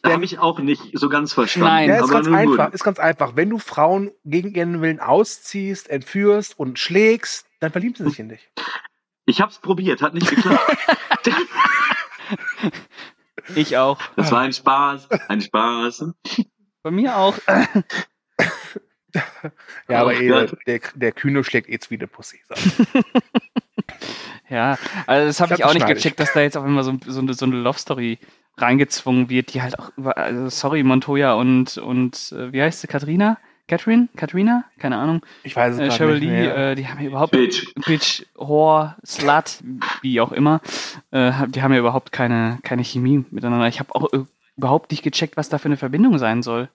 Da 0.02 0.12
habe 0.12 0.24
ich 0.24 0.38
auch 0.38 0.60
nicht 0.60 0.82
so 0.92 1.08
ganz 1.08 1.32
verstanden. 1.32 1.68
Nein. 1.68 1.88
Ja, 1.88 1.96
ist 1.96 2.02
aber 2.04 2.12
ganz 2.12 2.26
gut. 2.28 2.36
einfach, 2.36 2.72
ist 2.72 2.84
ganz 2.84 2.98
einfach. 2.98 3.32
Wenn 3.34 3.50
du 3.50 3.58
Frauen 3.58 4.10
gegen 4.24 4.54
ihren 4.54 4.80
Willen 4.80 5.00
ausziehst, 5.00 5.90
entführst 5.90 6.58
und 6.58 6.78
schlägst, 6.78 7.46
dann 7.60 7.72
verliebt 7.72 7.98
sie 7.98 8.04
sich 8.04 8.20
in 8.20 8.28
dich. 8.28 8.48
Ich 9.26 9.40
habe 9.40 9.50
es 9.50 9.58
probiert, 9.58 10.00
hat 10.00 10.14
nicht 10.14 10.30
geklappt. 10.30 10.76
Ich 13.54 13.76
auch. 13.76 14.00
Das 14.16 14.30
war 14.30 14.40
ein 14.40 14.52
Spaß, 14.52 15.08
ein 15.28 15.40
Spaß. 15.40 16.04
Bei 16.82 16.90
mir 16.90 17.16
auch. 17.16 17.36
Ja, 19.88 20.00
aber 20.00 20.12
Ach 20.14 20.20
eh, 20.20 20.46
der, 20.66 20.80
der 20.94 21.12
Kühne 21.12 21.42
schlägt 21.42 21.68
eh 21.68 21.78
wie 21.88 21.94
eine 21.94 22.06
Pussy. 22.06 22.40
Ja, 24.50 24.78
also 25.06 25.26
das 25.26 25.40
habe 25.40 25.54
Ich 25.54 25.60
ich, 25.60 25.64
auch 25.66 25.74
nicht 25.74 25.86
gecheckt, 25.86 26.18
dass 26.20 26.32
da 26.32 26.40
jetzt 26.40 26.56
auf 26.56 26.64
einmal 26.64 26.82
so, 26.82 26.96
so, 27.06 27.20
eine, 27.20 27.34
so 27.34 27.44
eine 27.44 27.56
Love 27.56 27.78
Story 27.78 28.18
reingezwungen 28.56 29.28
wird, 29.28 29.52
die 29.52 29.60
halt 29.60 29.78
auch 29.78 29.90
über, 29.96 30.16
also 30.16 30.48
sorry, 30.48 30.82
Montoya 30.82 31.34
und, 31.34 31.76
und 31.76 32.32
äh, 32.32 32.50
wie 32.52 32.62
heißt 32.62 32.80
sie, 32.80 32.86
Katrina? 32.86 33.38
Catherine? 33.68 34.08
Katrina? 34.16 34.64
Keine 34.78 34.96
Ahnung. 34.96 35.20
Ich 35.44 35.54
weiß 35.54 35.74
es 35.74 35.80
Äh, 35.80 35.90
Cheryl 35.90 36.14
nicht 36.14 36.22
Lee, 36.24 36.30
mehr. 36.30 36.70
äh, 36.70 36.74
die 36.74 36.88
haben 36.88 37.00
ja 37.00 37.06
überhaupt 37.08 37.32
Bitch. 37.32 37.66
Bitch, 37.86 38.24
Whore, 38.34 38.96
Slut, 39.06 39.58
wie 40.02 40.20
auch 40.20 40.32
immer. 40.32 40.60
Äh, 41.10 41.32
die 41.48 41.62
haben 41.62 41.72
ja 41.72 41.78
überhaupt 41.78 42.10
keine, 42.10 42.58
keine 42.62 42.82
Chemie 42.82 43.24
miteinander. 43.30 43.68
Ich 43.68 43.78
habe 43.78 43.94
auch 43.94 44.12
äh, 44.12 44.24
überhaupt 44.56 44.90
nicht 44.90 45.02
gecheckt, 45.02 45.36
was 45.36 45.48
da 45.50 45.58
für 45.58 45.66
eine 45.66 45.76
Verbindung 45.76 46.18
sein 46.18 46.42
soll. 46.42 46.68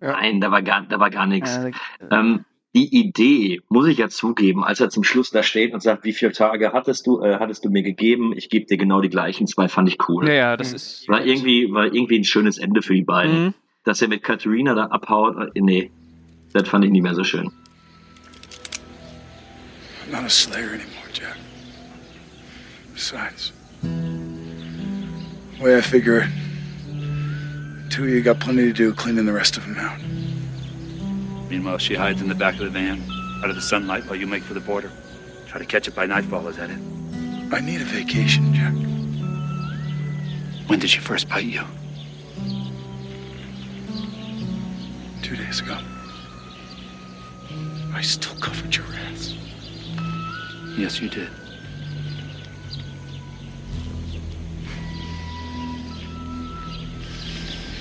Nein, 0.00 0.40
da 0.40 0.50
war 0.50 0.62
gar, 0.62 0.82
da 0.82 0.98
war 1.00 1.10
gar 1.10 1.26
nichts. 1.26 1.56
Äh, 1.56 1.72
Ähm, 2.10 2.44
die 2.76 2.92
Idee, 2.98 3.60
muss 3.68 3.86
ich 3.86 3.98
ja 3.98 4.08
zugeben, 4.08 4.64
als 4.64 4.80
er 4.80 4.90
zum 4.90 5.04
Schluss 5.04 5.30
da 5.30 5.42
steht 5.44 5.72
und 5.74 5.80
sagt, 5.80 6.04
wie 6.04 6.12
viele 6.12 6.32
Tage 6.32 6.72
hattest 6.72 7.06
du, 7.06 7.20
äh, 7.22 7.38
hattest 7.38 7.64
du 7.64 7.70
mir 7.70 7.82
gegeben? 7.82 8.32
Ich 8.36 8.50
gebe 8.50 8.66
dir 8.66 8.76
genau 8.76 9.00
die 9.00 9.08
gleichen 9.10 9.46
zwei, 9.46 9.68
fand 9.68 9.88
ich 9.88 9.98
cool. 10.08 10.26
ja, 10.28 10.34
ja, 10.34 10.56
das 10.56 10.70
Mhm. 10.70 10.74
ist. 10.76 11.08
War 11.08 11.24
irgendwie, 11.24 11.72
war 11.72 11.84
irgendwie 11.86 12.18
ein 12.18 12.24
schönes 12.24 12.58
Ende 12.58 12.82
für 12.82 12.94
die 12.94 13.02
beiden. 13.04 13.44
Mhm. 13.46 13.54
Dass 13.84 14.00
er 14.02 14.08
mit 14.08 14.22
Katharina 14.22 14.74
da 14.74 14.86
abhaut, 14.86 15.36
äh, 15.54 15.60
nee, 15.60 15.90
das 16.54 16.68
fand 16.68 16.84
ich 16.84 16.90
nicht 16.90 17.02
mehr 17.02 17.14
so 17.14 17.24
schön. 17.24 17.50
I'm 20.04 20.12
not 20.12 20.24
a 20.24 20.30
slayer 20.30 20.70
anymore, 20.70 21.08
Jack. 21.12 21.36
Besides, 22.94 23.52
the 23.82 25.62
way 25.62 25.76
I 25.76 25.80
figure 25.80 26.18
it, 26.20 26.30
two 27.90 28.04
of 28.04 28.10
you 28.10 28.22
got 28.22 28.38
plenty 28.38 28.62
to 28.66 28.72
do 28.72 28.94
cleaning 28.94 29.26
the 29.26 29.32
rest 29.32 29.56
of 29.56 29.64
them 29.64 29.76
out. 29.78 29.98
Meanwhile, 31.50 31.78
she 31.78 31.94
hides 31.94 32.22
in 32.22 32.28
the 32.28 32.34
back 32.34 32.54
of 32.54 32.60
the 32.60 32.70
van, 32.70 33.02
out 33.42 33.50
of 33.50 33.56
the 33.56 33.62
sunlight, 33.62 34.04
while 34.06 34.16
you 34.16 34.26
make 34.26 34.44
for 34.44 34.54
the 34.54 34.60
border. 34.60 34.92
Try 35.48 35.58
to 35.58 35.66
catch 35.66 35.88
it 35.88 35.94
by 35.94 36.06
nightfall, 36.06 36.46
is 36.48 36.56
that 36.56 36.70
it? 36.70 36.78
I 37.52 37.60
need 37.60 37.80
a 37.80 37.84
vacation, 37.84 38.54
Jack. 38.54 38.74
When 40.68 40.78
did 40.78 40.90
she 40.90 41.00
first 41.00 41.28
bite 41.28 41.44
you? 41.44 41.62
Two 45.22 45.36
days 45.36 45.60
ago. 45.60 45.78
I 47.94 48.02
still 48.02 48.34
covered 48.40 48.74
your 48.74 48.86
ass. 48.86 49.34
Yes, 50.76 51.00
you 51.00 51.08
did. 51.08 51.28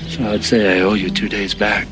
So 0.10 0.24
I'd 0.30 0.44
say 0.44 0.78
I 0.78 0.82
owe 0.82 0.94
you 0.94 1.10
two 1.10 1.28
days 1.28 1.56
back. 1.56 1.88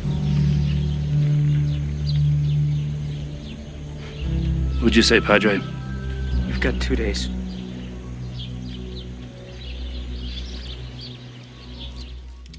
What'd 4.76 4.96
you 4.96 5.02
say, 5.02 5.20
Padre? 5.20 5.60
You've 6.48 6.62
got 6.62 6.80
two 6.80 6.96
days. 6.96 7.28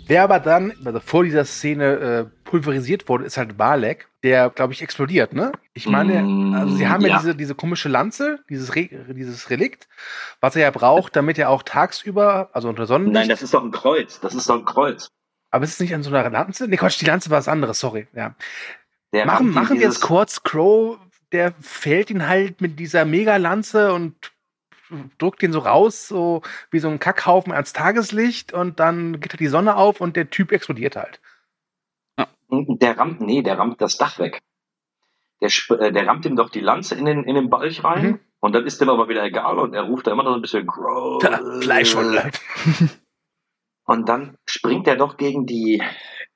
Wer 0.06 0.24
aber 0.24 0.40
dann, 0.40 0.72
also 0.84 1.00
vor 1.00 1.24
dieser 1.24 1.44
Szene 1.44 1.84
äh, 1.94 2.24
pulverisiert 2.44 3.08
wurde, 3.08 3.24
ist 3.24 3.36
halt 3.36 3.56
Balek, 3.56 4.08
der, 4.22 4.50
glaube 4.50 4.72
ich, 4.72 4.82
explodiert, 4.82 5.32
ne? 5.32 5.52
Ich 5.74 5.86
meine, 5.86 6.22
Mm, 6.22 6.54
also 6.54 6.74
sie 6.76 6.88
haben 6.88 7.02
ja, 7.02 7.08
ja. 7.08 7.18
diese, 7.18 7.34
diese 7.34 7.54
komische 7.54 7.88
Lanze, 7.88 8.40
dieses, 8.50 8.74
Re 8.74 8.88
dieses 9.08 9.50
Relikt, 9.50 9.88
was 10.40 10.56
er 10.56 10.62
ja 10.62 10.70
braucht, 10.70 11.16
damit 11.16 11.38
er 11.38 11.48
auch 11.50 11.62
tagsüber, 11.62 12.50
also 12.52 12.68
unter 12.68 12.86
Sonnenlicht. 12.86 13.14
Nein, 13.14 13.28
das 13.28 13.42
ist 13.42 13.54
doch 13.54 13.62
ein 13.64 13.70
Kreuz. 13.70 14.20
Das 14.20 14.34
ist 14.34 14.48
doch 14.48 14.56
ein 14.58 14.64
Kreuz. 14.64 15.08
aber 15.50 15.64
ist 15.64 15.74
es 15.74 15.80
nicht 15.80 15.94
an 15.94 16.02
so 16.02 16.10
einer 16.14 16.28
Lanze? 16.30 16.68
Nee, 16.68 16.76
Quatsch, 16.76 17.00
die 17.00 17.06
Lanze 17.06 17.30
war 17.30 17.38
was 17.38 17.48
anderes, 17.48 17.78
sorry. 17.80 18.08
Ja. 18.14 18.34
Der 19.12 19.26
machen 19.26 19.50
machen 19.50 19.78
wir 19.78 19.86
jetzt 19.86 20.00
kurz 20.00 20.42
Crow, 20.42 20.98
der 21.32 21.52
fällt 21.60 22.10
ihn 22.10 22.26
halt 22.28 22.60
mit 22.60 22.78
dieser 22.78 23.04
Megalanze 23.04 23.92
und 23.92 24.31
drückt 25.18 25.42
ihn 25.42 25.52
so 25.52 25.60
raus, 25.60 26.08
so 26.08 26.42
wie 26.70 26.78
so 26.78 26.88
ein 26.88 26.98
Kackhaufen 26.98 27.52
ans 27.52 27.72
Tageslicht 27.72 28.52
und 28.52 28.80
dann 28.80 29.20
geht 29.20 29.32
halt 29.32 29.40
die 29.40 29.46
Sonne 29.48 29.76
auf 29.76 30.00
und 30.00 30.16
der 30.16 30.30
Typ 30.30 30.52
explodiert 30.52 30.96
halt. 30.96 31.20
Der 32.50 32.98
rammt, 32.98 33.20
nee, 33.20 33.42
der 33.42 33.58
rammt 33.58 33.80
das 33.80 33.96
Dach 33.96 34.18
weg. 34.18 34.40
Der, 35.40 35.50
äh, 35.80 35.90
der 35.92 36.06
rammt 36.06 36.26
ihm 36.26 36.36
doch 36.36 36.50
die 36.50 36.60
Lanze 36.60 36.94
in 36.94 37.04
den, 37.06 37.24
in 37.24 37.34
den 37.34 37.48
Balch 37.50 37.82
rein 37.82 38.04
Mhm. 38.04 38.20
und 38.40 38.54
dann 38.54 38.66
ist 38.66 38.80
dem 38.80 38.90
aber 38.90 39.08
wieder 39.08 39.24
egal 39.24 39.58
und 39.58 39.74
er 39.74 39.82
ruft 39.82 40.06
da 40.06 40.12
immer 40.12 40.22
noch 40.22 40.34
ein 40.34 40.42
bisschen 40.42 40.66
Grow. 40.66 41.20
Fleischwunde. 41.62 42.30
Und 43.84 44.08
dann 44.08 44.36
springt 44.46 44.86
er 44.86 44.94
doch 44.96 45.16
gegen 45.16 45.44
die, 45.44 45.82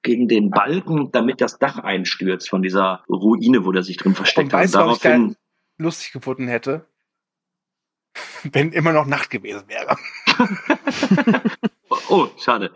gegen 0.03 0.27
den 0.27 0.51
Balken, 0.51 1.13
damit 1.13 1.41
das 1.41 1.59
Dach 1.61 1.79
einstürzt 1.79 2.51
von 2.51 2.61
dieser 2.61 3.05
Ruine, 3.09 3.65
wo 3.65 3.71
der 3.71 3.85
sich 3.85 3.97
drin 3.97 4.17
versteckt 4.17 4.53
Und 4.53 4.53
hat. 4.53 4.61
weißt 4.65 4.75
du, 4.75 4.79
was 4.81 4.97
ich 4.97 5.03
daraufhin, 5.03 5.37
lustig 5.79 6.13
gefunden 6.13 6.49
hätte? 6.49 6.87
Wenn 8.45 8.73
immer 8.73 8.93
noch 8.93 9.07
Nacht 9.07 9.31
gewesen 9.31 9.65
wäre. 9.69 9.97
oh, 12.09 12.29
schade. 12.39 12.73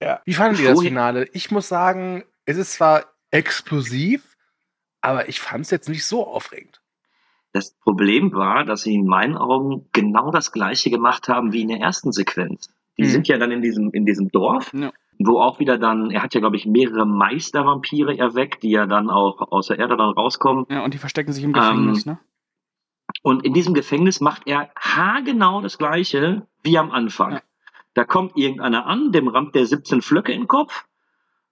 Ja. 0.00 0.20
Wie 0.24 0.34
fandet 0.34 0.60
ihr 0.60 0.70
das 0.70 0.80
Finale? 0.80 1.28
Ich 1.32 1.50
muss 1.50 1.68
sagen, 1.68 2.24
es 2.44 2.56
ist 2.56 2.72
zwar 2.74 3.04
explosiv, 3.30 4.36
aber 5.00 5.28
ich 5.28 5.40
fand 5.40 5.64
es 5.64 5.70
jetzt 5.70 5.88
nicht 5.88 6.04
so 6.06 6.26
aufregend. 6.26 6.80
Das 7.52 7.72
Problem 7.72 8.32
war, 8.32 8.64
dass 8.64 8.82
sie 8.82 8.94
in 8.94 9.06
meinen 9.06 9.36
Augen 9.36 9.88
genau 9.92 10.30
das 10.30 10.52
gleiche 10.52 10.90
gemacht 10.90 11.28
haben 11.28 11.52
wie 11.52 11.62
in 11.62 11.68
der 11.68 11.78
ersten 11.80 12.12
Sequenz. 12.12 12.70
Die 12.98 13.04
Mhm. 13.04 13.08
sind 13.08 13.28
ja 13.28 13.38
dann 13.38 13.50
in 13.50 13.62
diesem, 13.62 13.90
in 13.92 14.04
diesem 14.06 14.28
Dorf, 14.30 14.72
Ja. 14.74 14.92
wo 15.18 15.40
auch 15.40 15.58
wieder 15.58 15.78
dann, 15.78 16.10
er 16.10 16.22
hat 16.22 16.34
ja, 16.34 16.40
glaube 16.40 16.56
ich, 16.56 16.66
mehrere 16.66 17.06
Meistervampire 17.06 18.16
erweckt, 18.18 18.62
die 18.62 18.70
ja 18.70 18.86
dann 18.86 19.08
auch 19.10 19.50
aus 19.50 19.68
der 19.68 19.78
Erde 19.78 19.96
dann 19.96 20.10
rauskommen. 20.10 20.66
Ja, 20.68 20.84
und 20.84 20.94
die 20.94 20.98
verstecken 20.98 21.32
sich 21.32 21.42
im 21.44 21.52
Gefängnis, 21.52 22.06
Ähm, 22.06 22.12
ne? 22.12 22.18
Und 23.22 23.44
in 23.44 23.52
diesem 23.52 23.74
Gefängnis 23.74 24.20
macht 24.20 24.46
er 24.46 24.70
haargenau 24.76 25.60
das 25.60 25.78
gleiche 25.78 26.46
wie 26.62 26.78
am 26.78 26.90
Anfang. 26.90 27.34
Ja. 27.34 27.42
Da 27.94 28.04
kommt 28.04 28.36
irgendeiner 28.36 28.86
an, 28.86 29.12
dem 29.12 29.28
rammt 29.28 29.54
der 29.54 29.66
17 29.66 30.02
Flöcke 30.02 30.32
in 30.32 30.42
den 30.42 30.48
Kopf, 30.48 30.84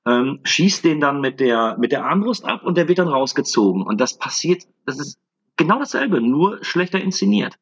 ähm, 0.07 0.41
schießt 0.45 0.85
den 0.85 1.01
dann 1.01 1.21
mit 1.21 1.41
der, 1.41 1.77
mit 1.79 1.93
der 1.93 2.05
Armbrust 2.05 2.45
ab 2.45 2.63
und 2.63 2.77
der 2.77 2.89
wird 2.89 2.99
dann 2.99 3.09
rausgezogen. 3.09 3.83
Und 3.83 4.01
das 4.01 4.19
passiert, 4.19 4.63
das 4.85 5.01
ist 5.01 5.19
genau 5.57 5.79
dasselbe, 5.79 6.21
nur 6.21 6.63
schlechter 6.63 7.01
inszeniert. 7.01 7.59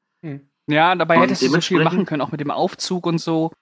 Ja, 0.67 0.95
dabei 0.95 1.17
und 1.17 1.23
hättest 1.23 1.43
du 1.43 1.49
so 1.49 1.61
viel 1.61 1.83
machen 1.83 2.07
können, 2.07 2.23
auch 2.23 2.33
mit 2.33 2.41
dem 2.41 2.51
Aufzug 2.51 3.07
und 3.07 3.19
so. 3.19 3.53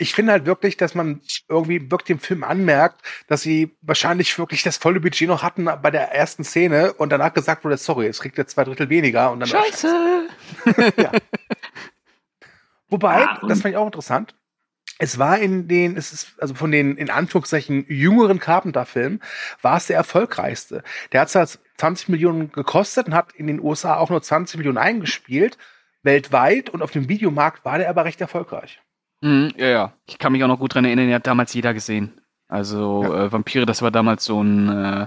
Ich 0.00 0.14
finde 0.14 0.32
halt 0.32 0.46
wirklich, 0.46 0.78
dass 0.78 0.94
man 0.94 1.20
irgendwie 1.46 1.90
wirklich 1.90 2.06
dem 2.06 2.20
Film 2.20 2.42
anmerkt, 2.42 3.02
dass 3.26 3.42
sie 3.42 3.76
wahrscheinlich 3.82 4.38
wirklich 4.38 4.62
das 4.62 4.78
volle 4.78 4.98
Budget 4.98 5.28
noch 5.28 5.42
hatten 5.42 5.66
bei 5.66 5.90
der 5.90 6.12
ersten 6.12 6.42
Szene 6.42 6.94
und 6.94 7.10
danach 7.10 7.34
gesagt 7.34 7.64
wurde, 7.64 7.76
sorry, 7.76 8.06
es 8.06 8.20
kriegt 8.20 8.38
jetzt 8.38 8.52
zwei 8.52 8.64
Drittel 8.64 8.88
weniger 8.88 9.30
und 9.30 9.40
dann 9.40 9.48
Scheiße! 9.50 10.28
Wobei, 12.88 13.26
Ah, 13.26 13.38
das 13.46 13.60
fand 13.60 13.72
ich 13.72 13.76
auch 13.76 13.86
interessant. 13.86 14.34
Es 14.98 15.18
war 15.18 15.38
in 15.38 15.68
den, 15.68 15.98
es 15.98 16.14
ist, 16.14 16.34
also 16.40 16.54
von 16.54 16.70
den, 16.70 16.96
in 16.96 17.10
Anführungszeichen, 17.10 17.84
jüngeren 17.88 18.38
Carpenter-Filmen, 18.38 19.20
war 19.60 19.76
es 19.76 19.86
der 19.86 19.96
erfolgreichste. 19.96 20.82
Der 21.12 21.20
hat 21.20 21.30
zwar 21.30 21.46
20 21.76 22.08
Millionen 22.08 22.52
gekostet 22.52 23.06
und 23.06 23.14
hat 23.14 23.32
in 23.34 23.46
den 23.46 23.60
USA 23.60 23.96
auch 23.96 24.08
nur 24.08 24.22
20 24.22 24.56
Millionen 24.56 24.78
eingespielt, 24.78 25.58
weltweit, 26.02 26.70
und 26.70 26.80
auf 26.80 26.90
dem 26.90 27.08
Videomarkt 27.08 27.66
war 27.66 27.76
der 27.76 27.90
aber 27.90 28.06
recht 28.06 28.20
erfolgreich. 28.20 28.80
Mhm, 29.20 29.52
ja, 29.56 29.68
ja. 29.68 29.92
Ich 30.06 30.18
kann 30.18 30.32
mich 30.32 30.42
auch 30.42 30.48
noch 30.48 30.58
gut 30.58 30.74
dran 30.74 30.84
erinnern, 30.84 31.06
den 31.06 31.14
hat 31.14 31.26
damals 31.26 31.54
jeder 31.54 31.74
gesehen. 31.74 32.20
Also 32.48 33.04
äh, 33.04 33.30
Vampire, 33.30 33.66
das 33.66 33.82
war 33.82 33.90
damals 33.90 34.24
so 34.24 34.42
ein, 34.42 34.68
äh, 34.68 35.06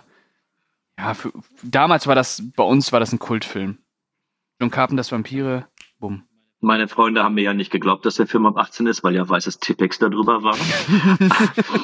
ja, 0.97 1.13
für, 1.13 1.31
damals 1.61 2.07
war 2.07 2.15
das, 2.15 2.41
bei 2.55 2.63
uns 2.63 2.91
war 2.91 2.99
das 2.99 3.11
ein 3.11 3.19
Kultfilm. 3.19 3.79
John 4.59 4.71
Carpenters 4.71 5.11
Vampire, 5.11 5.67
bumm. 5.99 6.23
Meine 6.61 6.87
Freunde 6.87 7.23
haben 7.23 7.35
mir 7.35 7.43
ja 7.43 7.53
nicht 7.53 7.71
geglaubt, 7.71 8.05
dass 8.05 8.15
der 8.15 8.27
Film 8.27 8.45
ab 8.45 8.57
18 8.57 8.87
ist, 8.87 9.03
weil 9.03 9.15
ja 9.15 9.27
weißes 9.27 9.59
Tippex 9.59 9.99
da 9.99 10.07
drüber 10.07 10.43
war. 10.43 10.55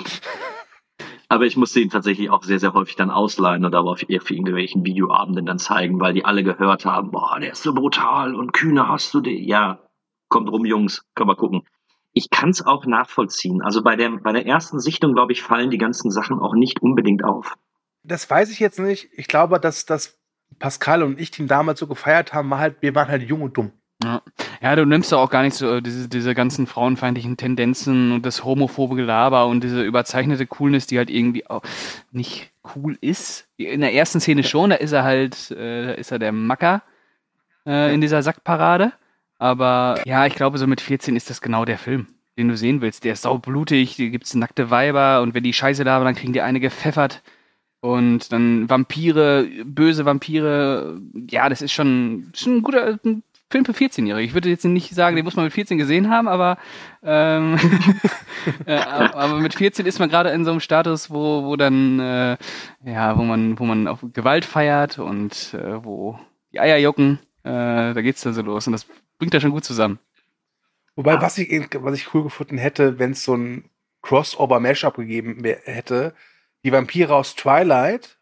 Aber 1.28 1.46
ich 1.46 1.58
musste 1.58 1.82
ihn 1.82 1.90
tatsächlich 1.90 2.30
auch 2.30 2.44
sehr, 2.44 2.60
sehr 2.60 2.74
häufig 2.74 2.96
dann 2.96 3.12
ausleihen 3.12 3.64
oder 3.64 3.80
aber 3.80 3.92
auf 3.92 4.10
irgendwelchen 4.10 4.84
Videoabenden 4.84 5.46
dann 5.46 5.60
zeigen, 5.60 6.00
weil 6.00 6.14
die 6.14 6.26
alle 6.26 6.44
gehört 6.44 6.86
haben, 6.86 7.12
boah, 7.12 7.40
der 7.40 7.52
ist 7.52 7.62
so 7.62 7.74
brutal 7.74 8.34
und 8.34 8.52
kühne 8.52 8.88
hast 8.88 9.14
du 9.14 9.22
den. 9.22 9.44
Ja, 9.44 9.80
kommt 10.28 10.50
rum, 10.50 10.66
Jungs, 10.66 11.06
können 11.14 11.30
wir 11.30 11.36
gucken. 11.36 11.68
Ich 12.14 12.30
kann 12.30 12.50
es 12.50 12.66
auch 12.66 12.86
nachvollziehen. 12.86 13.62
Also 13.62 13.84
bei 13.84 13.96
der, 13.96 14.10
bei 14.10 14.32
der 14.32 14.46
ersten 14.46 14.80
Sichtung, 14.80 15.14
glaube 15.14 15.32
ich, 15.32 15.42
fallen 15.42 15.70
die 15.70 15.78
ganzen 15.78 16.12
Sachen 16.12 16.40
auch 16.40 16.54
nicht 16.54 16.82
unbedingt 16.82 17.24
auf. 17.24 17.56
Das 18.04 18.30
weiß 18.30 18.50
ich 18.52 18.60
jetzt 18.60 18.80
nicht. 18.80 19.10
Ich 19.14 19.28
glaube, 19.28 19.60
dass, 19.60 19.86
dass 19.86 20.18
Pascal 20.58 21.04
und 21.04 21.20
ich 21.20 21.32
den 21.32 21.48
damals 21.48 21.80
so 21.80 21.88
gefeiert 21.88 22.34
haben, 22.34 22.50
war 22.50 22.60
halt, 22.60 22.78
wir 22.82 22.96
waren 22.96 23.08
halt 23.08 23.24
jung 23.24 23.42
und 23.42 23.58
dumm. 23.58 23.72
Ja. 24.02 24.22
ja, 24.62 24.76
du 24.78 24.86
nimmst 24.86 25.12
doch 25.12 25.20
auch 25.20 25.30
gar 25.30 25.44
nicht 25.44 25.56
so 25.56 25.76
äh, 25.76 25.82
diese, 25.82 26.08
diese 26.08 26.34
ganzen 26.34 26.68
frauenfeindlichen 26.68 27.36
Tendenzen 27.36 28.14
und 28.14 28.26
das 28.26 28.46
homophobe 28.46 28.96
Gelaber 28.96 29.46
und 29.48 29.62
diese 29.62 29.84
überzeichnete 29.84 30.48
Coolness, 30.48 30.88
die 30.88 30.98
halt 30.98 31.10
irgendwie 31.10 31.50
auch 31.50 31.64
nicht 32.12 32.50
cool 32.76 32.98
ist. 33.02 33.50
In 33.58 33.82
der 33.82 33.94
ersten 33.94 34.22
Szene 34.22 34.44
schon, 34.44 34.70
da 34.70 34.78
ist 34.78 34.94
er 34.94 35.04
halt, 35.04 35.52
äh, 35.52 35.88
da 35.88 35.92
ist 35.92 36.12
er 36.12 36.20
der 36.20 36.32
Macker 36.32 36.82
äh, 37.66 37.94
in 37.94 38.00
dieser 38.00 38.24
Sackparade. 38.24 38.94
Aber 39.40 40.02
ja, 40.06 40.26
ich 40.26 40.36
glaube, 40.36 40.58
so 40.58 40.68
mit 40.68 40.82
14 40.82 41.16
ist 41.16 41.30
das 41.30 41.42
genau 41.42 41.66
der 41.66 41.78
Film, 41.80 42.08
den 42.38 42.50
du 42.50 42.58
sehen 42.58 42.82
willst. 42.82 43.04
Der 43.06 43.14
ist 43.14 43.24
saublutig, 43.24 43.96
da 43.98 44.06
gibt's 44.06 44.36
nackte 44.36 44.70
Weiber 44.70 45.22
und 45.22 45.34
wenn 45.34 45.44
die 45.44 45.54
Scheiße 45.54 45.84
labern, 45.84 46.06
dann 46.06 46.16
kriegen 46.16 46.34
die 46.34 46.42
eine 46.42 46.60
gepfeffert. 46.60 47.24
Und 47.82 48.34
dann 48.34 48.70
Vampire, 48.70 49.48
böse 49.64 50.04
Vampire, 50.04 51.00
ja, 51.30 51.48
das 51.48 51.62
ist 51.62 51.72
schon, 51.72 52.30
schon 52.36 52.58
ein 52.58 52.62
guter 52.62 53.00
ein 53.06 53.24
Film 53.50 53.66
für 53.66 53.72
14-Jährige. 53.72 54.28
Ich 54.28 54.34
würde 54.34 54.50
jetzt 54.50 54.66
nicht 54.66 54.94
sagen, 54.94 55.16
den 55.16 55.26
muss 55.26 55.36
man 55.36 55.46
mit 55.46 55.54
14 55.54 55.78
gesehen 55.78 56.10
haben, 56.10 56.28
aber, 56.28 56.58
ähm, 57.02 57.58
äh, 58.66 58.76
aber 58.76 59.40
mit 59.40 59.56
14 59.56 59.86
ist 59.86 59.98
man 60.00 60.10
gerade 60.10 60.30
in 60.30 60.46
so 60.46 60.52
einem 60.52 60.60
Status, 60.60 61.10
wo, 61.10 61.46
wo 61.46 61.56
dann, 61.56 62.00
äh, 62.00 62.38
ja, 62.86 63.18
wo 63.18 63.24
man, 63.24 63.58
wo 63.58 63.64
man 63.64 63.88
auf 63.88 64.06
Gewalt 64.14 64.46
feiert 64.46 65.00
und 65.00 65.54
äh, 65.56 65.84
wo 65.84 66.20
die 66.54 66.60
Eier 66.60 66.78
jucken, 66.78 67.18
äh, 67.44 67.94
da 67.94 68.02
geht's 68.02 68.22
dann 68.22 68.34
so 68.34 68.42
los 68.44 68.68
und 68.68 68.74
das 68.74 68.86
bringt 69.20 69.34
da 69.34 69.40
schon 69.40 69.52
gut 69.52 69.66
zusammen. 69.66 70.00
Wobei, 70.96 71.22
was 71.22 71.38
ich, 71.38 71.70
was 71.76 71.96
ich 71.96 72.14
cool 72.14 72.24
gefunden 72.24 72.58
hätte, 72.58 73.00
wenn 73.00 73.12
es 73.12 73.24
so 73.24 73.36
ein 73.36 73.70
Crossover-Mashup 74.02 74.96
gegeben 74.96 75.44
hätte, 75.44 76.14
die 76.64 76.72
Vampire 76.72 77.14
aus 77.16 77.36
Twilight 77.36 78.18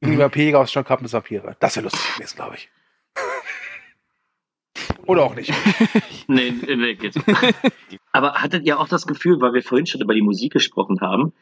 gegen 0.00 0.12
die 0.12 0.18
Vampire 0.18 0.58
aus 0.58 0.72
John 0.72 0.84
Carpenter's 0.84 1.12
Vampire. 1.12 1.56
Das 1.60 1.76
wäre 1.76 1.84
lustig 1.84 2.14
gewesen, 2.14 2.36
glaube 2.36 2.56
ich. 2.56 2.70
Oder 5.06 5.24
auch 5.24 5.34
nicht. 5.34 5.52
Nee, 6.26 6.52
nee, 6.52 6.94
geht. 6.94 7.16
Aber 8.12 8.36
hattet 8.36 8.64
ihr 8.64 8.80
auch 8.80 8.88
das 8.88 9.06
Gefühl, 9.06 9.42
weil 9.42 9.52
wir 9.52 9.62
vorhin 9.62 9.84
schon 9.84 10.00
über 10.00 10.14
die 10.14 10.22
Musik 10.22 10.54
gesprochen 10.54 11.02
haben, 11.02 11.34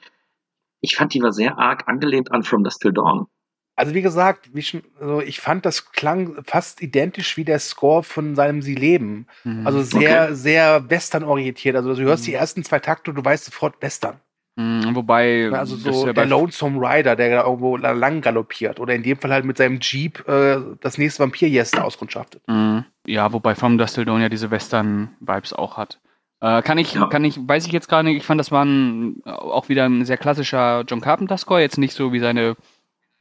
ich 0.81 0.97
fand, 0.97 1.15
die 1.15 1.23
war 1.23 1.33
sehr 1.33 1.57
arg 1.57 1.87
angelehnt 1.87 2.33
an 2.33 2.43
From 2.43 2.65
Dusk 2.65 2.81
Till 2.81 2.93
Dawn. 2.93 3.29
Also 3.75 3.95
wie 3.95 4.03
gesagt, 4.03 4.51
wie 4.53 4.63
schon, 4.63 4.83
also 5.01 5.21
ich 5.23 5.41
fand, 5.41 5.65
das 5.65 5.93
klang 5.93 6.37
fast 6.45 6.83
identisch 6.83 7.37
wie 7.37 7.45
der 7.45 7.59
Score 7.59 8.03
von 8.03 8.35
seinem 8.35 8.61
Sie 8.61 8.75
leben. 8.75 9.27
Mhm. 9.45 9.67
Also 9.67 9.83
sehr, 9.83 10.25
Okay. 10.25 10.35
sehr 10.35 10.91
western-orientiert. 10.91 11.75
Also 11.77 11.95
du 11.95 12.03
hörst 12.03 12.27
die 12.27 12.35
ersten 12.35 12.65
zwei 12.65 12.81
Takte 12.81 13.11
und 13.11 13.17
du 13.17 13.25
weißt 13.25 13.45
sofort 13.47 13.81
Western. 13.81 14.21
Mhm, 14.57 14.95
wobei, 14.95 15.51
Also 15.51 15.77
so 15.77 16.07
ja 16.07 16.13
der 16.13 16.27
Lonesome 16.27 16.79
Rider, 16.79 17.17
der 17.17 17.31
da 17.31 17.45
irgendwo 17.45 17.79
lang 17.79 18.21
galoppiert. 18.21 18.79
Oder 18.79 18.95
in 18.95 19.03
dem 19.03 19.17
Fall 19.17 19.33
halt 19.33 19.47
mit 19.47 19.57
seinem 19.57 19.79
Jeep 19.81 20.29
äh, 20.29 20.59
das 20.83 20.99
nächste 20.99 21.23
Vampirjester 21.23 21.83
auskundschaftet. 21.83 22.43
Mhm. 22.49 22.85
Ja, 23.07 23.33
wobei 23.33 23.55
From 23.55 23.79
Dust 23.79 23.95
Till 23.95 24.05
Dawn 24.05 24.21
ja 24.21 24.29
diese 24.29 24.51
Western-Vibes 24.51 25.55
auch 25.55 25.79
hat. 25.79 25.99
Äh, 26.43 26.61
kann 26.61 26.77
ich, 26.77 26.93
Ja. 26.95 27.07
kann 27.07 27.25
ich, 27.25 27.39
weiß 27.41 27.67
ich 27.67 27.73
jetzt 27.73 27.89
gar 27.89 28.03
nicht, 28.03 28.17
ich 28.19 28.25
fand, 28.25 28.39
das 28.41 28.51
war 28.51 28.65
ein, 28.65 29.23
auch 29.25 29.71
wieder 29.71 29.87
ein 29.87 30.05
sehr 30.05 30.19
klassischer 30.19 30.85
John 30.87 31.01
Carpenter-Score, 31.01 31.61
jetzt 31.61 31.79
nicht 31.79 31.95
so 31.95 32.13
wie 32.13 32.19
seine, 32.19 32.57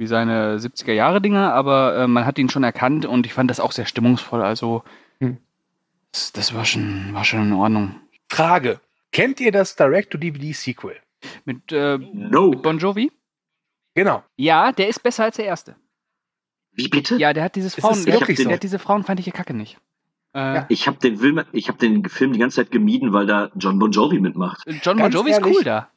wie 0.01 0.07
seine 0.07 0.57
70er-Jahre-Dinger, 0.57 1.53
aber 1.53 1.95
äh, 1.95 2.07
man 2.07 2.25
hat 2.25 2.39
ihn 2.39 2.49
schon 2.49 2.63
erkannt 2.63 3.05
und 3.05 3.25
ich 3.27 3.33
fand 3.33 3.49
das 3.51 3.59
auch 3.59 3.71
sehr 3.71 3.85
stimmungsvoll, 3.85 4.41
also 4.41 4.83
Hm. 5.19 5.37
das, 6.11 6.31
das 6.33 6.53
war 6.55 6.65
schon, 6.65 7.13
war 7.13 7.23
schon 7.23 7.43
in 7.43 7.53
Ordnung. 7.53 7.95
Frage. 8.27 8.81
Kennt 9.11 9.39
ihr 9.39 9.51
das 9.51 9.75
Direct-to-DVD-Sequel? 9.75 10.95
Mit, 11.45 11.71
äh, 11.71 11.99
No. 11.99 12.49
mit 12.49 12.63
Bon 12.63 12.79
Jovi? 12.79 13.11
Genau. 13.93 14.23
Ja, 14.37 14.71
der 14.71 14.87
ist 14.87 15.03
besser 15.03 15.25
als 15.25 15.35
der 15.35 15.45
erste. 15.45 15.75
Wie 16.71 16.87
bitte? 16.87 17.17
Ja, 17.17 17.33
der 17.33 17.43
hat 17.43 17.55
dieses 17.55 17.75
Ist 17.77 17.81
Frauen, 17.81 17.93
es 17.99 18.05
der, 18.05 18.13
wirklich 18.15 18.37
der 18.37 18.45
so? 18.45 18.51
hat 18.53 18.63
diese 18.63 18.79
frauenfeindliche 18.79 19.31
Kacke 19.31 19.53
nicht. 19.53 19.77
Äh, 20.33 20.39
Ja. 20.55 20.65
Ich 20.69 20.87
habe 20.87 20.97
den 20.97 21.17
Film, 21.17 21.43
ich 21.51 21.67
habe 21.67 21.77
den 21.77 22.03
Film 22.09 22.33
die 22.33 22.39
ganze 22.39 22.55
Zeit 22.55 22.71
gemieden, 22.71 23.13
weil 23.13 23.27
da 23.27 23.51
John 23.55 23.77
Bon 23.77 23.91
Jovi 23.91 24.19
mitmacht. 24.19 24.63
John 24.81 24.97
Bon 24.97 25.11
Jovi 25.11 25.29
ist 25.31 25.45
cool 25.45 25.63
da. 25.63 25.89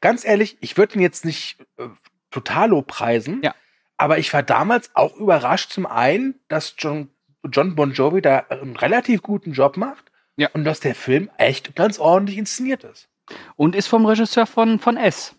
Ganz 0.00 0.24
ehrlich, 0.24 0.56
ich 0.60 0.76
würde 0.78 0.94
ihn 0.94 1.00
jetzt 1.00 1.24
nicht 1.24 1.58
äh, 1.76 1.88
total 2.30 2.70
lobpreisen, 2.70 3.40
Ja. 3.42 3.54
aber 3.96 4.18
ich 4.18 4.32
war 4.32 4.42
damals 4.42 4.94
auch 4.94 5.16
überrascht 5.16 5.70
zum 5.72 5.86
einen, 5.86 6.40
dass 6.48 6.74
John, 6.78 7.10
John 7.50 7.74
Bon 7.74 7.92
Jovi 7.92 8.20
da 8.22 8.38
einen 8.50 8.76
relativ 8.76 9.22
guten 9.22 9.52
Job 9.52 9.76
macht 9.76 10.10
Ja. 10.36 10.48
und 10.52 10.64
dass 10.64 10.80
der 10.80 10.94
Film 10.94 11.30
echt 11.38 11.74
ganz 11.76 11.98
ordentlich 11.98 12.38
inszeniert 12.38 12.84
ist. 12.84 13.08
Und 13.56 13.76
ist 13.76 13.86
vom 13.86 14.06
Regisseur 14.06 14.46
von, 14.46 14.78
von 14.80 14.96
S. 14.96 15.36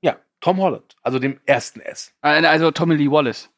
Ja, 0.00 0.16
Tom 0.40 0.58
Holland, 0.60 0.94
also 1.02 1.18
dem 1.18 1.40
ersten 1.46 1.80
S. 1.80 2.14
Äh, 2.22 2.44
Also 2.46 2.70
Tommy 2.70 2.94
Lee 2.94 3.10
Wallace. 3.10 3.50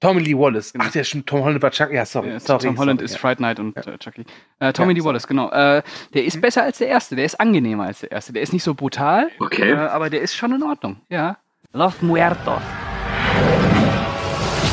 Tommy 0.00 0.20
Lee 0.20 0.34
Wallace. 0.36 0.72
Genau. 0.72 0.84
Ach, 0.86 0.92
der 0.92 1.04
stimmt, 1.04 1.26
Tom 1.26 1.42
Holland 1.42 1.62
war 1.62 1.70
Chuck. 1.70 1.90
Ja, 1.90 2.04
sorry. 2.04 2.28
Ja, 2.30 2.40
sorry 2.40 2.66
Tom 2.66 2.78
Holland 2.78 3.00
sorry, 3.00 3.04
ist 3.06 3.12
ja. 3.14 3.18
Fright 3.18 3.40
Night 3.40 3.58
und 3.58 3.76
äh, 3.76 3.96
Chucky. 3.98 4.24
Äh, 4.58 4.72
Tommy 4.72 4.92
Ja, 4.92 4.98
Lee. 4.98 5.04
Wallace, 5.04 5.26
genau. 5.26 5.50
Äh, 5.50 5.82
der 6.12 6.24
ist 6.24 6.40
besser 6.40 6.62
als 6.64 6.78
der 6.78 6.88
erste. 6.88 7.16
Der 7.16 7.24
ist 7.24 7.40
angenehmer 7.40 7.84
als 7.84 8.00
der 8.00 8.12
erste. 8.12 8.32
Der 8.34 8.42
ist 8.42 8.52
nicht 8.52 8.62
so 8.62 8.74
brutal, 8.74 9.30
Okay. 9.40 9.70
äh, 9.72 9.74
aber 9.76 10.10
der 10.10 10.20
ist 10.20 10.34
schon 10.36 10.52
in 10.54 10.62
Ordnung. 10.62 10.96
Ja. 11.08 11.38
Los 11.72 12.00
Muertos. 12.02 12.60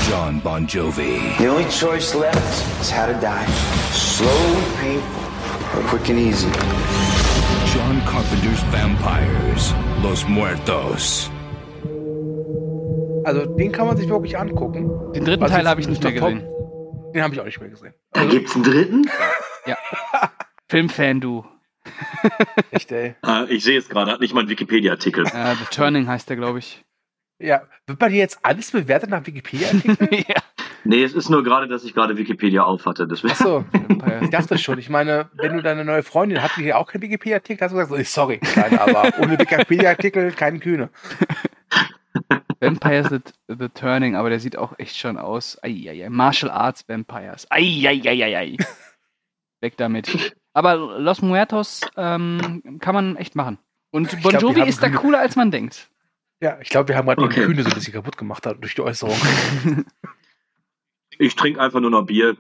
John 0.10 0.42
Bon 0.42 0.68
Jovi. 0.68 1.22
The 1.38 1.48
only 1.50 1.66
choice 1.70 2.14
left 2.14 2.38
is 2.82 2.92
how 2.92 3.06
to 3.08 3.14
die. 3.20 3.46
Slow 3.94 4.28
and 4.30 4.76
painful, 4.82 5.80
or 5.80 5.84
quick 5.90 6.10
and 6.10 6.20
easy. 6.20 6.50
John 7.74 8.02
Carpenter's 8.06 8.62
Vampires. 8.72 9.74
Los 10.04 10.28
Muertos. 10.28 11.30
Also, 13.24 13.46
den 13.46 13.72
kann 13.72 13.88
man 13.88 13.98
sich 13.98 14.10
wirklich 14.10 14.38
angucken. 14.38 14.90
Den 15.14 15.24
dritten 15.26 15.44
Also 15.44 15.56
Teil 15.56 15.68
habe 15.68 15.80
ich 15.82 15.88
nicht 15.88 16.04
mehr 16.04 16.12
doch 16.14 16.20
top. 16.20 16.30
gesehen. 16.30 16.50
Den 17.14 17.24
habe 17.24 17.34
ich 17.34 17.40
auch 17.40 17.46
nicht 17.46 17.60
mehr 17.60 17.70
gesehen. 17.70 17.94
Da 18.12 18.26
gibt's 18.26 18.56
einen 18.56 18.64
dritten? 18.64 19.10
Ja. 19.66 19.78
Filmfan, 20.68 21.22
du. 21.22 21.46
Echt, 22.72 22.92
ey. 22.92 23.16
Äh, 23.26 23.46
ich 23.48 23.64
sehe 23.64 23.78
es 23.78 23.88
gerade, 23.88 24.12
hat 24.12 24.20
nicht 24.20 24.34
mal 24.34 24.42
einen 24.42 24.50
Wikipedia-Artikel. 24.50 25.26
Äh, 25.26 25.56
The 25.56 25.66
Turning 25.72 26.06
heißt 26.06 26.30
der, 26.30 26.36
glaube 26.36 26.60
ich. 26.60 26.84
Ja, 27.40 27.62
wird 27.88 27.98
bei 27.98 28.10
dir 28.10 28.18
jetzt 28.18 28.40
alles 28.44 28.72
bewertet 28.72 29.10
nach 29.10 29.26
Wikipedia-Artikeln? 29.26 30.10
ja. 30.28 30.36
Nee, 30.84 31.02
es 31.02 31.14
ist 31.14 31.30
nur 31.30 31.46
gerade, 31.46 31.70
dass 31.70 31.86
ich 31.86 31.94
gerade 31.94 32.18
Wikipedia 32.18 32.64
auf 32.64 32.86
hatte. 32.86 33.08
Deswegen. 33.08 33.32
Achso, 33.32 33.64
ich 34.22 34.30
dachte 34.32 34.58
schon. 34.58 34.80
Ich 34.80 34.90
meine, 34.90 35.30
wenn 35.36 35.56
du 35.56 35.64
deine 35.64 35.86
neue 35.86 36.04
Freundin 36.04 36.42
hat, 36.44 36.52
die 36.58 36.64
hier 36.64 36.78
auch 36.78 36.88
keinen 36.92 37.04
Wikipedia-Artikel, 37.04 37.64
hast 37.64 37.72
du 37.72 37.78
gesagt, 37.78 37.98
so, 37.98 38.04
sorry, 38.04 38.40
Kleine, 38.40 38.82
aber 38.82 39.14
ohne 39.22 39.40
Wikipedia-Artikel 39.40 40.34
kein 40.34 40.60
Kühne. 40.60 40.90
Vampires 42.66 43.10
the, 43.10 43.20
the 43.48 43.70
Turning, 43.70 44.16
aber 44.16 44.30
der 44.30 44.40
sieht 44.40 44.58
auch 44.58 44.78
echt 44.80 44.98
schon 44.98 45.18
aus. 45.18 45.58
Eieiei. 45.64 46.10
Martial 46.10 46.52
Arts 46.52 46.88
Vampires. 46.88 47.46
Eieiei. 47.50 48.58
Weg 49.62 49.78
damit. 49.78 50.36
Aber 50.54 50.76
Los 51.00 51.22
Muertos 51.22 51.82
ähm, 51.98 52.80
kann 52.80 52.94
man 52.96 53.16
echt 53.18 53.36
machen. 53.36 53.58
Und 53.92 54.12
Bon 54.22 54.32
glaub, 54.32 54.42
Jovi 54.42 54.60
haben 54.62 54.70
ist 54.70 54.82
da 54.84 54.90
cooler, 54.90 55.20
als 55.20 55.36
man 55.36 55.52
denkt. 55.52 55.90
Ja, 56.42 56.60
ich 56.60 56.70
glaube, 56.70 56.90
wir 56.90 56.98
haben 56.98 57.06
gerade 57.08 57.22
Okay. 57.22 57.42
den 57.42 57.46
Kühne 57.46 57.64
so 57.64 57.70
ein 57.70 57.76
bisschen 57.76 57.94
kaputt 57.94 58.18
gemacht 58.18 58.46
halt, 58.46 58.62
durch 58.62 58.76
die 58.76 58.82
Äußerung. 58.82 59.16
Ich 61.20 61.36
trinke 61.36 61.62
einfach 61.62 61.80
nur 61.80 61.92
noch 61.92 62.04
Bier. 62.06 62.36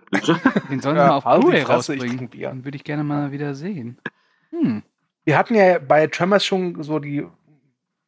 Den 0.70 0.82
sollen 0.82 0.98
Ja, 0.98 1.04
wir 1.04 1.08
mal 1.10 1.18
auf 1.18 1.26
halt 1.26 1.44
die 1.44 1.46
Blu-ray 1.46 1.62
rausbringen. 1.62 2.30
Bier. 2.30 2.50
Den 2.50 2.66
würde 2.66 2.76
ich 2.76 2.84
gerne 2.84 3.04
mal 3.04 3.32
wieder 3.32 3.54
sehen. 3.56 4.00
Hm. 4.50 4.84
Wir 5.26 5.38
hatten 5.38 5.56
ja 5.56 5.80
bei 5.80 6.08
Tremors 6.08 6.44
schon 6.44 6.82
so 6.84 7.00
die, 7.00 7.26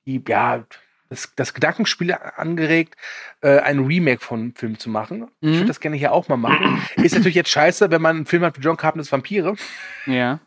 die 0.06 0.24
ja, 0.28 0.66
das, 1.10 1.32
das 1.36 1.54
Gedankenspiel 1.54 2.14
angeregt, 2.36 2.96
äh, 3.42 3.60
ein 3.60 3.80
Remake 3.80 4.22
von 4.22 4.40
einem 4.40 4.56
Film 4.56 4.80
zu 4.80 4.90
machen. 4.90 5.28
Ich 5.42 5.50
Mhm. 5.50 5.54
würde 5.56 5.66
das 5.68 5.80
gerne 5.80 5.96
hier 5.98 6.12
auch 6.12 6.28
mal 6.28 6.38
machen. 6.38 6.82
Ist 6.96 7.14
natürlich 7.16 7.36
jetzt 7.36 7.50
scheiße, 7.50 7.92
wenn 7.92 8.02
man 8.02 8.16
einen 8.18 8.26
Film 8.26 8.44
hat 8.44 8.58
wie 8.58 8.62
John 8.64 8.78
Carpenter's 8.78 9.12
Vampire. 9.12 9.56
Ja. 10.06 10.40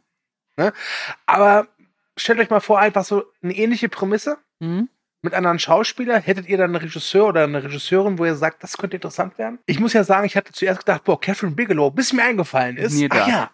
Aber 1.26 1.68
stellt 2.16 2.40
euch 2.40 2.50
mal 2.50 2.60
vor, 2.60 2.78
einfach 2.80 3.04
so 3.04 3.24
eine 3.42 3.54
ähnliche 3.56 3.88
Prämisse 3.88 4.38
Hm? 4.60 4.88
mit 5.22 5.34
anderen 5.34 5.58
Schauspielern. 5.60 6.20
Hättet 6.22 6.48
ihr 6.48 6.58
dann 6.58 6.74
einen 6.74 6.82
Regisseur 6.84 7.26
oder 7.28 7.44
eine 7.44 7.62
Regisseurin, 7.62 8.18
wo 8.18 8.24
ihr 8.24 8.34
sagt, 8.34 8.62
das 8.64 8.76
könnte 8.76 8.96
interessant 8.96 9.38
werden? 9.38 9.58
Ich 9.66 9.78
muss 9.78 9.92
ja 9.92 10.02
sagen, 10.04 10.26
ich 10.26 10.36
hatte 10.36 10.52
zuerst 10.52 10.80
gedacht, 10.80 11.04
boah, 11.04 11.20
Catherine 11.20 11.54
Bigelow, 11.54 11.90
bis 11.90 12.12
mir 12.12 12.24
eingefallen 12.24 12.76
ist. 12.76 12.94
Mir 12.98 13.08
ja, 13.12 13.50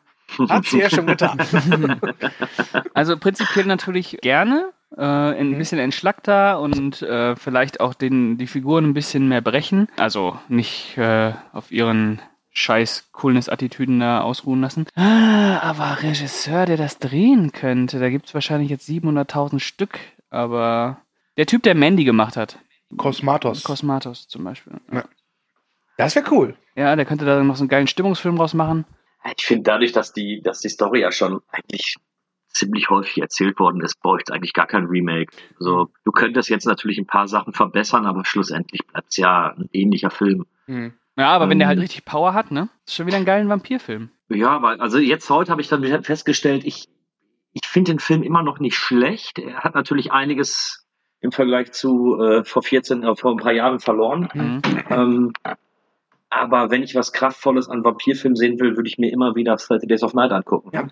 hat 0.49 0.65
sie 0.67 0.81
ja 0.81 0.89
schon 0.91 1.07
getan. 1.07 1.39
Also 2.95 3.19
prinzipiell 3.19 3.67
natürlich 3.67 4.19
gerne. 4.23 4.73
Äh, 4.97 5.03
ein 5.03 5.51
Mhm. 5.51 5.59
bisschen 5.59 5.79
entschlackter 5.79 6.61
und 6.61 7.03
äh, 7.03 7.35
vielleicht 7.37 7.81
auch 7.81 7.95
den, 7.95 8.39
die 8.39 8.47
Figuren 8.47 8.85
ein 8.85 8.95
bisschen 8.95 9.29
mehr 9.29 9.41
brechen. 9.41 9.89
Also 9.97 10.39
nicht 10.49 10.97
äh, 10.97 11.33
auf 11.53 11.73
ihren 11.73 12.21
scheiß 12.53 13.09
Coolness-Attitüden 13.13 13.99
da 13.99 14.21
ausruhen 14.21 14.61
lassen. 14.61 14.87
Ah, 14.95 15.59
aber 15.61 16.03
Regisseur, 16.03 16.67
der 16.67 16.77
das 16.77 16.99
drehen 17.01 17.51
könnte, 17.51 17.99
da 17.99 18.09
gibt 18.11 18.27
es 18.27 18.35
wahrscheinlich 18.35 18.71
jetzt 18.71 18.89
700.000 18.89 19.59
Stück. 19.59 19.99
Aber 20.31 20.99
der 21.37 21.47
Typ, 21.47 21.65
der 21.65 21.75
Mandy 21.75 22.05
gemacht 22.05 22.37
hat. 22.37 22.59
Cosmatos. 22.97 23.65
Cosmatos 23.65 24.29
zum 24.29 24.45
Beispiel. 24.45 24.75
Das 25.97 26.15
wäre 26.15 26.27
cool. 26.31 26.57
Ja, 26.77 26.95
der 26.95 27.05
könnte 27.05 27.25
da 27.25 27.43
noch 27.43 27.57
so 27.57 27.63
einen 27.63 27.69
geilen 27.69 27.89
Stimmungsfilm 27.89 28.37
draus 28.37 28.55
machen. 28.55 28.85
Ich 29.37 29.45
finde 29.47 29.65
dadurch, 29.65 29.91
dass 29.93 30.13
die, 30.13 30.41
dass 30.43 30.61
die 30.61 30.69
Story 30.69 31.01
ja 31.01 31.11
schon 31.11 31.41
eigentlich 31.51 31.97
ziemlich 32.55 32.89
häufig 32.89 33.19
erzählt 33.19 33.59
worden 33.59 33.81
ist, 33.83 34.01
bräuchte 34.01 34.33
eigentlich 34.33 34.53
gar 34.53 34.67
kein 34.67 34.87
Remake. 34.87 35.37
Also 35.59 35.89
du 36.05 36.13
könntest 36.13 36.49
jetzt 36.49 36.67
natürlich 36.67 36.99
ein 36.99 37.07
paar 37.07 37.29
Sachen 37.29 37.53
verbessern, 37.53 38.07
aber 38.07 38.25
schlussendlich 38.25 38.87
bleibt 38.87 39.09
es 39.11 39.17
ja 39.17 39.55
ein 39.59 39.69
ähnlicher 39.73 40.11
Film. 40.11 40.47
Hm. 40.67 40.95
Ja, 41.17 41.29
aber 41.29 41.49
wenn 41.49 41.59
der 41.59 41.69
halt 41.69 41.79
Ähm. 41.79 41.83
richtig 41.83 42.05
Power 42.05 42.35
hat, 42.35 42.51
ne? 42.51 42.69
Ist 42.87 42.95
schon 42.95 43.07
wieder 43.07 43.19
ein 43.19 43.25
geiler 43.25 43.49
Vampirfilm. 43.49 44.11
Ja, 44.31 44.51
aber 44.51 44.81
also 44.81 44.99
jetzt 44.99 45.29
heute 45.31 45.51
habe 45.51 45.61
ich 45.61 45.69
dann 45.69 46.03
festgestellt, 46.03 46.65
ich, 46.65 46.89
ich 47.53 47.67
finde 47.67 47.93
den 47.93 47.99
Film 47.99 48.23
immer 48.23 48.43
noch 48.43 48.59
nicht 48.59 48.77
schlecht. 48.77 49.39
Er 49.39 49.63
hat 49.63 49.75
natürlich 49.75 50.13
einiges 50.13 50.87
im 51.21 51.31
Vergleich 51.31 51.73
zu 51.73 52.21
äh, 52.21 52.45
vor 52.45 52.63
14, 52.63 53.03
äh, 53.03 53.17
vor 53.17 53.33
ein 53.33 53.37
paar 53.37 53.53
Jahren 53.53 53.81
verloren. 53.81 54.29
Mhm. 54.35 54.63
Ähm, 54.91 55.33
aber 56.31 56.71
wenn 56.71 56.83
ich 56.83 56.95
was 56.95 57.13
Kraftvolles 57.13 57.69
an 57.69 57.85
Vampirfilmen 57.85 58.37
sehen 58.37 58.59
will, 58.59 58.77
würde 58.77 58.89
ich 58.89 58.99
mir 58.99 59.13
immer 59.13 59.37
wieder 59.37 59.57
30 59.57 59.89
Days 59.89 60.03
of 60.03 60.15
Night 60.15 60.33
angucken. 60.33 60.71
Ja. 60.73 60.89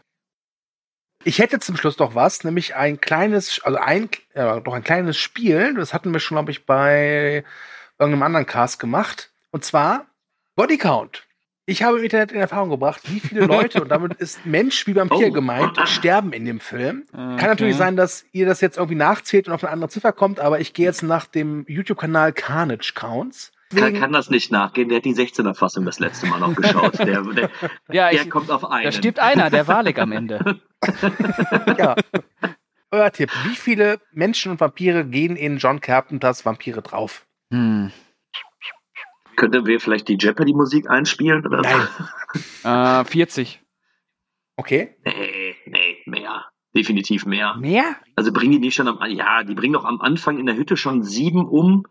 Ich 1.25 1.39
hätte 1.39 1.61
zum 1.61 1.77
Schluss 1.77 1.99
noch 1.99 2.15
was, 2.15 2.45
nämlich 2.45 2.75
ein 2.75 3.01
kleines, 3.01 3.61
also 3.63 3.79
ein, 3.79 4.09
ja, 4.35 4.61
noch 4.61 4.75
ein 4.75 4.83
kleines 4.85 5.17
Spiel. 5.17 5.75
Das 5.75 5.95
hatten 5.95 6.13
wir 6.13 6.21
schon, 6.21 6.37
glaube 6.37 6.51
ich, 6.51 6.67
bei 6.67 7.45
irgendeinem 7.99 8.23
anderen 8.25 8.47
Cast 8.47 8.79
gemacht. 8.81 9.31
Und 9.51 9.65
zwar 9.65 10.07
Body 10.57 10.79
Count. 10.79 11.25
Ich 11.65 11.85
habe 11.85 11.99
im 11.99 12.05
Internet 12.05 12.33
in 12.33 12.41
Erfahrung 12.41 12.71
gebracht, 12.71 13.03
wie 13.05 13.21
viele 13.21 13.47
Leute, 13.47 13.81
und 13.83 13.89
damit 13.89 14.15
ist 14.15 14.45
Mensch 14.45 14.85
wie 14.89 14.97
Vampir 14.97 15.29
Oh. 15.29 15.33
gemeint, 15.33 15.79
sterben 15.85 16.33
in 16.33 16.45
dem 16.45 16.59
Film. 16.59 17.05
Okay. 17.13 17.37
Kann 17.37 17.49
natürlich 17.51 17.77
sein, 17.77 17.95
dass 17.97 18.25
ihr 18.33 18.47
das 18.47 18.61
jetzt 18.61 18.79
irgendwie 18.79 18.97
nachzählt 18.97 19.47
und 19.47 19.55
auf 19.55 19.63
eine 19.63 19.73
andere 19.73 19.89
Ziffer 19.89 20.13
kommt, 20.13 20.41
aber 20.41 20.59
ich 20.59 20.75
gehe 20.75 20.87
jetzt 20.87 21.05
nach 21.05 21.27
dem 21.27 21.65
YouTube-Kanal 21.69 22.33
Carnage 22.33 22.95
Counts. 22.97 23.53
Kann, 23.75 23.95
kann 23.99 24.13
das 24.13 24.29
nicht 24.29 24.51
nachgehen. 24.51 24.89
Der 24.89 24.99
hat 24.99 25.05
die 25.05 25.15
16er 25.15 25.55
Fassung 25.55 25.85
das 25.87 26.01
letzte 26.01 26.27
Mal 26.27 26.41
noch 26.41 26.55
geschaut. 26.57 26.99
Der, 26.99 27.23
der, 27.23 27.51
Ja, 27.91 28.11
der 28.11 28.23
ich, 28.23 28.29
kommt 28.29 28.51
auf 28.51 28.65
einen. 28.69 28.85
da 28.85 28.93
stirbt 28.93 29.21
einer, 29.21 29.49
der 29.49 29.67
Walik 29.69 29.99
am 30.01 30.11
Ende. 30.13 30.61
ja. 31.79 31.97
Euer 32.91 33.11
Tipp. 33.11 33.31
Wie 33.45 33.57
viele 33.57 34.01
Menschen 34.13 34.53
und 34.53 34.61
Vampire 34.61 35.05
gehen 35.07 35.37
in 35.37 35.57
John 35.59 35.81
Carpenters 35.81 36.45
Vampire 36.45 36.83
drauf? 36.83 37.27
Hm. 37.51 37.91
Könnten 39.37 39.67
wir 39.67 39.81
vielleicht 39.81 40.09
die 40.09 40.19
Jeopardy-Musik 40.19 40.89
einspielen? 40.91 41.47
Oder? 41.47 41.63
Nein. 41.63 41.89
Äh, 42.65 43.05
40. 43.05 43.61
Okay. 44.57 44.97
Nee, 45.05 45.55
nee, 45.67 45.99
mehr. 46.07 46.47
Definitiv 46.75 47.27
mehr. 47.27 47.57
Mehr? 47.57 47.97
Also 48.17 48.33
bringen 48.33 48.53
die 48.53 48.59
nicht 48.59 48.75
schon 48.75 48.89
am, 48.89 48.99
ja, 49.11 49.43
die 49.43 49.55
bringen 49.55 49.75
doch 49.75 49.85
am 49.85 50.01
Anfang 50.01 50.39
in 50.39 50.47
der 50.47 50.57
Hütte 50.57 50.79
schon 50.79 51.03
sieben 51.03 51.47
um, 51.47 51.85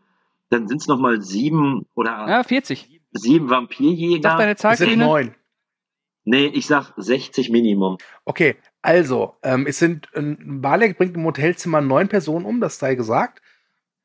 dann 0.50 0.68
sind 0.68 0.82
es 0.82 0.88
nochmal 0.88 1.22
sieben 1.22 1.86
oder 1.94 2.28
Ja, 2.28 2.44
40. 2.44 3.02
sieben 3.12 3.52
Vampirjäger. 3.52 4.32
Sag 4.32 4.38
deine 4.40 4.56
Zahl, 4.56 4.78
sind 4.78 4.98
neun. 4.98 5.36
Nee, 6.24 6.48
ich 6.48 6.66
sag 6.66 6.94
60 6.98 7.52
Minimum. 7.52 7.98
Okay, 8.26 8.56
also, 8.82 9.36
ähm, 9.44 9.68
es 9.68 9.80
sind, 9.80 10.08
ein 10.16 10.62
Balek 10.62 10.98
bringt 10.98 11.16
im 11.16 11.26
Hotelzimmer 11.26 11.82
neun 11.82 12.08
Personen 12.08 12.46
um, 12.46 12.62
das 12.62 12.80
sei 12.80 12.96
gesagt. 12.96 13.42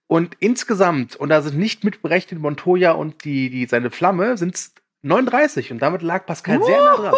Und 0.06 0.36
insgesamt, 0.38 1.16
und 1.16 1.30
da 1.30 1.42
sind 1.42 1.58
nicht 1.58 1.82
mitberechnet 1.82 2.40
Montoya 2.40 2.92
und 2.92 3.24
die, 3.24 3.50
die, 3.50 3.66
seine 3.66 3.90
Flamme, 3.90 4.36
sind 4.36 4.54
es 4.54 4.74
39. 5.02 5.72
Und 5.72 5.80
damit 5.80 6.02
lag 6.02 6.26
Pascal 6.26 6.62
sehr 6.62 6.78
nah 6.78 6.96
dran. 6.96 7.14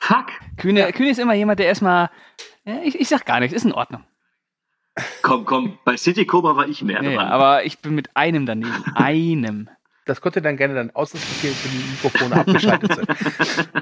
Fuck. 0.00 0.26
Kühne, 0.56 0.92
Kühne 0.92 1.10
ist 1.10 1.18
immer 1.18 1.34
jemand, 1.34 1.58
der 1.58 1.66
erstmal. 1.66 2.10
Ja, 2.64 2.80
ich, 2.84 3.00
ich 3.00 3.08
sag 3.08 3.24
gar 3.24 3.40
nichts, 3.40 3.56
ist 3.56 3.64
in 3.64 3.72
Ordnung. 3.72 4.04
Komm, 5.22 5.44
komm, 5.44 5.78
bei 5.84 5.96
City 5.96 6.26
Cobra 6.26 6.54
war 6.54 6.68
ich 6.68 6.82
mehr 6.82 7.00
Nee, 7.00 7.14
dran. 7.14 7.28
aber 7.28 7.64
ich 7.64 7.78
bin 7.78 7.94
mit 7.94 8.14
einem 8.16 8.44
daneben. 8.46 8.84
Einem. 8.94 9.70
Das 10.04 10.20
könnt 10.20 10.36
ihr 10.36 10.42
dann 10.42 10.56
gerne 10.56 10.74
dann 10.74 10.90
ausdiskutieren, 10.90 11.56
wenn 11.62 11.70
die 11.72 11.90
Mikrofone 11.90 12.34
abgeschaltet 12.40 12.94
sind. 12.94 13.08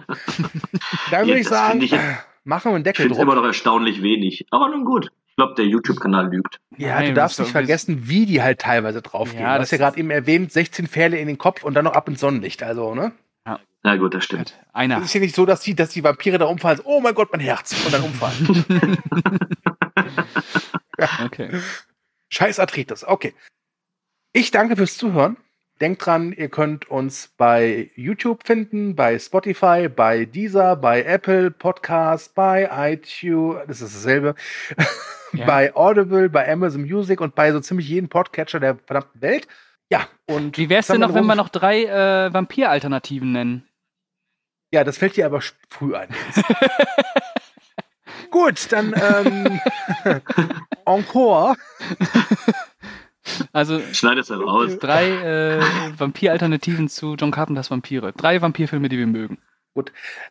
dann 1.11 1.23
würde 1.27 1.33
Ja, 1.35 1.37
ich 1.41 1.49
sagen, 1.49 1.81
finde 1.81 1.87
ich- 1.87 2.01
machen 2.45 2.65
wir 2.71 2.77
einen 2.77 2.79
ich 2.79 2.85
Deckel 2.85 3.11
es 3.11 3.19
immer 3.19 3.33
drauf. 3.35 3.43
noch 3.43 3.49
erstaunlich 3.49 4.03
wenig. 4.03 4.47
Aber 4.51 4.69
nun 4.69 4.85
gut. 4.85 5.11
Ich 5.29 5.37
glaube, 5.37 5.55
der 5.55 5.65
YouTube-Kanal 5.67 6.31
lügt. 6.31 6.61
Ja, 6.77 6.97
Nein, 6.97 7.07
du 7.09 7.15
darfst 7.15 7.39
nicht 7.39 7.51
vergessen, 7.53 8.09
wie 8.09 8.27
die 8.27 8.43
halt 8.43 8.59
teilweise 8.61 9.01
draufgehen. 9.01 9.43
Ja, 9.43 9.55
du 9.55 9.61
das 9.61 9.67
hast 9.69 9.73
ja 9.73 9.79
gerade 9.79 9.99
eben 9.99 10.11
erwähnt, 10.11 10.53
16 10.53 10.87
Pfähle 10.87 11.19
in 11.19 11.29
den 11.29 11.39
Kopf 11.39 11.63
und 11.65 11.75
dann 11.75 11.85
noch 11.85 11.95
ab 11.95 12.09
ins 12.09 12.21
Sonnenlicht. 12.21 12.63
Also, 12.63 12.95
ne? 12.95 13.13
Na 13.83 13.97
gut, 13.97 14.13
das 14.13 14.25
stimmt. 14.25 14.59
Einer. 14.75 14.99
Es 14.99 15.05
ist 15.07 15.15
ja 15.15 15.21
nicht 15.21 15.35
so, 15.35 15.47
dass 15.47 15.63
die, 15.63 15.75
dass 15.75 15.89
die 15.89 16.05
Vampire 16.05 16.37
da 16.37 16.45
umfallen. 16.45 16.81
Oh 16.85 17.01
mein 17.01 17.15
Gott, 17.15 17.31
mein 17.33 17.41
Herz. 17.41 17.75
Und 17.87 17.95
dann 17.95 18.03
umfallen. 18.03 18.65
Okay. 21.25 21.49
Scheiß 22.29 22.59
Arthritis. 22.61 23.05
Okay. 23.07 23.35
Ich 24.33 24.51
danke 24.51 24.77
fürs 24.77 24.97
Zuhören. 24.99 25.37
Denkt 25.81 26.05
dran, 26.05 26.33
ihr 26.33 26.51
könnt 26.51 26.91
uns 26.91 27.33
bei 27.39 27.91
YouTube 27.97 28.47
finden, 28.47 28.95
bei 28.95 29.19
Spotify, 29.19 29.89
bei 29.89 30.27
Deezer, 30.27 30.77
bei 30.77 31.03
Apple 31.03 31.51
Podcast, 31.51 32.35
bei 32.35 32.69
iTunes, 32.93 33.63
das 33.67 33.81
ist 33.81 33.97
dasselbe, 33.97 34.35
Ja. 35.33 35.47
bei 35.47 35.75
Audible, 35.77 36.29
bei 36.29 36.53
Amazon 36.53 36.83
Music 36.83 37.21
und 37.21 37.37
bei 37.37 37.53
so 37.53 37.61
ziemlich 37.61 37.89
jedem 37.89 38.09
Podcatcher 38.09 38.59
der 38.59 38.77
verdammten 38.85 39.23
Welt. 39.23 39.47
Ja, 39.89 40.09
und 40.27 40.59
Wie 40.59 40.69
wär's 40.69 40.89
denn 40.89 41.01
noch, 41.01 41.15
wenn 41.15 41.25
wir 41.25 41.37
noch 41.37 41.49
drei 41.49 41.85
äh, 41.85 42.33
Vampir-Alternativen 42.33 43.33
nennen? 43.33 43.69
Ja, 44.73 44.85
das 44.85 44.99
fällt 44.99 45.17
dir 45.17 45.27
aber 45.27 45.41
früh 45.69 45.95
ein. 45.95 46.09
Gut, 48.31 48.71
dann 48.71 48.95
ähm, 48.95 49.61
Encore. 50.85 51.57
Also 53.53 53.81
Schneid 53.93 54.19
es 54.19 54.31
raus. 54.31 54.79
drei 54.79 55.09
äh, 55.09 55.61
Vampir-Alternativen 55.99 56.89
zu 56.89 57.15
John 57.15 57.31
Carpenters 57.31 57.71
Vampire. 57.71 58.13
Drei 58.13 58.41
Vampirfilme, 58.41 58.89
die 58.89 58.99
wir 58.99 59.07
mögen. 59.07 59.39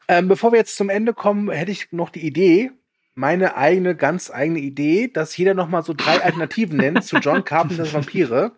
Ähm, 0.08 0.28
bevor 0.28 0.52
wir 0.52 0.60
jetzt 0.60 0.76
zum 0.76 0.90
Ende 0.90 1.14
kommen, 1.14 1.50
hätte 1.50 1.72
ich 1.72 1.92
noch 1.92 2.10
die 2.10 2.26
Idee, 2.26 2.72
meine 3.16 3.56
eigene, 3.56 3.96
ganz 3.96 4.32
eigene 4.32 4.60
Idee, 4.60 5.08
dass 5.08 5.36
jeder 5.38 5.54
noch 5.54 5.68
mal 5.70 5.84
so 5.84 5.94
drei 5.94 6.22
Alternativen 6.24 6.78
nennt 6.78 7.04
zu 7.04 7.18
John 7.18 7.44
Carpenters 7.44 7.94
Vampire. 7.94 8.52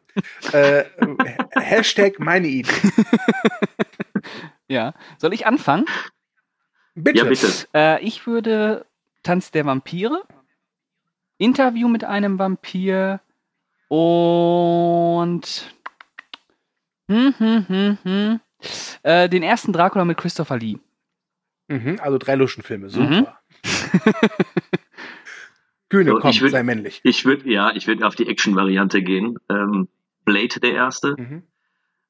Äh, 0.52 0.84
Hashtag 1.56 2.20
meine 2.20 2.48
Idee. 2.48 2.72
Ja. 4.68 4.94
Soll 5.18 5.34
ich 5.34 5.46
anfangen? 5.46 5.86
Bitte. 6.96 7.20
Ja, 7.20 7.26
bitte. 7.26 7.48
Äh, 7.74 8.02
ich 8.04 8.26
würde 8.26 8.86
Tanz 9.24 9.52
der 9.52 9.66
Vampire, 9.66 10.24
Interview 11.38 11.88
mit 11.88 12.04
einem 12.04 12.40
Vampir 12.40 13.20
und 13.92 15.42
hm, 17.10 17.34
hm, 17.38 17.66
hm, 17.68 17.98
hm. 18.04 18.40
Äh, 19.04 19.28
den 19.28 19.44
ersten 19.44 19.74
Dracula 19.74 20.06
mit 20.06 20.18
Christopher 20.18 20.58
Lee. 20.58 20.78
Mhm, 21.68 22.00
also 22.02 22.18
drei 22.18 22.36
Luschenfilme, 22.36 22.90
super. 22.90 23.10
Mhm. 23.10 23.28
Güne, 25.90 26.12
So, 26.12 26.20
komm, 26.20 26.30
ich 26.30 26.42
würd- 26.42 26.52
sei 26.52 26.64
männlich. 26.64 27.02
Ich 27.04 27.26
würde, 27.26 27.50
ja, 27.52 27.72
ich 27.76 27.86
würde 27.88 28.08
auf 28.08 28.16
die 28.16 28.28
Action-Variante 28.28 29.02
gehen. 29.04 29.38
Ähm, 29.50 29.90
Blade 30.24 30.62
der 30.62 30.72
erste. 30.74 31.16
Mhm. 31.18 31.44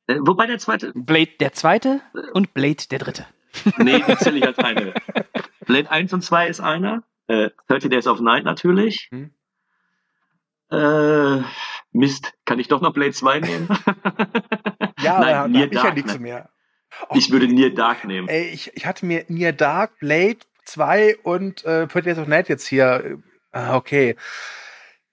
Äh, 0.05 0.17
wobei 0.19 0.45
der 0.45 0.59
zweite, 0.59 0.91
Blade 0.93 1.31
der 1.39 1.53
zweite 1.53 2.01
und 2.33 2.53
Blade 2.53 2.83
der 2.91 2.99
dritte. 2.99 3.25
nee, 3.77 4.03
die 4.07 4.15
zähle 4.17 4.37
ich 4.37 4.45
als 4.45 4.59
eine. 4.59 4.93
Blade 5.65 5.89
1 5.89 6.13
und 6.13 6.21
2 6.21 6.47
ist 6.47 6.59
einer. 6.59 7.01
Äh, 7.25 7.49
30 7.69 7.89
Days 7.89 8.05
of 8.05 8.19
Night 8.21 8.43
natürlich. 8.43 9.07
Mhm. 9.11 9.31
Äh, 10.71 11.41
Mist, 11.91 12.33
kann 12.45 12.59
ich 12.59 12.67
doch 12.67 12.81
noch 12.81 12.93
Blade 12.93 13.11
2 13.13 13.39
nehmen? 13.39 13.67
Ja, 15.01 15.19
Nein, 15.19 15.33
aber 15.35 15.47
da 15.47 15.47
Near 15.47 15.63
hab 15.63 15.71
ich 15.71 15.77
ja 15.77 15.83
Dark, 15.83 15.95
nichts 15.95 16.13
ne? 16.13 16.19
mehr. 16.19 16.49
Ich 17.15 17.31
würde 17.31 17.47
Near 17.47 17.71
Dark 17.71 18.05
nehmen. 18.05 18.27
Ey, 18.27 18.49
ich, 18.49 18.71
ich 18.75 18.85
hatte 18.85 19.05
mir 19.05 19.25
Near 19.29 19.51
Dark, 19.51 19.97
Blade 19.99 20.37
2 20.65 21.17
und 21.23 21.65
äh, 21.65 21.87
Pretty 21.87 22.09
Days 22.09 22.19
of 22.19 22.27
Night 22.27 22.49
jetzt 22.49 22.67
hier. 22.67 23.03
äh, 23.03 23.17
Ah, 23.51 23.75
okay. 23.75 24.15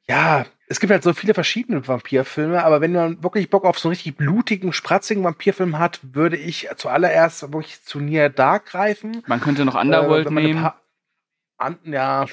Ja, 0.08 0.44
es 0.68 0.78
gibt 0.78 0.92
halt 0.92 1.02
so 1.02 1.12
viele 1.14 1.32
verschiedene 1.34 1.88
Vampirfilme, 1.88 2.62
aber 2.62 2.80
wenn 2.82 2.92
man 2.92 3.22
wirklich 3.22 3.48
Bock 3.50 3.64
auf 3.64 3.78
so 3.78 3.88
einen 3.88 3.94
richtig 3.94 4.16
blutigen, 4.16 4.72
spratzigen 4.74 5.24
Vampirfilm 5.24 5.78
hat, 5.78 6.00
würde 6.02 6.36
ich 6.36 6.68
zuallererst 6.76 7.50
wirklich 7.52 7.82
zu 7.82 7.98
Near 8.00 8.28
Dark 8.28 8.66
greifen. 8.66 9.22
Man 9.26 9.40
könnte 9.40 9.64
noch 9.64 9.74
Underworld 9.74 10.26
Äh, 10.26 10.30
man 10.30 10.42
ein 10.44 10.46
nehmen. 10.46 10.70
An, 11.56 11.78
ja, 11.84 12.26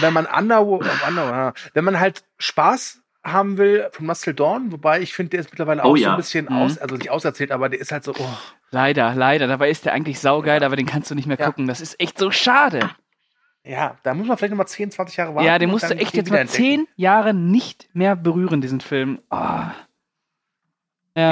wenn 0.00 0.12
man 0.12 0.26
äh, 0.26 0.30
ja. 0.30 1.52
wenn 1.74 1.84
man 1.84 1.98
halt 2.00 2.24
Spaß 2.38 3.00
haben 3.24 3.56
will 3.56 3.88
von 3.92 4.06
Muscle 4.06 4.34
Dawn, 4.34 4.72
wobei 4.72 5.00
ich 5.00 5.14
finde, 5.14 5.30
der 5.30 5.40
ist 5.40 5.50
mittlerweile 5.50 5.82
Oh 5.82 5.90
auch 5.92 5.96
so 5.96 6.02
ja. 6.02 6.10
ein 6.12 6.16
bisschen 6.16 6.46
Mhm. 6.46 6.52
aus, 6.56 6.78
also 6.78 6.96
nicht 6.96 7.10
auserzählt, 7.10 7.52
aber 7.52 7.68
der 7.68 7.78
ist 7.80 7.92
halt 7.92 8.04
so, 8.04 8.12
oh, 8.18 8.28
Leider, 8.70 9.14
leider. 9.14 9.46
Dabei 9.46 9.70
ist 9.70 9.84
der 9.84 9.92
eigentlich 9.92 10.18
saugeil, 10.18 10.64
aber 10.64 10.76
den 10.76 10.86
kannst 10.86 11.10
du 11.10 11.14
nicht 11.14 11.26
mehr 11.26 11.38
Ja. 11.38 11.46
gucken. 11.46 11.66
Das 11.68 11.80
ist 11.80 12.00
echt 12.00 12.18
so 12.18 12.30
schade. 12.30 12.90
ja, 13.64 13.96
da 14.02 14.14
muss 14.14 14.26
man 14.26 14.36
vielleicht 14.38 14.50
nochmal 14.50 14.66
10, 14.66 14.90
20 14.90 15.16
Jahre 15.18 15.34
warten. 15.34 15.46
ja, 15.46 15.58
den 15.58 15.70
musst 15.70 15.88
du 15.88 15.94
echt 15.94 16.14
jetzt 16.16 16.30
mal 16.30 16.40
wiederentdecken. 16.40 16.64
zehn 16.86 16.88
Jahre 16.96 17.32
nicht 17.34 17.88
mehr 17.92 18.16
berühren, 18.16 18.60
diesen 18.60 18.80
Film. 18.80 19.20
Ja. 19.30 19.74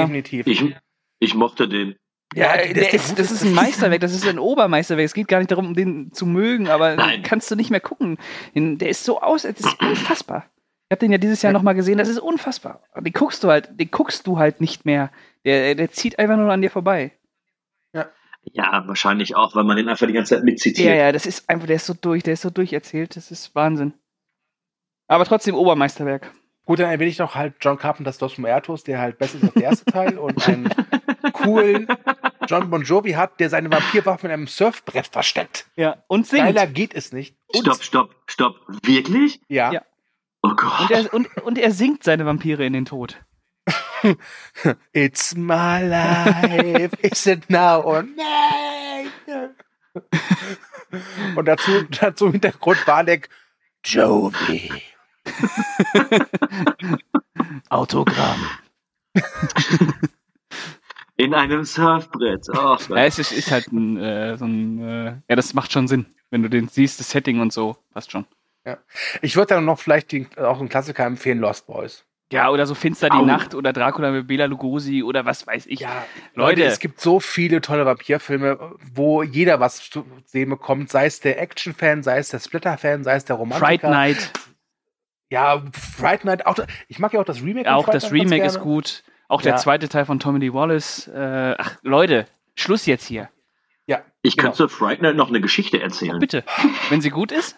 Definitiv. 0.01 0.47
Ich, 0.47 0.75
ich 1.19 1.33
mochte 1.35 1.67
den. 1.67 1.95
Ja, 2.33 2.55
Ja, 2.55 2.73
der 2.73 2.93
ist, 2.93 3.17
das 3.17 3.31
ist 3.31 3.43
ein 3.43 3.53
Meisterwerk, 3.53 4.01
das 4.01 4.13
ist 4.13 4.27
ein 4.27 4.39
Obermeisterwerk. 4.39 5.05
Es 5.05 5.13
geht 5.13 5.27
gar 5.27 5.39
nicht 5.39 5.51
darum, 5.51 5.67
um 5.67 5.73
den 5.73 6.11
zu 6.13 6.25
mögen, 6.25 6.69
aber 6.69 6.95
Nein. 6.95 7.21
den 7.21 7.23
kannst 7.23 7.49
du 7.51 7.55
nicht 7.55 7.71
mehr 7.71 7.79
gucken. 7.79 8.17
Der 8.55 8.89
ist 8.89 9.03
so 9.03 9.21
aus, 9.21 9.43
das 9.43 9.59
ist 9.59 9.81
unfassbar. 9.81 10.45
Ich 10.89 10.93
habe 10.93 10.99
den 10.99 11.11
ja 11.11 11.17
dieses 11.17 11.41
Jahr 11.41 11.53
nochmal 11.53 11.75
gesehen, 11.75 11.97
das 11.97 12.09
ist 12.09 12.19
unfassbar. 12.19 12.81
Den 12.99 13.13
guckst 13.13 13.43
du 13.43 13.49
halt, 13.49 13.69
den 13.79 13.91
guckst 13.91 14.27
du 14.27 14.37
halt 14.37 14.59
nicht 14.59 14.85
mehr. 14.85 15.09
Der, 15.45 15.75
der 15.75 15.91
zieht 15.91 16.19
einfach 16.19 16.37
nur 16.37 16.51
an 16.51 16.61
dir 16.61 16.69
vorbei. 16.69 17.11
Ja, 18.43 18.83
wahrscheinlich 18.87 19.35
auch, 19.35 19.55
weil 19.55 19.63
man 19.63 19.77
den 19.77 19.87
einfach 19.87 20.07
die 20.07 20.13
ganze 20.13 20.35
Zeit 20.35 20.43
mitzitiert. 20.43 20.87
Ja, 20.87 20.95
ja, 20.95 21.11
das 21.11 21.25
ist 21.25 21.47
einfach, 21.49 21.67
der 21.67 21.75
ist 21.75 21.85
so 21.85 21.93
durch, 21.93 22.23
der 22.23 22.33
ist 22.33 22.41
so 22.41 22.49
durcherzählt, 22.49 23.15
das 23.15 23.31
ist 23.31 23.53
Wahnsinn. 23.53 23.93
Aber 25.07 25.25
trotzdem 25.25 25.55
Obermeisterwerk. 25.55 26.31
Gut, 26.65 26.79
dann 26.79 26.89
erwähne 26.89 27.09
ich 27.09 27.19
noch 27.19 27.35
halt 27.35 27.55
John 27.61 27.77
Carpenters 27.77 28.17
Dos 28.17 28.37
Muertos, 28.37 28.83
der 28.83 28.99
halt 28.99 29.17
besser 29.17 29.37
ist 29.37 29.43
als 29.43 29.53
der 29.53 29.63
erste 29.63 29.85
Teil 29.85 30.17
und 30.17 30.47
einen 30.47 30.69
coolen 31.33 31.87
John 32.47 32.69
Bon 32.69 32.83
Jovi 32.83 33.13
hat, 33.13 33.39
der 33.39 33.49
seine 33.49 33.71
Vampirwaffe 33.71 34.27
in 34.27 34.33
einem 34.33 34.47
Surfbrett 34.47 35.07
versteckt. 35.07 35.65
Ja, 35.75 36.03
und 36.07 36.27
singt. 36.27 36.43
Geiler 36.43 36.67
geht 36.67 36.93
es 36.93 37.11
nicht. 37.11 37.35
Und, 37.47 37.61
Stopp, 37.61 37.83
stopp, 37.83 38.15
stopp. 38.27 38.55
Wirklich? 38.83 39.41
Ja. 39.47 39.71
Ja. 39.71 39.81
Oh 40.41 40.51
Gott. 40.55 40.81
Und 40.81 40.91
er, 40.91 41.13
und, 41.13 41.37
und 41.37 41.57
er 41.57 41.71
singt 41.71 42.03
seine 42.03 42.25
Vampire 42.25 42.65
in 42.65 42.73
den 42.73 42.85
Tod. 42.85 43.17
It's 44.93 45.35
my 45.35 45.83
life, 45.83 46.97
is 47.01 47.27
it 47.27 47.49
now 47.49 47.81
or 47.81 48.03
never? 48.03 49.51
Und 51.35 51.45
dazu, 51.45 51.83
dazu 51.83 52.27
im 52.27 52.31
Hintergrund 52.33 52.87
Walek 52.87 53.29
Jovi. 53.83 54.71
Autogramm. 57.69 58.49
In 61.21 61.33
einem 61.33 61.63
Surfbrett. 61.63 62.47
Oh, 62.53 62.77
Ja, 62.89 63.05
es 63.05 63.19
ist, 63.19 63.31
ist 63.31 63.51
halt 63.51 63.71
ein, 63.71 63.97
äh, 63.97 64.37
so 64.37 64.45
ein, 64.45 64.81
äh, 64.83 65.05
ja, 65.29 65.35
das 65.35 65.53
macht 65.53 65.71
schon 65.71 65.87
Sinn. 65.87 66.05
Wenn 66.29 66.41
du 66.43 66.49
den 66.49 66.67
siehst, 66.67 66.99
das 66.99 67.11
Setting 67.11 67.39
und 67.41 67.51
so, 67.53 67.77
passt 67.93 68.11
schon. 68.11 68.25
Ich 69.21 69.35
würde 69.35 69.55
dann 69.55 69.65
noch 69.65 69.79
vielleicht 69.79 70.11
den, 70.11 70.27
auch 70.37 70.59
einen 70.59 70.69
Klassiker 70.69 71.05
empfehlen, 71.05 71.39
Lost 71.39 71.67
Boys. 71.67 72.05
Ja, 72.31 72.49
oder 72.49 72.65
so 72.65 72.75
Finster 72.75 73.09
die 73.09 73.17
Au. 73.17 73.25
Nacht 73.25 73.53
oder 73.55 73.73
Dracula 73.73 74.11
mit 74.11 74.27
Bela 74.27 74.45
Lugosi 74.45 75.03
oder 75.03 75.25
was 75.25 75.45
weiß 75.45 75.65
ich. 75.65 75.81
Ja, 75.81 76.05
Leute. 76.33 76.61
Leute, 76.61 76.71
es 76.71 76.79
gibt 76.79 77.01
so 77.01 77.19
viele 77.19 77.59
tolle 77.59 77.85
Vampirfilme, 77.85 78.77
wo 78.93 79.21
jeder 79.21 79.59
was 79.59 79.89
zu 79.89 80.05
sehen 80.25 80.49
bekommt, 80.49 80.89
sei 80.89 81.07
es 81.07 81.19
der 81.19 81.41
Action-Fan, 81.41 82.03
sei 82.03 82.19
es 82.19 82.29
der 82.29 82.39
Splitter-Fan, 82.39 83.03
sei 83.03 83.15
es 83.15 83.25
der 83.25 83.35
Romantiker. 83.35 83.65
Fright 83.65 83.83
Night, 83.83 84.31
Ja, 85.29 85.61
Fright 85.73 86.23
Night. 86.23 86.45
Auch, 86.45 86.57
ich 86.87 86.99
mag 86.99 87.11
ja 87.13 87.19
auch 87.19 87.25
das 87.25 87.41
Remake. 87.43 87.73
auch 87.73 87.89
das 87.89 88.11
Remake 88.11 88.45
ist 88.45 88.59
gut. 88.61 89.03
Auch 89.31 89.41
der 89.41 89.53
Ja. 89.53 89.57
zweite 89.57 89.87
Teil 89.87 90.03
von 90.05 90.19
Tommy 90.19 90.39
Lee 90.39 90.53
Wallace. 90.53 91.07
Äh, 91.07 91.55
ach, 91.57 91.77
Leute, 91.83 92.27
Schluss 92.53 92.85
jetzt 92.85 93.05
hier. 93.05 93.29
Ja, 93.85 94.01
Ich 94.23 94.35
genau. 94.35 94.49
könnte 94.49 94.57
zu 94.57 94.67
Fright 94.67 95.01
Night 95.01 95.15
noch 95.15 95.29
eine 95.29 95.39
Geschichte 95.39 95.81
erzählen. 95.81 96.19
Bitte. 96.19 96.43
Wenn 96.89 96.99
sie 96.99 97.11
gut 97.11 97.31
ist? 97.31 97.57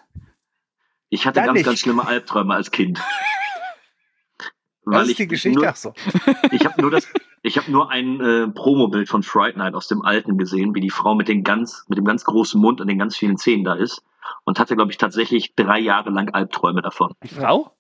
Ich 1.09 1.25
hatte 1.25 1.37
Dann 1.39 1.47
ganz, 1.47 1.57
nicht. 1.57 1.65
ganz 1.65 1.79
schlimme 1.79 2.05
Albträume 2.05 2.53
als 2.53 2.69
Kind. 2.69 2.99
Was 4.85 4.95
Weil 4.95 5.03
ist 5.05 5.09
ich 5.11 5.17
die 5.17 5.27
Geschichte? 5.27 5.59
Nur, 5.59 5.67
Ach 5.69 5.75
so. 5.75 5.93
ich 6.51 6.63
habe 6.65 6.79
nur 6.79 6.91
das, 6.91 7.07
ich 7.41 7.57
habe 7.57 7.71
nur 7.71 7.89
ein 7.89 8.19
äh, 8.21 8.47
Promobild 8.49 9.09
von 9.09 9.23
Fright 9.23 9.57
Night 9.57 9.73
aus 9.73 9.87
dem 9.87 10.03
Alten 10.03 10.37
gesehen, 10.37 10.75
wie 10.75 10.81
die 10.81 10.91
Frau 10.91 11.15
mit 11.15 11.27
den 11.27 11.43
ganz, 11.43 11.85
mit 11.87 11.97
dem 11.97 12.05
ganz 12.05 12.23
großen 12.23 12.61
Mund 12.61 12.81
und 12.81 12.87
den 12.87 12.99
ganz 12.99 13.15
vielen 13.17 13.37
Zähnen 13.37 13.63
da 13.63 13.73
ist 13.73 14.03
und 14.43 14.59
hatte, 14.59 14.75
glaube 14.75 14.91
ich, 14.91 14.97
tatsächlich 14.99 15.55
drei 15.55 15.79
Jahre 15.79 16.11
lang 16.11 16.29
Albträume 16.29 16.83
davon. 16.83 17.13
Die 17.23 17.29
Frau? 17.29 17.71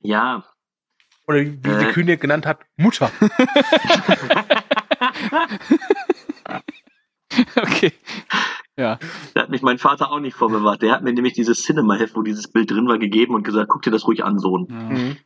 Ja, 0.00 0.44
Oder 1.28 1.40
wie, 1.40 1.58
wie 1.62 1.68
die 1.68 1.84
Äh. 1.84 1.92
Kühne 1.92 2.16
genannt 2.16 2.46
hat, 2.46 2.60
Mutter. 2.76 3.10
okay. 7.56 7.92
Ja. 8.76 8.98
da 9.34 9.42
hat 9.42 9.50
mich 9.50 9.60
mein 9.62 9.78
Vater 9.78 10.10
auch 10.10 10.20
nicht 10.20 10.34
vorbewahrt. 10.34 10.80
Der 10.82 10.92
hat 10.92 11.02
mir 11.02 11.12
nämlich 11.12 11.34
dieses 11.34 11.62
Cinema-Heft, 11.64 12.16
wo 12.16 12.22
dieses 12.22 12.48
Bild 12.48 12.70
drin 12.70 12.88
war, 12.88 12.98
gegeben 12.98 13.34
und 13.34 13.42
gesagt, 13.42 13.68
guck 13.68 13.82
dir 13.82 13.90
das 13.90 14.06
ruhig 14.06 14.24
an, 14.24 14.38
Sohn. 14.38 14.68
Mhm. 14.70 15.16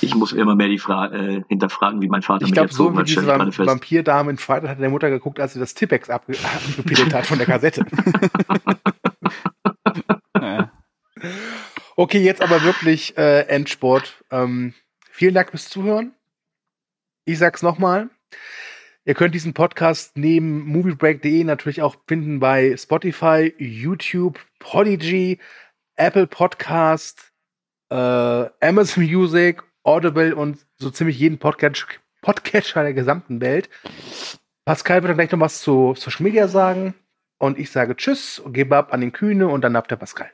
Ich 0.00 0.14
muss 0.14 0.32
immer 0.32 0.54
mehr 0.54 0.68
die 0.68 0.78
Fra 0.78 1.12
äh, 1.12 1.42
hinterfragen, 1.48 2.00
wie 2.00 2.08
mein 2.08 2.22
Vater 2.22 2.42
Ich 2.42 2.50
mich 2.50 2.54
glaube, 2.54 2.72
so 2.72 2.84
erzogen 2.84 2.96
wie 2.96 3.00
hat, 3.00 3.08
diese 3.08 3.20
stelle 3.22 3.32
ich 3.32 3.38
gerade 3.38 3.58
Vamp. 3.58 3.68
Vampirdame 3.68 4.30
in 4.30 4.38
Night 4.48 4.68
hat 4.68 4.80
der 4.80 4.90
Mutter 4.90 5.10
geguckt, 5.10 5.40
als 5.40 5.54
sie 5.54 5.60
das 5.60 5.74
Tippex 5.74 6.08
abge 6.08 6.36
abgepillt 6.78 7.12
hat 7.12 7.26
von 7.26 7.38
der 7.38 7.46
Kassette. 7.46 7.84
Okay, 11.96 12.18
jetzt 12.22 12.42
aber 12.42 12.64
wirklich 12.64 13.16
äh, 13.16 13.42
Endsport. 13.42 14.24
Ähm, 14.30 14.74
vielen 15.14 15.34
Dank 15.34 15.50
fürs 15.50 15.68
Zuhören. 15.68 16.12
Ich 17.24 17.38
sag's 17.38 17.62
nochmal. 17.62 18.10
Ihr 19.04 19.14
könnt 19.14 19.34
diesen 19.34 19.54
Podcast 19.54 20.16
neben 20.16 20.64
moviebreak.de 20.66 21.44
natürlich 21.44 21.82
auch 21.82 21.96
finden 22.08 22.40
bei 22.40 22.76
Spotify, 22.76 23.54
YouTube, 23.58 24.40
Podigy, 24.58 25.38
Apple 25.96 26.26
Podcast, 26.26 27.32
äh, 27.90 27.94
Amazon 27.94 29.04
Music, 29.04 29.62
Audible 29.84 30.34
und 30.34 30.66
so 30.78 30.90
ziemlich 30.90 31.18
jeden 31.18 31.38
Podcast 31.38 31.86
Podcatcher 32.20 32.82
der 32.82 32.94
gesamten 32.94 33.40
Welt. 33.40 33.68
Pascal 34.64 35.02
wird 35.02 35.10
dann 35.10 35.18
gleich 35.18 35.30
noch 35.30 35.40
was 35.40 35.60
zu 35.60 35.94
Social 35.96 36.24
Media 36.24 36.48
sagen. 36.48 36.94
Und 37.38 37.58
ich 37.58 37.70
sage 37.70 37.94
Tschüss 37.94 38.38
und 38.38 38.54
gebe 38.54 38.76
ab 38.76 38.92
an 38.92 39.00
den 39.00 39.12
Kühne 39.12 39.48
und 39.48 39.60
dann 39.62 39.76
ab 39.76 39.86
der 39.88 39.96
Pascal. 39.96 40.30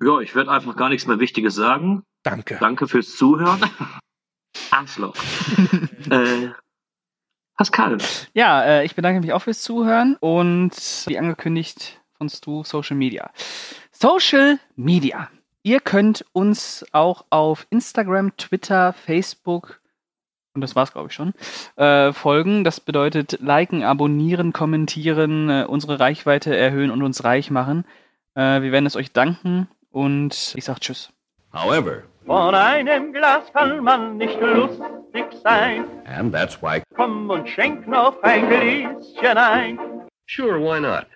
Ja, 0.00 0.20
ich 0.20 0.34
werde 0.34 0.50
einfach 0.50 0.76
gar 0.76 0.88
nichts 0.88 1.06
mehr 1.06 1.18
Wichtiges 1.18 1.54
sagen. 1.54 2.02
Danke. 2.22 2.56
Danke 2.60 2.88
fürs 2.88 3.16
Zuhören. 3.16 3.60
Arschloch. 4.70 5.14
äh, 6.10 6.48
Pascal. 7.56 7.98
Ja, 8.32 8.62
äh, 8.64 8.84
ich 8.84 8.94
bedanke 8.94 9.20
mich 9.20 9.32
auch 9.32 9.42
fürs 9.42 9.62
Zuhören 9.62 10.16
und 10.18 10.72
wie 11.06 11.18
angekündigt 11.18 12.00
von 12.16 12.28
Stu, 12.28 12.64
Social 12.64 12.96
Media. 12.96 13.30
Social 13.92 14.58
Media. 14.76 15.30
Ihr 15.62 15.80
könnt 15.80 16.24
uns 16.32 16.84
auch 16.92 17.24
auf 17.30 17.66
Instagram, 17.70 18.36
Twitter, 18.36 18.92
Facebook 18.92 19.80
und 20.54 20.60
das 20.60 20.76
war's, 20.76 20.92
glaube 20.92 21.08
ich, 21.08 21.14
schon, 21.14 21.32
äh, 21.76 22.12
folgen. 22.12 22.62
Das 22.62 22.78
bedeutet 22.80 23.40
liken, 23.40 23.82
abonnieren, 23.82 24.52
kommentieren, 24.52 25.50
äh, 25.50 25.66
unsere 25.68 25.98
Reichweite 25.98 26.56
erhöhen 26.56 26.92
und 26.92 27.02
uns 27.02 27.24
reich 27.24 27.50
machen. 27.50 27.84
Äh, 28.34 28.62
wir 28.62 28.70
werden 28.70 28.86
es 28.86 28.94
euch 28.94 29.12
danken 29.12 29.68
und 29.94 30.52
ich 30.56 30.64
sag 30.64 30.80
Tschüss. 30.80 31.10
However, 31.52 32.02
Von 32.26 32.54
einem 32.54 33.12
Glas 33.12 33.44
kann 33.52 33.82
man 33.84 34.16
nicht 34.16 34.38
lustig 34.40 35.26
sein. 35.42 35.84
and 36.06 36.32
that's 36.34 36.60
why 36.60 36.82
Komm 36.96 37.30
und 37.30 37.48
schenk 37.48 37.86
noch 37.86 38.20
ein 38.22 38.48
Gläschen 38.48 39.36
ein. 39.38 39.78
Sure, 40.26 40.58
why 40.58 40.80
not? 40.80 41.06